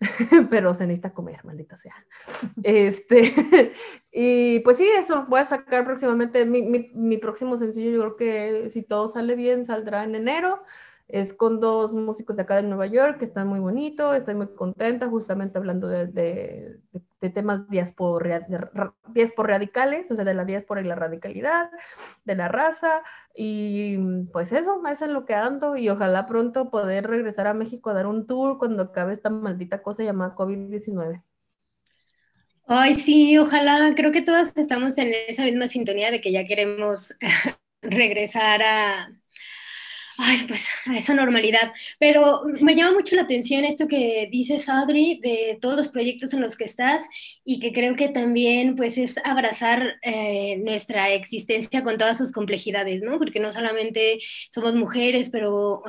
pero 0.50 0.72
se 0.72 0.86
necesita 0.86 1.12
comer, 1.12 1.44
maldita 1.44 1.76
sea. 1.76 1.94
Este, 2.62 3.72
y 4.12 4.60
pues 4.60 4.78
sí, 4.78 4.88
eso, 4.98 5.26
voy 5.28 5.40
a 5.40 5.44
sacar 5.44 5.84
próximamente 5.84 6.44
mi, 6.46 6.62
mi, 6.62 6.90
mi, 6.94 7.18
próximo 7.18 7.56
sencillo, 7.56 7.90
yo 7.90 8.00
creo 8.00 8.16
que 8.16 8.70
si 8.70 8.82
todo 8.82 9.08
sale 9.08 9.36
bien, 9.36 9.64
saldrá 9.64 10.04
en 10.04 10.14
enero. 10.14 10.62
Es 11.12 11.34
con 11.34 11.60
dos 11.60 11.92
músicos 11.92 12.36
de 12.36 12.42
acá 12.42 12.56
de 12.56 12.62
Nueva 12.62 12.86
York 12.86 13.18
que 13.18 13.24
están 13.24 13.48
muy 13.48 13.60
bonitos, 13.60 14.16
estoy 14.16 14.34
muy 14.34 14.54
contenta, 14.54 15.08
justamente 15.08 15.58
hablando 15.58 15.88
de, 15.88 16.06
de, 16.06 16.78
de, 17.20 17.30
temas 17.30 17.68
diaspora, 17.68 18.46
radicales, 19.36 20.10
o 20.10 20.16
sea, 20.16 20.24
de 20.24 20.34
la 20.34 20.44
diáspora 20.44 20.80
y 20.80 20.84
la 20.84 20.94
radicalidad, 20.94 21.70
de 22.24 22.34
la 22.34 22.48
raza, 22.48 23.02
y 23.34 23.96
pues 24.32 24.52
eso, 24.52 24.80
eso 24.90 25.04
es 25.04 25.10
lo 25.10 25.24
que 25.24 25.34
ando, 25.34 25.76
y 25.76 25.88
ojalá 25.88 26.26
pronto 26.26 26.70
poder 26.70 27.06
regresar 27.06 27.46
a 27.46 27.54
México 27.54 27.90
a 27.90 27.94
dar 27.94 28.06
un 28.06 28.26
tour 28.26 28.58
cuando 28.58 28.82
acabe 28.82 29.14
esta 29.14 29.30
maldita 29.30 29.82
cosa 29.82 30.02
llamada 30.02 30.34
COVID-19. 30.34 31.22
Ay, 32.66 32.94
sí, 32.94 33.36
ojalá, 33.36 33.94
creo 33.96 34.12
que 34.12 34.22
todas 34.22 34.56
estamos 34.56 34.96
en 34.96 35.12
esa 35.28 35.42
misma 35.42 35.66
sintonía 35.66 36.10
de 36.12 36.20
que 36.20 36.30
ya 36.30 36.44
queremos 36.44 37.14
regresar 37.82 38.62
a, 38.62 39.19
ay, 40.20 40.44
pues 40.46 40.66
a 40.86 40.96
esa 40.98 41.14
normalidad. 41.14 41.72
Pero 41.98 42.42
me 42.60 42.74
llama 42.76 42.92
mucho 42.92 43.16
la 43.16 43.22
atención 43.22 43.64
esto 43.64 43.88
que 43.88 44.28
dices, 44.30 44.68
Adri, 44.68 45.20
de 45.22 45.58
todos 45.60 45.76
los 45.76 45.88
proyectos 45.88 46.32
en 46.34 46.42
los 46.42 46.56
que 46.56 46.64
estás 46.64 47.06
y 47.44 47.58
que 47.60 47.72
creo 47.72 47.96
que 47.96 48.08
también 48.08 48.76
pues 48.76 48.98
es 48.98 49.18
abrazar 49.24 49.98
eh, 50.02 50.58
nuestra 50.64 51.10
existencia 51.12 51.82
con 51.82 51.98
todas 51.98 52.18
sus 52.18 52.32
complejidades, 52.32 53.02
¿no? 53.02 53.18
Porque 53.18 53.40
no 53.40 53.52
solamente 53.52 54.18
somos 54.50 54.74
mujeres, 54.74 55.30
pero 55.30 55.82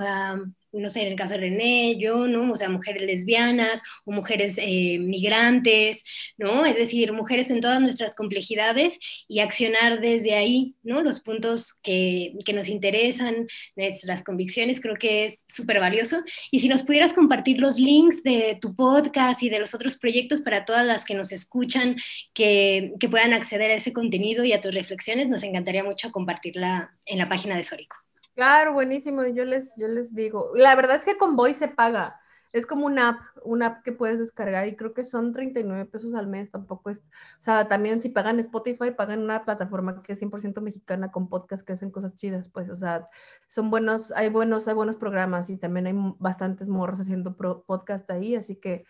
no 0.71 0.89
sé, 0.89 1.01
en 1.01 1.07
el 1.07 1.15
caso 1.15 1.33
de 1.33 1.41
René, 1.41 1.97
yo, 1.97 2.27
¿no? 2.27 2.51
O 2.51 2.55
sea, 2.55 2.69
mujeres 2.69 3.03
lesbianas 3.03 3.81
o 4.05 4.11
mujeres 4.11 4.55
eh, 4.57 4.97
migrantes, 4.99 6.03
¿no? 6.37 6.65
Es 6.65 6.75
decir, 6.75 7.11
mujeres 7.11 7.49
en 7.49 7.61
todas 7.61 7.81
nuestras 7.81 8.15
complejidades 8.15 8.97
y 9.27 9.39
accionar 9.39 10.01
desde 10.01 10.35
ahí, 10.35 10.75
¿no? 10.83 11.01
Los 11.01 11.19
puntos 11.19 11.73
que, 11.83 12.33
que 12.45 12.53
nos 12.53 12.67
interesan, 12.69 13.47
nuestras 13.75 14.23
convicciones, 14.23 14.81
creo 14.81 14.95
que 14.95 15.25
es 15.25 15.45
súper 15.47 15.79
valioso. 15.79 16.23
Y 16.51 16.59
si 16.59 16.69
nos 16.69 16.83
pudieras 16.83 17.13
compartir 17.13 17.59
los 17.59 17.77
links 17.77 18.23
de 18.23 18.57
tu 18.61 18.75
podcast 18.75 19.43
y 19.43 19.49
de 19.49 19.59
los 19.59 19.73
otros 19.73 19.97
proyectos 19.97 20.41
para 20.41 20.65
todas 20.65 20.85
las 20.85 21.05
que 21.05 21.15
nos 21.15 21.31
escuchan, 21.31 21.95
que, 22.33 22.93
que 22.99 23.09
puedan 23.09 23.33
acceder 23.33 23.71
a 23.71 23.75
ese 23.75 23.93
contenido 23.93 24.43
y 24.45 24.53
a 24.53 24.61
tus 24.61 24.73
reflexiones, 24.73 25.27
nos 25.27 25.43
encantaría 25.43 25.83
mucho 25.83 26.11
compartirla 26.11 26.91
en 27.05 27.17
la 27.17 27.29
página 27.29 27.55
de 27.55 27.63
Sórico. 27.63 28.00
Claro, 28.35 28.73
buenísimo. 28.73 29.25
Yo 29.25 29.43
les, 29.45 29.75
yo 29.77 29.87
les 29.87 30.15
digo, 30.15 30.51
la 30.55 30.75
verdad 30.75 30.97
es 30.97 31.05
que 31.05 31.17
con 31.17 31.35
Voice 31.35 31.59
se 31.59 31.67
paga. 31.67 32.17
Es 32.53 32.65
como 32.65 32.85
una 32.85 33.09
app, 33.09 33.19
una 33.43 33.67
app 33.67 33.83
que 33.83 33.93
puedes 33.93 34.19
descargar 34.19 34.67
y 34.67 34.75
creo 34.75 34.93
que 34.93 35.05
son 35.05 35.31
39 35.31 35.85
pesos 35.85 36.13
al 36.15 36.27
mes, 36.27 36.51
tampoco 36.51 36.89
es, 36.89 36.99
o 36.99 37.41
sea, 37.41 37.69
también 37.69 38.01
si 38.01 38.09
pagan 38.09 38.39
Spotify, 38.39 38.91
pagan 38.91 39.21
una 39.21 39.45
plataforma 39.45 40.01
que 40.03 40.11
es 40.13 40.19
100% 40.19 40.59
mexicana 40.59 41.11
con 41.11 41.29
podcasts 41.29 41.63
que 41.65 41.71
hacen 41.71 41.91
cosas 41.91 42.13
chidas, 42.15 42.49
pues, 42.49 42.69
o 42.69 42.75
sea, 42.75 43.07
son 43.47 43.69
buenos, 43.71 44.11
hay 44.17 44.27
buenos, 44.29 44.67
hay 44.67 44.73
buenos 44.75 44.97
programas 44.97 45.49
y 45.49 45.55
también 45.57 45.87
hay 45.87 45.93
bastantes 46.19 46.67
morros 46.67 46.99
haciendo 46.99 47.37
podcast 47.37 48.11
ahí, 48.11 48.35
así 48.35 48.57
que, 48.57 48.83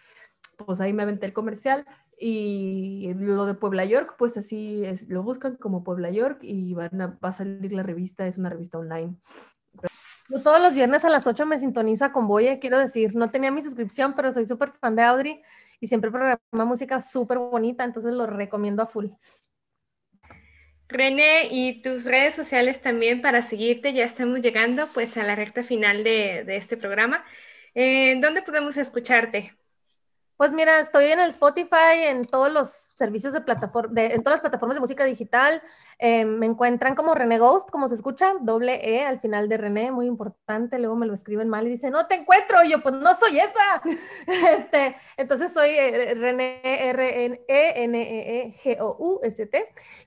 pues 0.66 0.82
ahí 0.82 0.94
me 0.94 1.04
aventé 1.04 1.26
el 1.26 1.34
comercial 1.34 1.86
y 2.18 3.12
lo 3.16 3.46
de 3.46 3.56
Puebla 3.56 3.84
York, 3.86 4.16
pues 4.18 4.38
así 4.38 4.86
es, 4.86 5.10
lo 5.10 5.24
buscan 5.24 5.56
como 5.56 5.84
Puebla 5.84 6.12
York 6.12 6.40
y 6.44 6.74
van 6.74 7.02
a, 7.02 7.08
va 7.24 7.30
a 7.30 7.34
salir 7.34 7.74
la 7.74 7.84
revista, 7.84 8.28
es 8.28 8.38
una 8.38 8.50
revista 8.50 8.78
online. 8.78 9.16
Yo 10.30 10.42
todos 10.42 10.62
los 10.62 10.74
viernes 10.74 11.04
a 11.04 11.10
las 11.10 11.28
8 11.28 11.46
me 11.46 11.60
sintoniza 11.60 12.12
con 12.12 12.28
Boye, 12.28 12.60
quiero 12.60 12.78
decir, 12.78 13.16
no 13.16 13.32
tenía 13.32 13.52
mi 13.52 13.62
suscripción, 13.62 14.14
pero 14.16 14.32
soy 14.32 14.46
súper 14.46 14.72
fan 14.80 14.96
de 14.96 15.02
Audrey 15.02 15.42
y 15.80 15.88
siempre 15.88 16.12
programa 16.12 16.40
música 16.52 17.02
súper 17.02 17.40
bonita, 17.40 17.84
entonces 17.84 18.14
lo 18.14 18.28
recomiendo 18.28 18.84
a 18.84 18.88
full. 18.88 19.08
René, 20.88 21.48
y 21.50 21.82
tus 21.82 22.04
redes 22.04 22.36
sociales 22.36 22.82
también 22.82 23.22
para 23.22 23.42
seguirte, 23.42 23.94
ya 23.94 24.06
estamos 24.06 24.42
llegando 24.42 24.90
pues 24.94 25.18
a 25.18 25.24
la 25.24 25.36
recta 25.36 25.64
final 25.64 26.04
de, 26.04 26.44
de 26.46 26.58
este 26.58 26.78
programa. 26.78 27.24
Eh, 27.74 28.20
¿Dónde 28.22 28.42
podemos 28.42 28.78
escucharte? 28.78 29.54
Pues 30.42 30.54
mira, 30.54 30.80
estoy 30.80 31.06
en 31.06 31.20
el 31.20 31.30
Spotify, 31.30 32.02
en 32.08 32.26
todos 32.26 32.52
los 32.52 32.68
servicios 32.96 33.32
de 33.32 33.42
plataforma, 33.42 34.02
en 34.02 34.24
todas 34.24 34.38
las 34.38 34.42
plataformas 34.42 34.76
de 34.76 34.82
música 34.82 35.06
digital. 35.06 35.62
Eh, 36.00 36.26
me 36.26 36.48
encuentran 36.48 36.96
como 36.96 37.14
René 37.14 37.38
Ghost, 37.38 37.70
como 37.70 37.88
se 37.88 37.94
escucha, 37.94 38.34
doble 38.42 38.80
E 38.84 39.06
al 39.06 39.20
final 39.20 39.48
de 39.48 39.58
René, 39.58 39.92
muy 39.92 40.08
importante. 40.08 40.80
Luego 40.80 40.96
me 40.96 41.06
lo 41.06 41.14
escriben 41.14 41.48
mal 41.48 41.68
y 41.68 41.70
dicen, 41.70 41.92
no 41.92 42.08
te 42.08 42.16
encuentro. 42.16 42.64
Y 42.64 42.72
yo, 42.72 42.82
pues 42.82 42.96
no 42.96 43.14
soy 43.14 43.38
esa. 43.38 43.84
este, 44.58 44.96
entonces 45.16 45.54
soy 45.54 45.70
eh, 45.70 46.16
René 46.16 46.60
R-N-E-N-E-E-G-O-U-S-T. 46.90 47.46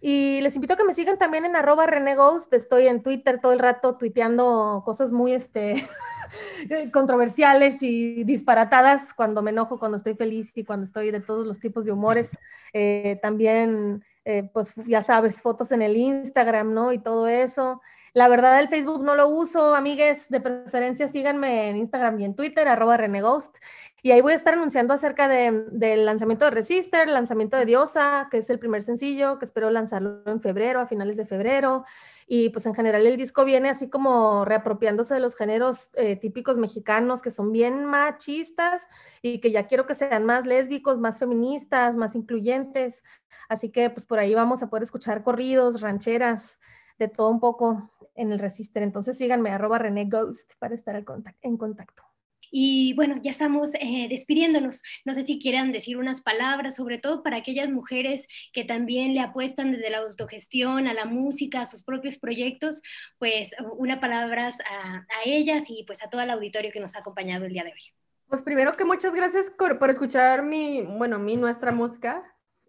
Y 0.01 0.41
les 0.41 0.57
invito 0.57 0.75
a 0.75 0.77
que 0.77 0.83
me 0.83 0.95
sigan 0.95 1.17
también 1.17 1.45
en 1.45 1.55
arroba 1.55 1.87
René 1.87 2.17
Ghost. 2.17 2.53
Estoy 2.55 2.89
en 2.89 3.05
Twitter 3.05 3.39
todo 3.41 3.53
el 3.53 3.61
rato 3.61 3.99
tuiteando 3.99 4.83
cosas 4.85 5.13
muy 5.13 5.33
este, 5.33 5.77
controversiales 6.93 7.83
y 7.83 8.25
disparatadas 8.25 9.15
cuando 9.15 9.43
me 9.43 9.51
enojo, 9.51 9.79
cuando 9.79 9.97
estoy 9.97 10.15
feliz 10.15 10.53
y 10.55 10.65
cuando 10.65 10.85
estoy 10.85 11.11
de 11.11 11.21
todos 11.21 11.47
los 11.47 11.59
tipos 11.59 11.85
de 11.85 11.93
humores. 11.93 12.37
Eh, 12.73 13.19
también, 13.23 14.05
eh, 14.25 14.49
pues 14.53 14.75
ya 14.87 15.03
sabes, 15.03 15.41
fotos 15.41 15.73
en 15.73 15.83
el 15.83 15.97
Instagram, 15.97 16.73
¿no? 16.73 16.93
Y 16.93 16.99
todo 16.99 17.29
eso. 17.29 17.81
La 18.15 18.29
verdad, 18.29 18.61
el 18.61 18.69
Facebook 18.69 19.03
no 19.03 19.17
lo 19.17 19.27
uso, 19.27 19.75
amigues, 19.75 20.29
de 20.29 20.41
preferencia 20.41 21.09
síganme 21.09 21.71
en 21.71 21.77
Instagram 21.77 22.21
y 22.21 22.25
en 22.25 22.35
Twitter, 22.35 22.69
arroba 22.69 22.97
Reneghost. 22.97 23.57
Y 24.05 24.13
ahí 24.13 24.21
voy 24.21 24.33
a 24.33 24.37
estar 24.37 24.53
anunciando 24.53 24.93
acerca 24.93 25.29
del 25.29 26.05
lanzamiento 26.05 26.45
de 26.45 26.51
Resister, 26.51 27.09
el 27.09 27.15
lanzamiento 27.15 27.57
de 27.57 27.65
Diosa, 27.65 28.29
que 28.31 28.37
es 28.37 28.51
el 28.51 28.59
primer 28.59 28.83
sencillo, 28.83 29.39
que 29.39 29.47
espero 29.47 29.71
lanzarlo 29.71 30.21
en 30.27 30.43
febrero, 30.43 30.81
a 30.81 30.87
finales 30.87 31.17
de 31.17 31.25
febrero. 31.25 31.87
Y 32.27 32.51
pues 32.51 32.67
en 32.67 32.75
general 32.75 33.07
el 33.07 33.17
disco 33.17 33.47
viene 33.47 33.71
así 33.71 33.89
como 33.89 34.45
reapropiándose 34.45 35.15
de 35.15 35.21
los 35.21 35.37
géneros 35.37 35.89
eh, 35.95 36.17
típicos 36.17 36.59
mexicanos 36.59 37.23
que 37.23 37.31
son 37.31 37.51
bien 37.51 37.87
machistas 37.87 38.89
y 39.23 39.41
que 39.41 39.51
ya 39.51 39.67
quiero 39.67 39.87
que 39.87 39.95
sean 39.95 40.27
más 40.27 40.45
lésbicos, 40.45 40.99
más 40.99 41.19
feministas, 41.19 41.97
más 41.97 42.15
incluyentes. 42.15 43.05
Así 43.49 43.71
que 43.71 43.89
pues 43.89 44.05
por 44.05 44.19
ahí 44.19 44.35
vamos 44.35 44.63
a 44.63 44.69
poder 44.69 44.83
escuchar 44.83 45.23
corridos, 45.23 45.81
rancheras, 45.81 46.61
de 46.99 47.09
todo 47.09 47.31
un 47.31 47.41
poco 47.41 47.91
en 48.15 48.33
el 48.33 48.39
Resister. 48.39 48.83
Entonces 48.83 49.17
síganme 49.17 49.49
arroba 49.49 49.79
René 49.79 50.05
Ghost 50.05 50.57
para 50.59 50.75
estar 50.75 51.03
en 51.41 51.57
contacto. 51.57 52.14
Y 52.57 52.95
bueno, 52.95 53.17
ya 53.21 53.33
estamos 53.33 53.73
eh, 53.81 54.07
despidiéndonos. 54.09 54.85
No 55.05 55.13
sé 55.13 55.27
si 55.27 55.41
quieran 55.41 55.73
decir 55.73 55.97
unas 55.97 56.21
palabras, 56.21 56.77
sobre 56.77 56.99
todo 56.99 57.25
para 57.25 57.39
aquellas 57.39 57.69
mujeres 57.69 58.29
que 58.53 58.63
también 58.63 59.13
le 59.13 59.19
apuestan 59.19 59.73
desde 59.73 59.91
la 59.91 59.99
autogestión, 59.99 60.87
a 60.87 60.95
la 60.95 61.05
música, 61.05 61.63
a 61.63 61.67
sus 61.67 61.83
propios 61.83 62.17
proyectos, 62.17 62.81
pues 63.19 63.51
una 63.77 63.99
palabra 63.99 64.51
a, 64.71 65.05
ellas 65.25 65.65
y 65.69 65.83
pues 65.83 66.01
a 66.05 66.09
todo 66.09 66.21
el 66.21 66.31
auditorio 66.31 66.71
que 66.73 66.79
nos 66.79 66.95
ha 66.95 67.01
acompañado 67.01 67.45
el 67.45 67.53
día 67.53 67.65
de 67.65 67.73
hoy. 67.73 67.93
Pues 68.29 68.45
primero 68.45 68.73
que 68.75 68.85
muchas 68.85 69.17
gracias 69.17 69.51
por, 69.51 69.91
escuchar 69.91 70.45
mi, 70.45 70.83
bueno, 70.83 71.19
mi, 71.19 71.37
nuestra 71.37 71.73
música. 71.73 72.23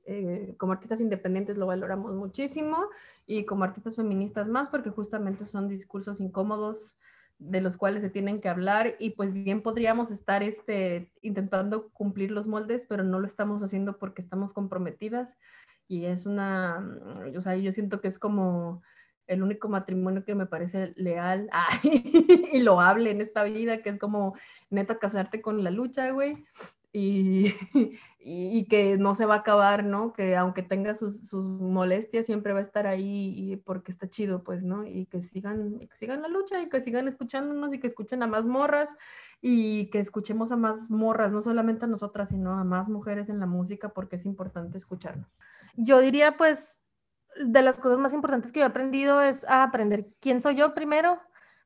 Eh, 0.08 0.56
como 0.58 0.74
artistas 0.74 1.00
independientes 1.00 1.60
lo 1.60 1.68
valoramos 1.68 2.16
muchísimo 2.16 2.90
y 3.28 3.46
como 3.46 3.64
artistas 3.64 3.98
feministas 3.98 4.50
más 4.50 4.70
porque 4.70 4.90
justamente 4.90 5.46
son 5.46 5.68
discursos 5.68 6.20
incómodos 6.20 6.96
de 7.38 7.62
los 7.62 7.78
cuales 7.78 8.02
se 8.02 8.10
tienen 8.10 8.40
que 8.40 8.50
hablar 8.50 8.96
y 9.00 9.12
pues 9.12 9.34
bien 9.34 9.62
podríamos 9.62 10.10
estar 10.10 10.42
este, 10.42 11.12
intentando 11.22 11.90
cumplir 11.90 12.32
los 12.32 12.48
moldes, 12.48 12.86
pero 12.88 13.04
no 13.04 13.20
lo 13.20 13.28
estamos 13.28 13.62
haciendo 13.62 13.98
porque 13.98 14.22
estamos 14.22 14.54
comprometidas 14.54 15.38
y 15.88 16.06
es 16.06 16.26
una, 16.26 16.80
mm, 16.80 17.38
o 17.38 17.42
sea, 17.42 17.56
yo 17.58 17.72
siento 17.72 18.02
que 18.02 18.08
es 18.08 18.20
como 18.20 18.82
el 19.28 19.42
único 19.42 19.70
matrimonio 19.70 20.24
que 20.24 20.36
me 20.36 20.46
parece 20.46 20.94
leal 20.96 21.50
y 22.54 22.60
loable 22.60 23.12
en 23.12 23.22
esta 23.22 23.44
vida, 23.44 23.82
que 23.82 23.90
es 23.90 24.00
como 24.00 24.36
neta 24.70 25.00
casarte 25.00 25.42
con 25.42 25.64
la 25.64 25.72
lucha, 25.72 26.12
güey, 26.12 26.46
y, 26.98 27.54
y, 28.20 28.66
que 28.70 28.98
no 28.98 29.16
se 29.16 29.26
va 29.26 29.36
a 29.36 29.38
acabar, 29.40 29.84
¿no? 29.84 30.14
Que 30.14 30.38
aunque 30.38 30.64
tenga 30.64 30.96
sus, 30.96 31.28
sus, 31.28 31.50
molestias, 31.50 32.26
siempre 32.26 32.54
va 32.54 32.60
a 32.60 32.62
estar 32.62 32.88
ahí 32.88 33.34
y 33.36 33.58
porque 33.58 33.92
está 33.92 34.08
chido, 34.08 34.44
pues, 34.44 34.64
¿no? 34.64 34.88
Y 34.88 35.06
que 35.08 35.22
sigan, 35.22 35.80
que 35.80 35.96
sigan 35.98 36.22
la 36.22 36.30
lucha 36.30 36.62
y 36.62 36.70
que 36.70 36.80
sigan 36.80 37.10
escuchándonos 37.10 37.74
y 37.74 37.80
que 37.80 37.88
escuchen 37.88 38.24
a 38.24 38.28
más 38.28 38.46
morras 38.46 38.96
y 39.42 39.90
que 39.90 40.00
escuchemos 40.00 40.54
a 40.54 40.56
más 40.56 40.90
morras, 40.90 41.34
no 41.34 41.42
solamente 41.42 41.84
a 41.84 41.90
nosotras, 41.90 42.30
sino 42.30 42.58
a 42.58 42.64
más 42.64 42.88
mujeres 42.88 43.28
en 43.28 43.42
la 43.42 43.46
música 43.46 43.90
porque 43.90 44.16
es 44.16 44.26
importante 44.26 44.78
escucharnos. 44.78 45.42
Yo 45.76 46.00
diría, 46.00 46.38
pues, 46.38 46.82
de 47.44 47.62
las 47.62 47.76
cosas 47.76 48.00
más 48.00 48.14
importantes 48.14 48.54
que 48.54 48.62
yo 48.62 48.66
he 48.66 48.70
aprendido 48.70 49.22
es 49.22 49.44
a 49.50 49.64
aprender 49.64 50.06
quién 50.22 50.40
soy 50.40 50.56
yo 50.56 50.74
primero 50.74 51.20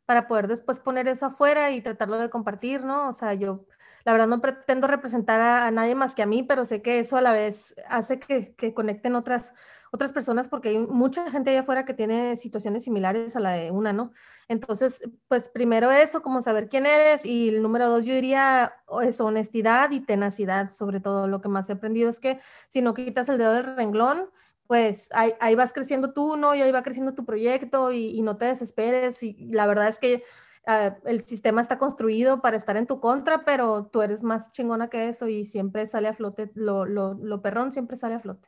para 0.07 0.25
poder 0.25 0.47
después 0.47 0.79
poner 0.79 1.07
eso 1.07 1.27
afuera 1.27 1.69
y 1.69 1.81
tratarlo 1.81 2.17
de 2.17 2.31
compartir, 2.31 2.83
¿no? 2.83 3.09
O 3.09 3.13
sea, 3.13 3.35
yo 3.35 3.67
la 4.05 4.13
verdad 4.13 4.27
no 4.27 4.41
pretendo 4.41 4.87
representar 4.87 5.41
a, 5.41 5.71
nadie 5.71 5.95
más 5.95 6.15
que 6.15 6.23
a 6.23 6.25
mí, 6.25 6.43
pero 6.43 6.65
sé 6.65 6.81
que 6.81 6.99
eso 6.99 7.17
a 7.17 7.21
la 7.21 7.31
vez 7.31 7.75
hace 7.87 8.19
que, 8.19 8.73
conecten 8.73 9.15
otras, 9.15 9.53
otras 9.91 10.13
personas 10.13 10.47
porque 10.47 10.69
hay 10.69 10.79
mucha 10.79 11.29
gente 11.31 11.51
allá 11.51 11.61
afuera 11.61 11.85
que 11.85 11.93
tiene 11.93 12.35
situaciones 12.35 12.83
similares 12.83 13.35
a 13.35 13.39
la 13.39 13.51
de 13.51 13.71
una, 13.71 13.93
¿no? 13.93 14.11
Entonces, 14.47 15.09
pues 15.27 15.49
primero 15.49 15.91
eso, 15.91 16.21
como 16.21 16.41
saber 16.41 16.69
quién 16.69 16.85
eres 16.85 17.25
y 17.25 17.49
el 17.49 17.61
número 17.61 17.89
dos 17.89 18.05
yo 18.05 18.13
diría 18.13 18.73
es 19.03 19.19
honestidad 19.21 19.91
y 19.91 19.99
tenacidad, 19.99 20.71
sobre 20.71 20.99
todo 20.99 21.27
lo 21.27 21.41
que 21.41 21.49
más 21.49 21.69
he 21.69 21.73
aprendido 21.73 22.09
es 22.09 22.19
que 22.19 22.39
si 22.67 22.81
no 22.81 22.93
quitas 22.93 23.29
el 23.29 23.37
dedo 23.37 23.53
del 23.53 23.75
renglón, 23.75 24.29
pues 24.67 25.09
ahí, 25.13 25.33
ahí 25.39 25.55
vas 25.55 25.73
creciendo 25.73 26.13
tú, 26.13 26.37
¿no? 26.37 26.53
Y 26.53 26.61
ahí 26.61 26.71
va 26.71 26.83
creciendo 26.83 27.15
tu 27.15 27.25
proyecto 27.25 27.91
y, 27.91 28.09
y 28.09 28.21
no 28.21 28.37
te 28.37 28.45
desesperes 28.45 29.23
y 29.23 29.35
la 29.51 29.65
verdad 29.65 29.87
es 29.87 29.97
que 29.97 30.23
Ah, 30.71 30.95
el 31.07 31.21
sistema 31.21 31.61
está 31.61 31.79
construido 31.79 32.43
para 32.43 32.55
estar 32.55 32.77
en 32.77 32.85
tu 32.85 32.99
contra, 32.99 33.43
pero 33.43 33.87
tú 33.87 34.03
eres 34.03 34.21
más 34.21 34.51
chingona 34.51 34.87
que 34.87 35.07
eso 35.07 35.27
y 35.27 35.43
siempre 35.43 35.87
sale 35.87 36.07
a 36.07 36.13
flote, 36.13 36.51
lo, 36.53 37.41
perrón 37.41 37.71
siempre 37.71 37.97
sale 37.97 38.13
a 38.13 38.19
flote. 38.19 38.47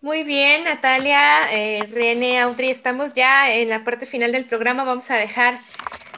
Muy 0.00 0.22
bien, 0.22 0.62
Natalia, 0.62 1.52
eh, 1.52 1.82
René, 1.90 2.38
Audrey, 2.40 2.70
estamos 2.70 3.12
ya 3.12 3.52
en 3.52 3.70
la 3.70 3.82
parte 3.82 4.06
final 4.06 4.30
del 4.30 4.44
programa. 4.44 4.84
Vamos 4.84 5.10
a 5.10 5.16
dejar 5.16 5.58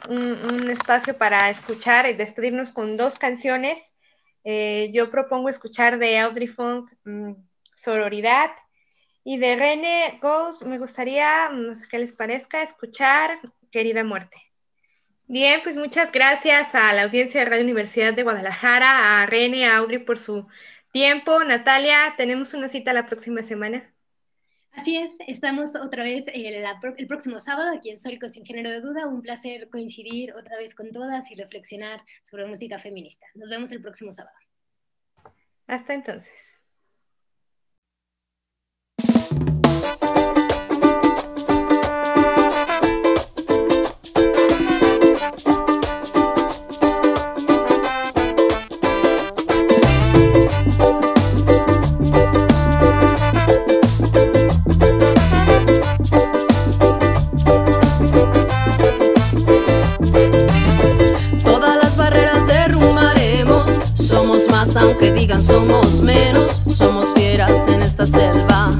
un, 0.09 0.69
espacio 0.69 1.17
para 1.17 1.49
escuchar 1.49 2.07
y 2.07 2.13
despedirnos 2.13 2.71
con 2.71 2.95
dos 2.95 3.17
canciones. 3.17 3.79
Eh, 4.43 4.91
yo 4.93 5.09
propongo 5.09 5.49
escuchar 5.49 5.97
de 5.97 6.19
Audrey 6.19 6.47
Funk 6.47 6.91
mm, 7.03 7.31
Sororidad 7.73 8.51
y 9.23 9.39
de 9.39 9.55
René 9.55 10.19
Ghost. 10.21 10.61
Me 10.61 10.77
gustaría, 10.77 11.49
no 11.49 11.73
sé 11.73 11.87
qué 11.89 11.97
les 11.97 12.13
parezca, 12.15 12.61
escuchar 12.61 13.39
Querida 13.71 14.03
Muerte. 14.03 14.52
Bien, 15.27 15.61
pues 15.63 15.77
muchas 15.77 16.11
gracias 16.11 16.75
a 16.75 16.93
la 16.93 17.03
audiencia 17.03 17.39
de 17.39 17.45
Radio 17.45 17.63
Universidad 17.63 18.13
de 18.13 18.23
Guadalajara, 18.23 19.21
a 19.21 19.25
Rene, 19.25 19.65
a 19.65 19.77
Audrey 19.77 19.99
por 19.99 20.19
su 20.19 20.47
tiempo. 20.91 21.43
Natalia, 21.43 22.13
tenemos 22.17 22.53
una 22.53 22.69
cita 22.69 22.93
la 22.93 23.05
próxima 23.05 23.41
semana. 23.41 23.89
Así 24.71 24.97
es, 24.97 25.15
estamos 25.27 25.75
otra 25.75 26.03
vez 26.03 26.25
el, 26.33 26.65
el 26.97 27.07
próximo 27.07 27.39
sábado 27.39 27.75
aquí 27.75 27.91
en 27.91 27.99
Sórico 27.99 28.27
Sin 28.27 28.45
Género 28.45 28.69
de 28.69 28.81
Duda. 28.81 29.07
Un 29.07 29.21
placer 29.21 29.69
coincidir 29.69 30.33
otra 30.33 30.57
vez 30.57 30.73
con 30.75 30.91
todas 30.91 31.29
y 31.31 31.35
reflexionar 31.35 32.01
sobre 32.23 32.47
música 32.47 32.79
feminista. 32.79 33.25
Nos 33.35 33.49
vemos 33.49 33.71
el 33.71 33.81
próximo 33.81 34.11
sábado. 34.11 34.35
Hasta 35.67 35.93
entonces. 35.93 36.62
Aunque 65.03 65.19
digan 65.19 65.43
somos 65.43 66.01
menos, 66.01 66.61
somos 66.69 67.09
fieras 67.13 67.67
en 67.67 67.81
esta 67.81 68.05
selva. 68.05 68.71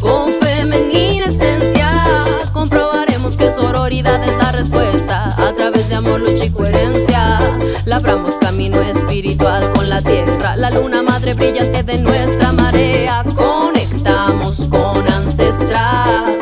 Con 0.00 0.32
femenina 0.40 1.26
esencia, 1.26 2.24
comprobaremos 2.52 3.36
que 3.36 3.52
sororidad 3.54 4.22
es 4.24 4.36
la 4.38 4.50
respuesta. 4.52 5.28
A 5.38 5.52
través 5.54 5.88
de 5.88 5.94
amor, 5.94 6.20
lucha 6.20 6.46
y 6.46 6.50
coherencia, 6.50 7.38
labramos 7.84 8.34
camino 8.40 8.80
espiritual 8.80 9.72
con 9.72 9.88
la 9.88 10.02
tierra. 10.02 10.56
La 10.56 10.70
luna 10.70 11.02
madre 11.02 11.34
brillante 11.34 11.84
de 11.84 11.98
nuestra 11.98 12.52
marea, 12.52 13.24
conectamos 13.36 14.66
con 14.68 15.08
ancestras. 15.12 16.41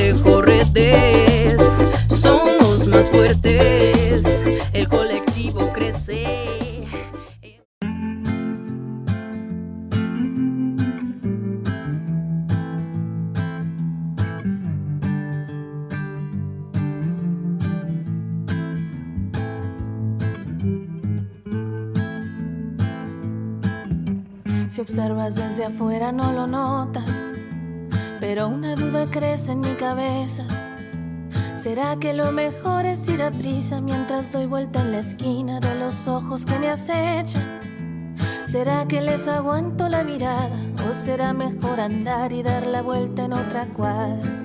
mejor 32.31 32.85
es 32.85 33.07
ir 33.09 33.21
a 33.21 33.31
prisa 33.31 33.81
mientras 33.81 34.31
doy 34.31 34.45
vuelta 34.45 34.81
en 34.81 34.91
la 34.91 34.99
esquina 34.99 35.59
de 35.59 35.79
los 35.79 36.07
ojos 36.07 36.45
que 36.45 36.57
me 36.59 36.69
acechan? 36.69 38.15
¿Será 38.45 38.87
que 38.87 39.01
les 39.01 39.27
aguanto 39.27 39.87
la 39.87 40.03
mirada 40.03 40.57
o 40.89 40.93
será 40.93 41.33
mejor 41.33 41.79
andar 41.79 42.33
y 42.33 42.43
dar 42.43 42.65
la 42.65 42.81
vuelta 42.81 43.25
en 43.25 43.33
otra 43.33 43.65
cuadra? 43.67 44.41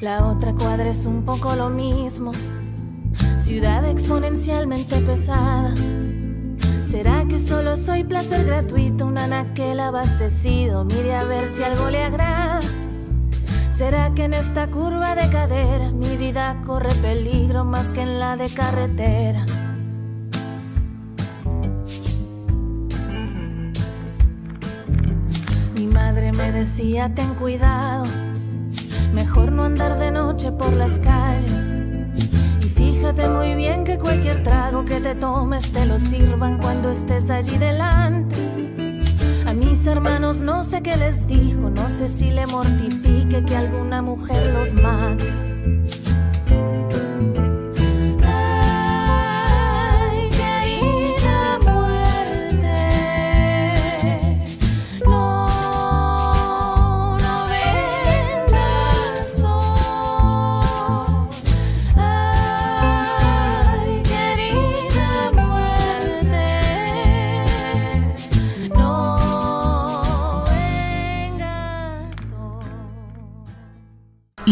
La 0.00 0.26
otra 0.26 0.54
cuadra 0.54 0.88
es 0.88 1.06
un 1.06 1.24
poco 1.24 1.54
lo 1.56 1.70
mismo, 1.70 2.32
ciudad 3.38 3.88
exponencialmente 3.88 4.96
pesada. 5.00 5.74
¿Será 6.86 7.24
que 7.28 7.38
solo 7.38 7.76
soy 7.76 8.02
placer 8.02 8.46
gratuito, 8.46 9.06
un 9.06 9.18
anaquel 9.18 9.78
abastecido? 9.78 10.84
Mire 10.84 11.14
a 11.14 11.24
ver 11.24 11.48
si 11.48 11.62
algo 11.62 11.90
le 11.90 12.02
agrada. 12.02 12.47
¿Será 13.78 14.12
que 14.12 14.24
en 14.24 14.34
esta 14.34 14.66
curva 14.66 15.14
de 15.14 15.30
cadera 15.30 15.92
mi 15.92 16.16
vida 16.16 16.60
corre 16.66 16.92
peligro 16.96 17.64
más 17.64 17.92
que 17.92 18.00
en 18.02 18.18
la 18.18 18.36
de 18.36 18.50
carretera? 18.50 19.46
Mi 25.76 25.86
madre 25.86 26.32
me 26.32 26.50
decía, 26.50 27.14
ten 27.14 27.32
cuidado, 27.34 28.06
mejor 29.14 29.52
no 29.52 29.62
andar 29.62 29.96
de 30.00 30.10
noche 30.10 30.50
por 30.50 30.72
las 30.72 30.98
calles. 30.98 31.76
Y 32.60 32.68
fíjate 32.70 33.28
muy 33.28 33.54
bien 33.54 33.84
que 33.84 33.96
cualquier 33.96 34.42
trago 34.42 34.84
que 34.84 34.98
te 34.98 35.14
tomes 35.14 35.70
te 35.70 35.86
lo 35.86 36.00
sirvan 36.00 36.58
cuando 36.58 36.90
estés 36.90 37.30
allí 37.30 37.56
delante. 37.58 38.47
Mis 39.78 39.86
hermanos 39.86 40.42
no 40.42 40.64
sé 40.64 40.82
qué 40.82 40.96
les 40.96 41.28
dijo, 41.28 41.70
no 41.70 41.88
sé 41.88 42.08
si 42.08 42.32
le 42.32 42.48
mortifique 42.48 43.44
que 43.44 43.56
alguna 43.56 44.02
mujer 44.02 44.52
los 44.52 44.74
mate. 44.74 45.47